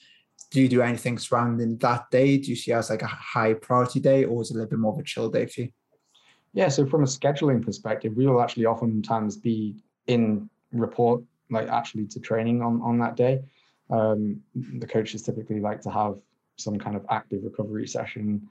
Do 0.51 0.61
you 0.61 0.69
do 0.69 0.83
anything 0.83 1.19
surrounding 1.19 1.77
that 1.79 2.11
day? 2.11 2.37
Do 2.39 2.51
you 2.51 2.57
see 2.57 2.73
as 2.73 2.91
like 2.91 3.03
a 3.03 3.07
high 3.07 3.55
priority 3.55 4.01
day 4.01 4.25
or 4.25 4.43
is 4.43 4.51
it 4.51 4.55
a 4.55 4.57
little 4.57 4.71
bit 4.71 4.79
more 4.79 4.93
of 4.93 4.99
a 4.99 5.03
chill 5.05 5.31
day 5.31 5.47
for 5.47 5.63
you? 5.63 5.69
Yeah, 6.53 6.69
so 6.69 6.85
from 6.87 7.05
a 7.05 7.07
scheduling 7.07 7.65
perspective, 7.65 8.15
we 8.17 8.27
will 8.27 8.43
actually 8.43 8.67
oftentimes 8.67 9.37
be 9.37 9.77
in 10.09 10.51
report, 10.73 11.23
like 11.51 11.69
actually 11.69 12.07
to 12.09 12.21
training 12.21 12.63
on, 12.63 12.81
on 12.83 12.99
that 12.99 13.17
day. 13.17 13.43
Um, 13.91 14.41
the 14.55 14.87
coaches 14.87 15.23
typically 15.23 15.61
like 15.61 15.81
to 15.83 15.91
have 15.91 16.17
some 16.57 16.79
kind 16.79 16.97
of 16.97 17.07
active 17.11 17.45
recovery 17.45 17.87
session 17.87 18.49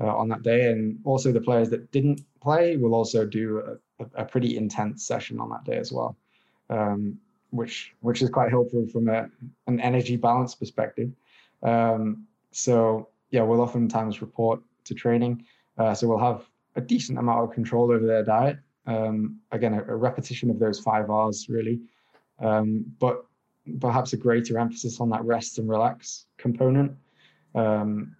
uh, 0.00 0.16
on 0.16 0.28
that 0.28 0.42
day. 0.42 0.70
And 0.70 0.98
also 1.04 1.32
the 1.32 1.40
players 1.40 1.70
that 1.70 1.90
didn't 1.92 2.22
play 2.40 2.76
will 2.76 2.94
also 2.94 3.24
do 3.26 3.78
a, 4.00 4.22
a 4.22 4.24
pretty 4.24 4.56
intense 4.56 5.06
session 5.06 5.38
on 5.38 5.50
that 5.50 5.64
day 5.64 5.76
as 5.76 5.92
well, 5.92 6.16
um, 6.70 7.18
which 7.50 7.94
which 8.00 8.22
is 8.22 8.30
quite 8.30 8.50
helpful 8.50 8.86
from 8.88 9.08
a, 9.08 9.28
an 9.66 9.80
energy 9.80 10.16
balance 10.16 10.54
perspective. 10.54 11.10
Um, 11.64 12.26
so 12.52 13.08
yeah, 13.30 13.42
we'll 13.42 13.60
oftentimes 13.60 14.20
report 14.20 14.60
to 14.84 14.94
training. 14.94 15.44
Uh, 15.78 15.94
so 15.94 16.06
we'll 16.06 16.18
have 16.18 16.44
a 16.76 16.80
decent 16.80 17.18
amount 17.18 17.42
of 17.42 17.52
control 17.52 17.90
over 17.90 18.06
their 18.06 18.22
diet. 18.24 18.58
Um, 18.86 19.40
again, 19.50 19.74
a, 19.74 19.82
a, 19.82 19.96
repetition 19.96 20.50
of 20.50 20.58
those 20.58 20.78
five 20.78 21.08
R's 21.08 21.46
really, 21.48 21.80
um, 22.38 22.84
but 23.00 23.24
perhaps 23.80 24.12
a 24.12 24.18
greater 24.18 24.58
emphasis 24.58 25.00
on 25.00 25.08
that 25.10 25.24
rest 25.24 25.58
and 25.58 25.68
relax 25.68 26.26
component. 26.36 26.92
Um, 27.54 28.14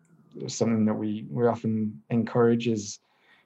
something 0.46 0.86
that 0.86 0.94
we 0.94 1.26
we 1.30 1.46
often 1.46 2.00
encourage 2.10 2.66
is 2.66 3.00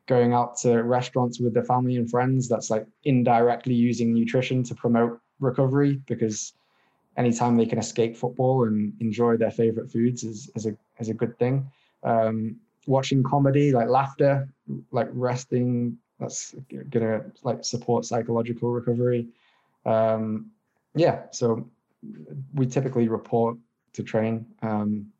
going 0.07 0.33
out 0.33 0.57
to 0.59 0.83
restaurants 0.83 1.41
with 1.41 1.55
their 1.55 1.65
family 1.65 1.97
and 1.97 2.09
friends. 2.09 2.49
That's 2.49 2.71
like 2.71 2.87
indirectly 3.05 3.75
using 3.75 4.15
nutrition 4.15 4.63
to 4.65 4.75
promote 4.75 5.21
recovery 5.41 6.01
because 6.07 6.55
anytime 7.19 7.57
they 7.57 7.67
can 7.67 7.79
escape 7.79 8.17
football 8.17 8.65
and 8.65 8.95
enjoy 9.01 9.37
their 9.37 9.51
favorite 9.51 9.91
foods 9.91 10.23
is, 10.23 10.51
is 10.55 10.67
a 10.67 10.77
is 10.99 11.09
a 11.11 11.15
good 11.15 11.37
thing. 11.39 11.71
Um, 12.05 12.57
watching 12.87 13.23
comedy, 13.23 13.73
like 13.73 13.89
laughter, 13.89 14.49
like 14.93 15.09
resting, 15.13 15.99
that's 16.19 16.55
gonna 16.91 17.25
like 17.43 17.65
support 17.65 18.05
psychological 18.05 18.71
recovery. 18.71 19.27
Um, 19.85 20.53
yeah, 20.95 21.25
so 21.33 21.69
we 22.55 22.67
typically 22.67 23.09
report 23.09 23.59
to 23.93 24.03
train 24.03 24.47
um, 24.63 25.13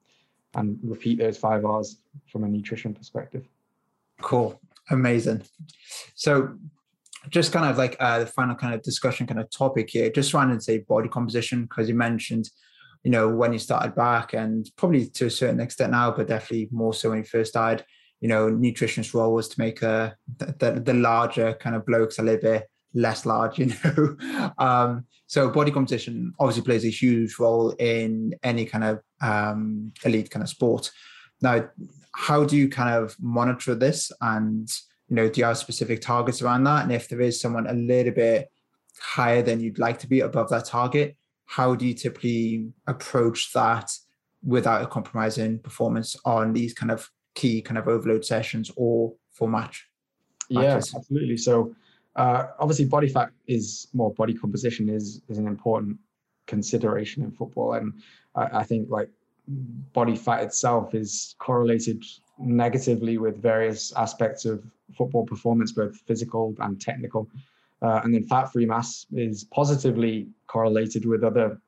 and 0.55 0.79
repeat 0.83 1.19
those 1.19 1.37
five 1.37 1.65
R's 1.65 1.99
from 2.27 2.45
a 2.45 2.49
nutrition 2.49 2.95
perspective. 2.95 3.47
Cool, 4.21 4.61
amazing. 4.91 5.43
So 6.15 6.57
just 7.31 7.53
kind 7.53 7.67
of 7.67 7.77
like 7.77 7.97
uh, 8.01 8.21
the 8.21 8.27
final 8.27 8.55
kind 8.55 8.75
of 8.75 8.83
discussion 8.83 9.27
kind 9.27 9.41
of 9.41 9.51
topic 9.51 9.91
here, 9.91 10.11
just 10.11 10.31
trying 10.31 10.55
to 10.55 10.61
say 10.61 10.79
body 10.79 11.09
composition 11.09 11.63
because 11.63 11.89
you 11.89 11.95
mentioned 11.95 12.49
you 13.05 13.11
know, 13.11 13.29
when 13.29 13.53
you 13.53 13.59
started 13.59 13.95
back 13.95 14.35
and 14.35 14.71
probably 14.77 15.07
to 15.07 15.27
a 15.27 15.31
certain 15.31 15.61
extent 15.61 15.93
now, 15.93 16.11
but 16.11 16.29
definitely 16.29 16.69
more 16.73 16.93
so 16.93 17.11
when 17.11 17.19
you 17.19 17.25
first 17.25 17.51
started, 17.51 17.85
you 18.21 18.29
know, 18.29 18.49
nutrition's 18.49 19.15
role 19.15 19.35
was 19.35 19.49
to 19.49 19.61
make 19.61 19.83
a, 19.83 20.17
the, 20.39 20.83
the 20.85 20.95
larger 20.95 21.55
kind 21.55 21.77
of 21.77 21.87
blokes 21.87 22.19
a 22.19 22.23
little 22.23 22.41
bit 22.41 22.69
less 22.95 23.25
large, 23.25 23.59
you 23.61 23.73
know. 23.85 24.17
um, 24.59 25.05
so 25.27 25.49
body 25.49 25.71
composition 25.71 26.33
obviously 26.41 26.63
plays 26.63 26.85
a 26.85 26.91
huge 26.91 27.39
role 27.39 27.71
in 27.79 28.35
any 28.43 28.65
kind 28.65 28.85
of 28.85 29.01
um, 29.21 29.93
elite 30.05 30.31
kind 30.31 30.43
of 30.43 30.49
sport. 30.49 30.91
Now, 31.41 31.69
how 32.15 32.45
do 32.45 32.57
you 32.57 32.69
kind 32.69 32.95
of 32.95 33.15
monitor 33.21 33.75
this? 33.75 34.11
And, 34.21 34.69
you 35.09 35.17
know, 35.17 35.29
do 35.29 35.41
you 35.41 35.47
have 35.47 35.59
specific 35.59 36.01
targets 36.01 36.43
around 36.43 36.65
that? 36.65 36.83
And 36.83 36.93
if 36.93 37.09
there 37.09 37.21
is 37.21 37.41
someone 37.41 37.67
a 37.67 37.73
little 37.73 38.13
bit 38.13 38.51
higher 39.01 39.43
than 39.43 39.61
you'd 39.61 39.79
like 39.79 39.99
to 40.01 40.07
be 40.07 40.21
above 40.21 40.51
that 40.51 40.67
target, 40.67 41.17
how 41.47 41.75
do 41.75 41.87
you 41.87 41.95
typically 41.95 42.71
approach 42.87 43.53
that 43.55 43.91
without 44.45 44.91
compromising 44.91 45.59
performance 45.59 46.15
on 46.25 46.53
these 46.53 46.75
kind 46.75 46.91
of 46.91 47.11
key 47.35 47.63
kind 47.63 47.79
of 47.79 47.89
overload 47.89 48.25
sessions 48.25 48.71
or 48.77 49.15
for 49.33 49.49
match? 49.49 49.89
Matches? 50.51 50.93
Yeah, 50.93 50.99
absolutely. 50.99 51.37
So 51.39 51.75
uh, 52.17 52.49
obviously, 52.59 52.85
body 52.85 53.09
fat 53.09 53.31
is 53.47 53.89
more 53.95 54.13
body 54.13 54.35
composition 54.35 54.89
is 54.89 55.23
is 55.29 55.39
an 55.39 55.47
important 55.47 55.97
consideration 56.47 57.23
in 57.23 57.31
football, 57.31 57.75
and 57.75 57.95
I, 58.35 58.59
I 58.59 58.65
think 58.65 58.91
like 58.91 59.09
body 59.49 60.17
fat 60.17 60.43
itself 60.43 60.95
is 60.95 61.35
correlated 61.39 62.05
negatively 62.39 63.19
with 63.19 63.41
various 63.41 63.93
aspects 63.93 64.45
of 64.45 64.63
football 64.97 65.27
performance, 65.27 65.73
both 65.73 65.97
physical 66.07 66.55
and 66.61 66.81
technical. 66.81 67.29
Uh, 67.83 68.01
and 68.05 68.15
then 68.15 68.25
fat 68.27 68.47
free 68.53 68.67
mass 68.67 69.07
is 69.13 69.45
positively 69.45 70.29
correlated 70.47 71.05
with 71.05 71.23
other 71.23 71.61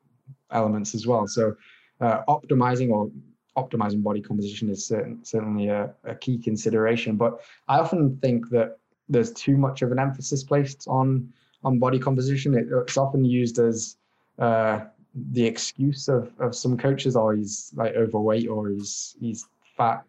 elements 0.51 0.93
as 0.93 1.07
well. 1.07 1.27
So, 1.27 1.55
uh, 2.01 2.23
optimizing 2.27 2.89
or 2.89 3.11
optimizing 3.57 4.01
body 4.03 4.21
composition 4.21 4.69
is 4.69 4.85
certain, 4.87 5.23
certainly 5.23 5.67
a, 5.67 5.93
a, 6.03 6.15
key 6.15 6.37
consideration. 6.37 7.15
But 7.15 7.41
I 7.67 7.79
often 7.79 8.17
think 8.17 8.49
that 8.49 8.77
there's 9.07 9.31
too 9.31 9.57
much 9.57 9.81
of 9.81 9.91
an 9.91 9.99
emphasis 9.99 10.43
placed 10.43 10.87
on 10.87 11.31
on 11.63 11.79
body 11.79 11.99
composition. 11.99 12.55
It, 12.55 12.67
it's 12.71 12.97
often 12.97 13.23
used 13.23 13.59
as 13.59 13.97
uh, 14.39 14.81
the 15.13 15.45
excuse 15.45 16.07
of, 16.07 16.31
of 16.39 16.55
some 16.55 16.77
coaches, 16.77 17.15
oh, 17.15 17.31
he's 17.31 17.71
like 17.75 17.95
overweight, 17.95 18.47
or 18.47 18.69
he's 18.69 19.15
he's 19.19 19.47
fat. 19.77 20.03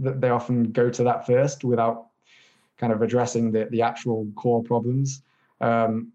That 0.00 0.20
they 0.20 0.30
often 0.30 0.72
go 0.72 0.90
to 0.90 1.02
that 1.04 1.26
first 1.26 1.64
without 1.64 2.06
kind 2.78 2.92
of 2.92 3.02
addressing 3.02 3.52
the 3.52 3.66
the 3.66 3.82
actual 3.82 4.26
core 4.34 4.62
problems. 4.62 5.22
Um, 5.60 6.12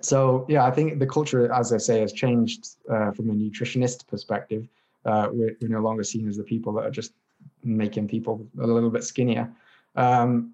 so 0.00 0.46
yeah, 0.48 0.64
I 0.64 0.70
think 0.70 0.98
the 0.98 1.06
culture, 1.06 1.52
as 1.52 1.72
I 1.72 1.78
say, 1.78 2.00
has 2.00 2.12
changed 2.12 2.76
uh, 2.90 3.12
from 3.12 3.30
a 3.30 3.34
nutritionist 3.34 4.06
perspective. 4.06 4.68
Uh, 5.04 5.28
we're, 5.32 5.56
we're, 5.60 5.68
no 5.68 5.80
longer 5.80 6.02
seen 6.02 6.28
as 6.28 6.36
the 6.36 6.42
people 6.42 6.72
that 6.74 6.84
are 6.84 6.90
just 6.90 7.12
making 7.62 8.08
people 8.08 8.44
a 8.60 8.66
little 8.66 8.90
bit 8.90 9.04
skinnier. 9.04 9.50
Um, 9.94 10.52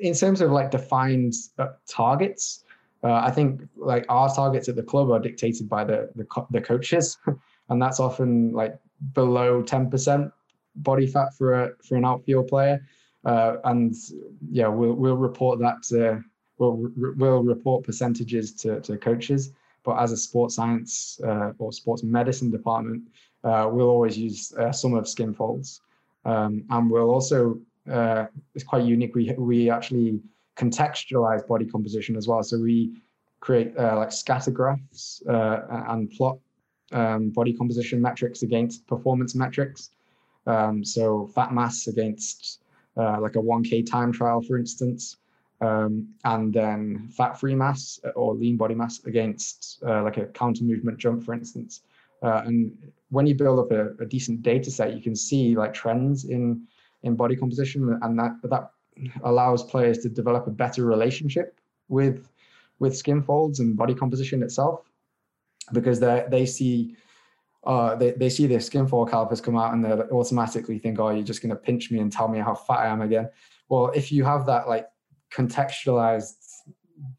in 0.00 0.14
terms 0.14 0.40
of 0.40 0.50
like 0.50 0.70
defined 0.70 1.34
uh, 1.58 1.68
targets, 1.86 2.64
uh, 3.06 3.22
I 3.24 3.30
think 3.30 3.62
like 3.76 4.04
our 4.08 4.34
targets 4.34 4.68
at 4.68 4.74
the 4.74 4.82
club 4.82 5.10
are 5.10 5.20
dictated 5.20 5.68
by 5.68 5.84
the 5.84 6.10
the, 6.16 6.24
co- 6.24 6.48
the 6.50 6.60
coaches, 6.60 7.16
and 7.68 7.80
that's 7.80 8.00
often 8.00 8.52
like 8.52 8.78
below 9.12 9.62
ten 9.62 9.88
percent 9.88 10.32
body 10.76 11.06
fat 11.06 11.28
for 11.38 11.62
a 11.62 11.70
for 11.84 11.96
an 11.96 12.04
outfield 12.04 12.48
player, 12.48 12.84
uh, 13.24 13.58
and 13.64 13.94
yeah, 14.50 14.66
we'll 14.66 14.94
we'll 14.94 15.16
report 15.16 15.60
that 15.60 15.84
to, 15.84 16.20
we'll 16.58 16.90
we'll 16.96 17.44
report 17.44 17.84
percentages 17.84 18.52
to 18.54 18.80
to 18.80 18.96
coaches. 18.96 19.52
But 19.84 19.98
as 20.02 20.10
a 20.10 20.16
sports 20.16 20.56
science 20.56 21.20
uh, 21.24 21.52
or 21.58 21.72
sports 21.72 22.02
medicine 22.02 22.50
department, 22.50 23.04
uh, 23.44 23.68
we'll 23.70 23.88
always 23.88 24.18
use 24.18 24.52
a 24.58 24.72
sum 24.72 24.94
of 24.94 25.06
skin 25.06 25.32
folds, 25.32 25.80
um, 26.24 26.64
and 26.70 26.90
we'll 26.90 27.10
also 27.10 27.60
uh, 27.88 28.26
it's 28.56 28.64
quite 28.64 28.84
unique. 28.84 29.14
We 29.14 29.32
we 29.38 29.70
actually 29.70 30.20
contextualize 30.56 31.46
body 31.46 31.66
composition 31.66 32.16
as 32.16 32.26
well. 32.26 32.42
So 32.42 32.58
we 32.58 32.96
create 33.40 33.76
uh, 33.78 33.96
like 33.96 34.12
scatter 34.12 34.50
graphs 34.50 35.22
uh, 35.28 35.60
and 35.88 36.10
plot 36.10 36.38
um, 36.92 37.30
body 37.30 37.52
composition 37.52 38.00
metrics 38.00 38.42
against 38.42 38.86
performance 38.86 39.34
metrics. 39.34 39.90
Um, 40.46 40.84
so 40.84 41.26
fat 41.34 41.52
mass 41.52 41.86
against 41.88 42.60
uh, 42.96 43.20
like 43.20 43.36
a 43.36 43.40
1K 43.40 43.88
time 43.90 44.12
trial, 44.12 44.40
for 44.40 44.56
instance, 44.56 45.16
um, 45.60 46.08
and 46.24 46.52
then 46.52 47.08
fat-free 47.10 47.54
mass 47.54 48.00
or 48.14 48.34
lean 48.34 48.56
body 48.56 48.74
mass 48.74 49.04
against 49.04 49.82
uh, 49.86 50.02
like 50.02 50.16
a 50.16 50.26
counter 50.26 50.64
movement 50.64 50.98
jump, 50.98 51.24
for 51.24 51.34
instance. 51.34 51.82
Uh, 52.22 52.42
and 52.46 52.72
when 53.10 53.26
you 53.26 53.34
build 53.34 53.58
up 53.58 53.70
a, 53.72 54.02
a 54.02 54.06
decent 54.06 54.42
data 54.42 54.70
set, 54.70 54.94
you 54.94 55.02
can 55.02 55.14
see 55.14 55.56
like 55.56 55.74
trends 55.74 56.24
in 56.24 56.66
in 57.02 57.14
body 57.14 57.36
composition, 57.36 57.98
and 58.02 58.18
that 58.18 58.32
that 58.44 58.70
allows 59.24 59.62
players 59.62 59.98
to 59.98 60.08
develop 60.08 60.46
a 60.46 60.50
better 60.50 60.84
relationship 60.84 61.58
with 61.88 62.28
with 62.78 62.96
skin 62.96 63.22
folds 63.22 63.60
and 63.60 63.76
body 63.76 63.94
composition 63.94 64.42
itself, 64.42 64.90
because 65.72 66.00
they 66.00 66.24
they 66.30 66.46
see. 66.46 66.96
Uh, 67.64 67.96
they, 67.96 68.12
they 68.12 68.30
see 68.30 68.46
their 68.46 68.60
skin 68.60 68.86
fold 68.86 69.10
calipers 69.10 69.40
come 69.40 69.56
out 69.56 69.74
and 69.74 69.84
they 69.84 69.90
automatically 69.90 70.78
think, 70.78 71.00
oh, 71.00 71.10
you're 71.10 71.24
just 71.24 71.42
going 71.42 71.50
to 71.50 71.56
pinch 71.56 71.90
me 71.90 71.98
and 71.98 72.12
tell 72.12 72.28
me 72.28 72.38
how 72.38 72.54
fat 72.54 72.78
I 72.78 72.86
am 72.86 73.00
again. 73.00 73.28
Well, 73.68 73.90
if 73.92 74.12
you 74.12 74.22
have 74.22 74.46
that 74.46 74.68
like 74.68 74.86
contextualized 75.34 76.36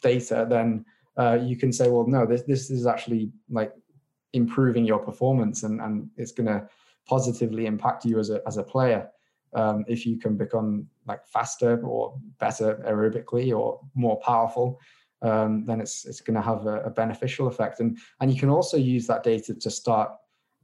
data, 0.01 0.47
then 0.49 0.85
uh, 1.17 1.37
you 1.41 1.57
can 1.57 1.73
say, 1.73 1.89
well, 1.89 2.07
no, 2.07 2.25
this 2.25 2.43
this 2.43 2.69
is 2.69 2.87
actually 2.87 3.29
like 3.49 3.73
improving 4.31 4.85
your 4.85 4.99
performance 4.99 5.63
and, 5.63 5.81
and 5.81 6.09
it's 6.15 6.31
going 6.31 6.47
to 6.47 6.65
positively 7.09 7.65
impact 7.65 8.05
you 8.05 8.17
as 8.17 8.29
a, 8.29 8.41
as 8.47 8.55
a 8.55 8.63
player 8.63 9.09
um, 9.53 9.85
if 9.87 10.05
you 10.05 10.17
can 10.17 10.35
become 10.37 10.87
like 11.07 11.25
faster 11.27 11.81
or 11.85 12.17
better 12.39 12.83
aerobically 12.87 13.57
or 13.57 13.79
more 13.95 14.19
powerful 14.19 14.79
um, 15.23 15.65
then 15.65 15.81
it's 15.81 16.05
it's 16.05 16.21
going 16.21 16.35
to 16.35 16.41
have 16.41 16.67
a, 16.67 16.81
a, 16.81 16.91
beneficial 16.91 17.47
effect. 17.47 17.79
And 17.79 17.97
and 18.21 18.31
you 18.31 18.39
can 18.39 18.49
also 18.49 18.77
use 18.77 19.07
that 19.07 19.23
data 19.23 19.55
to 19.55 19.71
start 19.71 20.11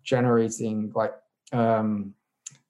generating 0.04 0.92
like 0.94 1.14
um, 1.54 2.14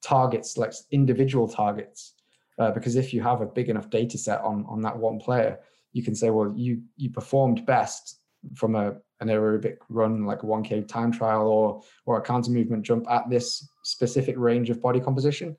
targets 0.01 0.57
like 0.57 0.73
individual 0.91 1.47
targets 1.47 2.13
uh, 2.59 2.71
because 2.71 2.95
if 2.95 3.13
you 3.13 3.21
have 3.21 3.41
a 3.41 3.45
big 3.45 3.69
enough 3.69 3.89
data 3.89 4.17
set 4.17 4.41
on 4.41 4.65
on 4.67 4.81
that 4.81 4.95
one 4.95 5.17
player 5.19 5.57
you 5.93 6.03
can 6.03 6.13
say 6.13 6.29
well 6.29 6.53
you 6.55 6.81
you 6.97 7.09
performed 7.09 7.65
best 7.65 8.19
from 8.53 8.75
a 8.75 8.93
an 9.21 9.29
aerobic 9.29 9.77
run 9.87 10.25
like 10.25 10.43
a 10.43 10.45
1k 10.45 10.87
time 10.87 11.11
trial 11.11 11.47
or 11.47 11.81
or 12.05 12.17
a 12.17 12.21
counter 12.21 12.51
movement 12.51 12.83
jump 12.83 13.09
at 13.09 13.29
this 13.29 13.67
specific 13.83 14.35
range 14.37 14.69
of 14.69 14.81
body 14.81 14.99
composition 14.99 15.55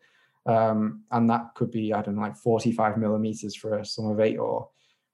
um, 0.46 1.02
and 1.10 1.28
that 1.30 1.54
could 1.54 1.70
be 1.70 1.92
I 1.92 2.02
don't 2.02 2.16
know 2.16 2.22
like 2.22 2.36
45 2.36 2.98
millimeters 2.98 3.54
for 3.54 3.78
a 3.78 3.84
sum 3.84 4.06
of 4.06 4.20
eight, 4.20 4.36
or 4.36 4.68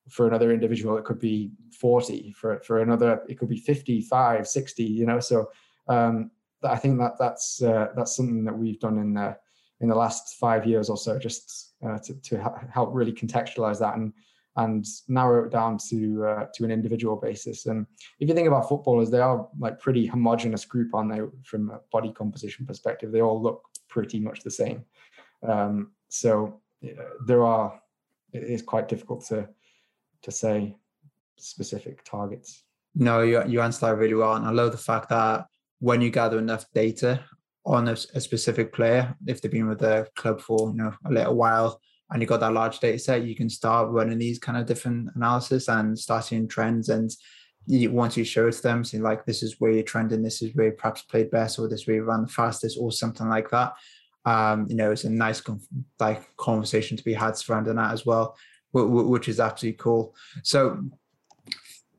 for 0.08 0.26
another 0.26 0.52
individual 0.52 0.96
it 0.96 1.04
could 1.04 1.20
be 1.20 1.52
40. 1.78 2.32
For 2.32 2.60
for 2.60 2.82
another 2.82 3.22
it 3.28 3.38
could 3.38 3.48
be 3.48 3.58
55, 3.58 4.46
60. 4.46 4.82
You 4.82 5.06
know, 5.06 5.20
so 5.20 5.50
um, 5.88 6.30
I 6.62 6.76
think 6.76 6.98
that 6.98 7.12
that's 7.18 7.62
uh, 7.62 7.88
that's 7.96 8.16
something 8.16 8.44
that 8.44 8.56
we've 8.56 8.80
done 8.80 8.98
in 8.98 9.14
the 9.14 9.36
in 9.80 9.88
the 9.88 9.94
last 9.94 10.36
five 10.38 10.66
years 10.66 10.90
or 10.90 10.96
so, 10.96 11.18
just 11.18 11.74
uh, 11.86 11.98
to 11.98 12.14
to 12.22 12.52
help 12.72 12.90
really 12.92 13.12
contextualize 13.12 13.78
that 13.78 13.96
and 13.96 14.12
and 14.56 14.84
narrow 15.08 15.44
it 15.46 15.50
down 15.50 15.78
to 15.90 16.26
uh, 16.26 16.46
to 16.54 16.64
an 16.64 16.70
individual 16.70 17.16
basis. 17.16 17.66
And 17.66 17.86
if 18.18 18.28
you 18.28 18.34
think 18.34 18.48
about 18.48 18.68
footballers, 18.68 19.10
they 19.10 19.20
are 19.20 19.48
like 19.58 19.78
pretty 19.78 20.06
homogenous 20.06 20.64
group, 20.64 20.94
aren't 20.94 21.12
they? 21.12 21.20
From 21.44 21.70
a 21.70 21.80
body 21.92 22.12
composition 22.12 22.66
perspective, 22.66 23.12
they 23.12 23.22
all 23.22 23.40
look 23.40 23.62
pretty 23.88 24.20
much 24.20 24.42
the 24.42 24.50
same. 24.50 24.84
Um, 25.47 25.93
so 26.09 26.61
there 27.26 27.45
are 27.45 27.80
it 28.32 28.43
is 28.45 28.62
quite 28.62 28.88
difficult 28.88 29.24
to 29.26 29.49
to 30.22 30.30
say 30.30 30.76
specific 31.36 32.05
targets. 32.05 32.64
No, 32.95 33.22
you 33.22 33.43
you 33.47 33.61
answered 33.61 33.86
that 33.86 33.97
really 33.97 34.14
well, 34.14 34.34
and 34.34 34.47
I 34.47 34.51
love 34.51 34.72
the 34.72 34.78
fact 34.78 35.09
that 35.11 35.47
when 35.78 36.01
you 36.01 36.11
gather 36.11 36.38
enough 36.38 36.66
data 36.74 37.24
on 37.64 37.88
a, 37.88 37.93
a 38.14 38.20
specific 38.20 38.72
player, 38.72 39.14
if 39.26 39.41
they've 39.41 39.51
been 39.51 39.68
with 39.68 39.80
the 39.80 40.09
club 40.16 40.41
for 40.41 40.70
you 40.70 40.76
know 40.76 40.95
a 41.05 41.11
little 41.11 41.36
while, 41.36 41.80
and 42.11 42.20
you've 42.20 42.28
got 42.28 42.41
that 42.41 42.53
large 42.53 42.80
data 42.80 42.99
set, 42.99 43.24
you 43.24 43.34
can 43.34 43.49
start 43.49 43.91
running 43.91 44.18
these 44.18 44.38
kind 44.38 44.59
of 44.59 44.66
different 44.66 45.11
analysis 45.14 45.68
and 45.68 45.99
start 45.99 46.24
seeing 46.24 46.49
trends. 46.49 46.88
And 46.88 47.11
you, 47.66 47.93
once 47.93 48.16
you 48.16 48.24
show 48.24 48.49
it 48.49 48.53
to 48.53 48.62
them, 48.62 48.84
saying 48.84 49.03
like 49.03 49.24
this 49.24 49.43
is 49.43 49.57
where 49.61 49.70
you're 49.70 49.82
trending, 49.82 50.22
this 50.22 50.43
is 50.43 50.55
where 50.55 50.66
you 50.66 50.72
perhaps 50.72 51.03
played 51.03 51.30
best, 51.30 51.59
or 51.59 51.68
this 51.68 51.86
where 51.86 51.97
you 51.97 52.05
ran 52.05 52.22
the 52.22 52.28
fastest, 52.28 52.78
or 52.80 52.91
something 52.91 53.28
like 53.28 53.51
that, 53.51 53.74
um, 54.24 54.66
you 54.68 54.76
know, 54.76 54.90
it's 54.90 55.04
a 55.04 55.10
nice 55.10 55.42
like 55.98 56.36
conversation 56.36 56.96
to 56.96 57.04
be 57.04 57.14
had 57.14 57.36
surrounding 57.36 57.76
that 57.76 57.92
as 57.92 58.04
well, 58.04 58.36
which 58.72 59.28
is 59.28 59.40
absolutely 59.40 59.78
cool. 59.78 60.14
So 60.42 60.82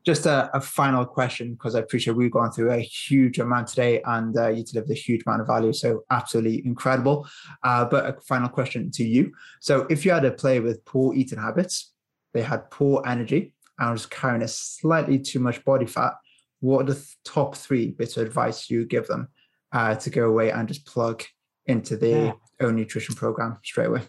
just 0.06 0.26
a, 0.26 0.50
a 0.56 0.62
final 0.62 1.06
question 1.06 1.54
because 1.54 1.76
I 1.76 1.80
appreciate 1.80 2.16
we've 2.16 2.32
gone 2.32 2.52
through 2.52 2.72
a 2.72 2.80
huge 2.80 3.40
amount 3.40 3.68
today 3.68 4.02
and 4.04 4.36
uh, 4.36 4.48
you 4.48 4.64
delivered 4.64 4.92
a 4.92 4.96
huge 4.96 5.24
amount 5.26 5.42
of 5.42 5.48
value. 5.48 5.74
So 5.74 6.04
absolutely 6.10 6.66
incredible. 6.66 7.28
Uh, 7.64 7.86
but 7.86 8.06
a 8.06 8.22
final 8.22 8.50
question 8.50 8.90
to 8.92 9.04
you. 9.04 9.32
So 9.60 9.86
if 9.90 10.06
you 10.06 10.12
had 10.12 10.26
a 10.26 10.32
player 10.32 10.62
with 10.62 10.84
poor 10.86 11.14
eating 11.14 11.40
habits, 11.40 11.94
they 12.34 12.42
had 12.42 12.72
poor 12.72 13.04
energy 13.06 13.54
and 13.80 13.92
was 13.92 14.06
carrying 14.06 14.42
a 14.42 14.48
slightly 14.48 15.20
too 15.20 15.40
much 15.40 15.64
body 15.66 15.86
fat, 15.86 16.14
what 16.62 16.82
are 16.84 16.94
the 16.94 17.06
top 17.26 17.56
three 17.56 17.88
bits 17.88 18.18
of 18.18 18.26
advice 18.26 18.70
you 18.70 18.86
give 18.86 19.08
them 19.08 19.28
uh, 19.72 19.96
to 19.96 20.10
go 20.10 20.28
away 20.28 20.52
and 20.52 20.68
just 20.68 20.86
plug 20.86 21.24
into 21.66 21.98
the 21.98 22.10
yeah. 22.10 22.34
own 22.60 22.76
nutrition 22.76 23.16
program 23.16 23.58
straight 23.64 23.88
away? 23.88 24.02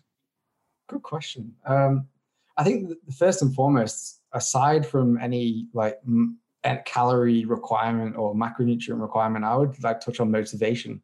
Good 0.89 1.03
question. 1.03 1.55
Um, 1.67 2.09
I 2.57 2.65
think 2.65 2.91
the 3.07 3.13
first 3.13 3.43
and 3.43 3.55
foremost, 3.55 4.21
aside 4.33 4.87
from 4.87 5.19
any 5.19 5.67
like 5.73 5.99
m- 6.07 6.39
calorie 6.85 7.45
requirement 7.45 8.17
or 8.17 8.35
macronutrient 8.35 9.01
requirement, 9.01 9.45
I 9.45 9.57
would 9.57 9.83
like 9.83 10.01
touch 10.01 10.21
on 10.21 10.31
motivation 10.31 11.01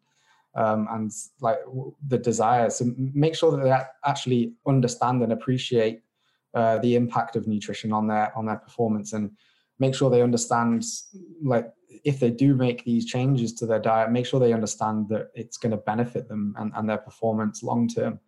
um, 0.55 0.89
and 0.91 1.11
like 1.41 1.59
the 2.07 2.19
desire. 2.19 2.71
So 2.71 2.93
make 2.97 3.35
sure 3.35 3.51
that 3.53 3.63
they 3.63 4.09
actually 4.09 4.53
understand 4.67 5.23
and 5.23 5.33
appreciate 5.33 6.03
uh, 6.55 6.79
the 6.79 6.97
impact 6.97 7.37
of 7.37 7.47
nutrition 7.47 7.93
on 7.93 8.07
their 8.07 8.37
on 8.37 8.47
their 8.47 8.57
performance, 8.57 9.13
and 9.13 9.31
make 9.79 9.95
sure 9.95 10.11
they 10.11 10.23
understand 10.23 10.85
like 11.43 11.73
if 12.05 12.21
they 12.21 12.31
do 12.31 12.55
make 12.55 12.85
these 12.85 13.07
changes 13.07 13.53
to 13.55 13.67
their 13.67 13.79
diet, 13.79 14.11
make 14.11 14.27
sure 14.27 14.41
they 14.41 14.53
understand 14.53 15.09
that 15.09 15.29
it's 15.35 15.57
going 15.57 15.71
to 15.71 15.77
benefit 15.79 16.29
them 16.29 16.55
and, 16.59 16.73
and 16.77 16.89
their 16.89 16.99
performance 16.99 17.63
long 17.63 17.89
term. 17.89 18.21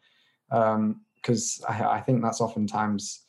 Because 0.48 1.62
um, 1.68 1.74
I, 1.74 1.84
I, 1.96 2.00
think 2.00 2.22
that's 2.22 2.40
oftentimes 2.40 3.26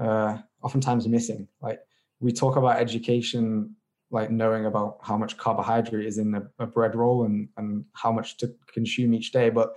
uh, 0.00 0.38
oftentimes 0.62 1.06
missing. 1.08 1.48
Like 1.60 1.80
we 2.20 2.32
talk 2.32 2.56
about 2.56 2.80
education, 2.80 3.76
like 4.10 4.30
knowing 4.30 4.66
about 4.66 4.98
how 5.02 5.16
much 5.16 5.36
carbohydrate 5.36 6.06
is 6.06 6.18
in 6.18 6.34
a, 6.34 6.42
a 6.58 6.66
bread 6.66 6.94
roll 6.94 7.24
and 7.24 7.48
and 7.56 7.84
how 7.92 8.12
much 8.12 8.38
to 8.38 8.54
consume 8.72 9.12
each 9.12 9.32
day, 9.32 9.50
but 9.50 9.74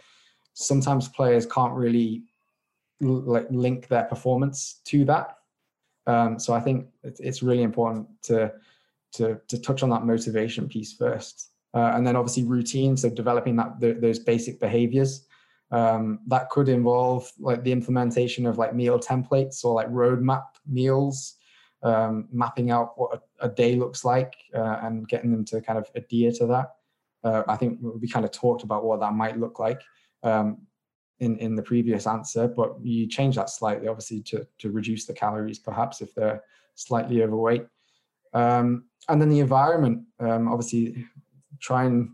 sometimes 0.54 1.10
players 1.10 1.46
can't 1.46 1.74
really 1.74 2.24
like 3.02 3.48
link 3.50 3.88
their 3.88 4.04
performance 4.04 4.82
to 4.86 5.04
that. 5.06 5.36
Um, 6.08 6.40
so 6.40 6.54
I 6.54 6.60
think 6.60 6.88
it's 7.04 7.42
really 7.42 7.64
important 7.64 8.08
to 8.24 8.54
to 9.14 9.40
to 9.48 9.60
touch 9.60 9.84
on 9.84 9.90
that 9.90 10.06
motivation 10.06 10.68
piece 10.68 10.94
first, 10.94 11.52
uh, 11.74 11.92
and 11.96 12.06
then 12.06 12.16
obviously 12.16 12.44
routine. 12.44 12.98
So 12.98 13.10
developing 13.10 13.56
that 13.58 13.80
the, 13.80 13.94
those 13.94 14.20
basic 14.20 14.60
behaviors 14.60 15.26
um, 15.72 16.20
that 16.28 16.50
could 16.50 16.70
involve 16.70 17.32
like 17.40 17.64
the 17.64 17.72
implementation 17.72 18.46
of 18.46 18.58
like 18.58 18.76
meal 18.76 19.00
templates 19.00 19.64
or 19.64 19.74
like 19.74 19.90
roadmap 19.90 20.46
meals, 20.68 21.36
um, 21.84 22.28
mapping 22.32 22.72
out 22.72 22.94
what 22.98 23.22
a, 23.40 23.46
a 23.46 23.50
day 23.50 23.76
looks 23.76 24.06
like 24.06 24.36
uh, 24.54 24.80
and 24.84 25.08
getting 25.08 25.32
them 25.32 25.46
to 25.46 25.62
kind 25.62 25.80
of 25.80 25.90
adhere 25.96 26.32
to 26.32 26.46
that. 26.48 26.72
Uh, 27.24 27.44
I 27.48 27.56
think 27.56 27.80
we 27.82 28.08
kind 28.08 28.26
of 28.26 28.32
talked 28.32 28.64
about 28.64 28.86
what 28.86 29.00
that 29.00 29.14
might 29.14 29.40
look 29.40 29.60
like 29.60 29.82
um, 30.22 30.60
in 31.20 31.38
in 31.38 31.56
the 31.56 31.64
previous 31.64 32.08
answer, 32.08 32.48
but 32.48 32.76
you 32.84 33.08
change 33.08 33.36
that 33.36 33.50
slightly, 33.50 33.88
obviously, 33.88 34.22
to 34.24 34.46
to 34.60 34.72
reduce 34.72 35.06
the 35.06 35.14
calories, 35.14 35.60
perhaps 35.60 36.02
if 36.02 36.14
they're 36.14 36.44
slightly 36.76 37.24
overweight. 37.24 37.66
Um, 38.34 38.86
and 39.08 39.22
then 39.22 39.30
the 39.30 39.40
environment, 39.40 40.04
um, 40.20 40.48
obviously, 40.48 41.06
try 41.60 41.86
and 41.86 42.10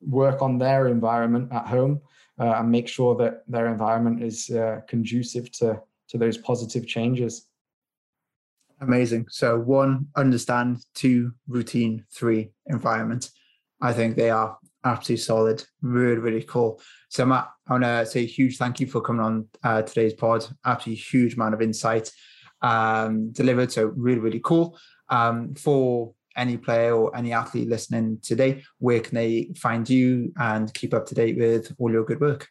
work 0.00 0.42
on 0.42 0.58
their 0.58 0.88
environment 0.88 1.52
at 1.52 1.66
home 1.66 2.00
uh, 2.38 2.54
and 2.58 2.70
make 2.70 2.88
sure 2.88 3.14
that 3.16 3.42
their 3.48 3.68
environment 3.68 4.22
is 4.22 4.50
uh, 4.50 4.80
conducive 4.86 5.50
to 5.52 5.80
to 6.08 6.18
those 6.18 6.36
positive 6.36 6.86
changes. 6.86 7.48
Amazing. 8.80 9.26
So 9.30 9.58
one, 9.58 10.08
understand. 10.16 10.84
Two, 10.94 11.32
routine. 11.48 12.04
Three, 12.12 12.50
environment. 12.66 13.30
I 13.80 13.92
think 13.92 14.16
they 14.16 14.30
are 14.30 14.58
absolutely 14.84 15.22
solid. 15.22 15.64
Really, 15.82 16.18
really 16.18 16.42
cool. 16.42 16.80
So 17.08 17.26
Matt, 17.26 17.48
I 17.68 17.72
want 17.72 17.84
to 17.84 18.06
say 18.06 18.20
a 18.20 18.26
huge 18.26 18.58
thank 18.58 18.80
you 18.80 18.86
for 18.86 19.00
coming 19.00 19.22
on 19.22 19.48
uh, 19.62 19.82
today's 19.82 20.14
pod. 20.14 20.46
Absolutely 20.64 21.02
huge 21.02 21.34
amount 21.34 21.54
of 21.54 21.62
insight 21.62 22.10
um, 22.62 23.30
delivered. 23.32 23.72
So 23.72 23.86
really, 23.86 24.20
really 24.20 24.40
cool. 24.40 24.78
Um, 25.08 25.54
for 25.54 26.14
any 26.36 26.56
player 26.56 26.94
or 26.94 27.16
any 27.16 27.32
athlete 27.32 27.68
listening 27.68 28.18
today, 28.22 28.62
where 28.78 29.00
can 29.00 29.14
they 29.14 29.50
find 29.56 29.88
you 29.88 30.32
and 30.38 30.72
keep 30.74 30.92
up 30.94 31.06
to 31.06 31.14
date 31.14 31.38
with 31.38 31.74
all 31.78 31.90
your 31.90 32.04
good 32.04 32.20
work? 32.20 32.48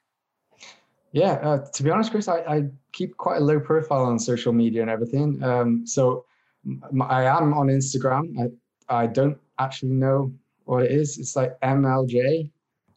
Yeah, 1.11 1.33
uh, 1.43 1.65
to 1.73 1.83
be 1.83 1.91
honest, 1.91 2.11
Chris, 2.11 2.27
I, 2.27 2.39
I, 2.39 2.63
keep 2.91 3.15
quite 3.15 3.37
a 3.37 3.43
low 3.43 3.57
profile 3.57 4.03
on 4.03 4.19
social 4.19 4.51
media 4.51 4.81
and 4.81 4.89
everything. 4.89 5.41
Um, 5.43 5.87
so 5.87 6.25
I 7.01 7.23
am 7.23 7.53
on 7.53 7.67
Instagram. 7.67 8.51
I, 8.89 9.03
I 9.03 9.07
don't 9.07 9.37
actually 9.57 9.93
know 9.93 10.33
what 10.65 10.83
it 10.83 10.91
is. 10.91 11.17
It's 11.17 11.35
like 11.35 11.59
MLJ 11.61 12.51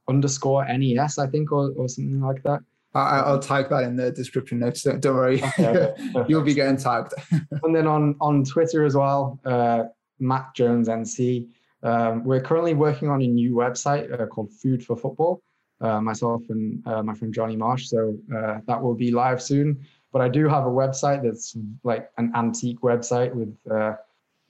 underscore 0.09 0.67
NES, 0.67 1.19
I 1.19 1.27
think, 1.27 1.53
or, 1.53 1.73
or 1.77 1.89
something 1.89 2.21
like 2.21 2.43
that. 2.43 2.61
I, 2.95 3.31
will 3.31 3.39
tag 3.39 3.69
that 3.69 3.85
in 3.85 3.97
the 3.97 4.11
description 4.11 4.59
notes. 4.59 4.83
Don't, 4.83 5.01
don't 5.01 5.15
worry, 5.15 5.43
okay, 5.45 5.93
you'll 6.29 6.43
be 6.43 6.55
getting 6.55 6.79
tagged. 6.79 7.13
and 7.31 7.75
then 7.75 7.87
on 7.87 8.17
on 8.21 8.45
Twitter 8.45 8.85
as 8.85 8.97
well, 8.97 9.39
uh, 9.45 9.85
Matt 10.19 10.55
Jones 10.55 10.89
NC. 10.89 11.49
Um, 11.83 12.25
we're 12.25 12.41
currently 12.41 12.75
working 12.75 13.09
on 13.09 13.23
a 13.23 13.27
new 13.27 13.55
website 13.55 14.13
uh, 14.19 14.27
called 14.27 14.53
Food 14.53 14.85
for 14.85 14.97
Football. 14.97 15.43
Uh, 15.81 16.01
myself 16.01 16.43
and 16.49 16.85
uh, 16.89 17.05
my 17.05 17.15
friend 17.15 17.33
Johnny 17.33 17.55
Marsh. 17.55 17.87
So 17.87 18.19
uh, 18.37 18.59
that 18.67 18.83
will 18.83 18.97
be 18.97 19.13
live 19.13 19.41
soon. 19.41 19.87
But 20.13 20.23
I 20.23 20.29
do 20.29 20.49
have 20.49 20.65
a 20.65 20.71
website 20.71 21.23
that's 21.23 21.57
like 21.85 22.11
an 22.19 22.33
antique 22.35 22.81
website 22.81 23.33
with 23.33 23.57
uh, 23.71 23.93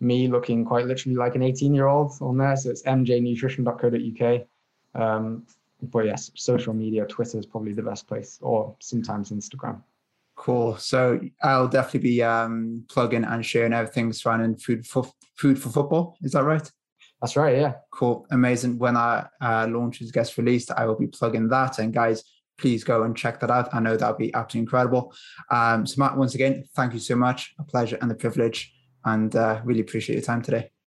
me 0.01 0.29
looking 0.29 0.65
quite 0.65 0.87
literally 0.87 1.17
like 1.17 1.35
an 1.35 1.43
18 1.43 1.75
year 1.75 1.87
old 1.87 2.13
on 2.21 2.39
there. 2.39 2.57
So 2.57 2.71
it's 2.71 2.83
mjnutrition.co.uk. 2.83 4.47
Um, 4.95 5.47
but 5.83 6.07
yes, 6.07 6.31
social 6.35 6.75
media, 6.75 7.07
Twitter 7.07 7.39
is 7.39 7.47
probably 7.47 7.73
the 7.73 7.83
best 7.83 8.09
place, 8.09 8.39
or 8.43 8.75
sometimes 8.81 9.31
Instagram. 9.31 9.83
Cool. 10.35 10.77
So 10.77 11.21
I'll 11.43 11.69
definitely 11.69 12.11
be 12.11 12.23
um, 12.23 12.85
plugging 12.89 13.25
and 13.25 13.45
sharing 13.45 13.73
everything 13.73 14.13
surrounding 14.13 14.57
food 14.57 14.87
for 14.87 15.05
food 15.37 15.61
for 15.61 15.69
football. 15.69 16.17
Is 16.23 16.33
that 16.33 16.45
right? 16.45 16.69
That's 17.21 17.37
right. 17.37 17.57
Yeah. 17.57 17.75
Cool. 17.91 18.27
Amazing. 18.31 18.79
When 18.79 18.97
our 18.97 19.31
uh, 19.41 19.67
launches 19.69 20.13
gets 20.13 20.37
released, 20.39 20.71
I 20.71 20.87
will 20.87 20.99
be 20.99 21.09
plugging 21.09 21.49
that. 21.49 21.79
And 21.81 21.93
guys, 21.93 22.23
please 22.57 22.85
go 22.85 23.03
and 23.03 23.17
check 23.17 23.41
that 23.41 23.51
out. 23.51 23.73
I 23.73 23.81
know 23.81 23.97
that'll 23.97 24.17
be 24.17 24.33
absolutely 24.35 24.61
incredible. 24.61 25.13
Um, 25.51 25.87
so 25.87 26.01
Matt, 26.01 26.17
once 26.17 26.35
again, 26.35 26.65
thank 26.75 26.93
you 26.93 27.01
so 27.01 27.17
much. 27.17 27.55
A 27.59 27.65
pleasure 27.65 27.99
and 28.01 28.11
a 28.11 28.15
privilege, 28.15 28.73
and 29.05 29.35
uh, 29.37 29.61
really 29.65 29.81
appreciate 29.81 30.17
your 30.17 30.23
time 30.23 30.43
today. 30.43 30.71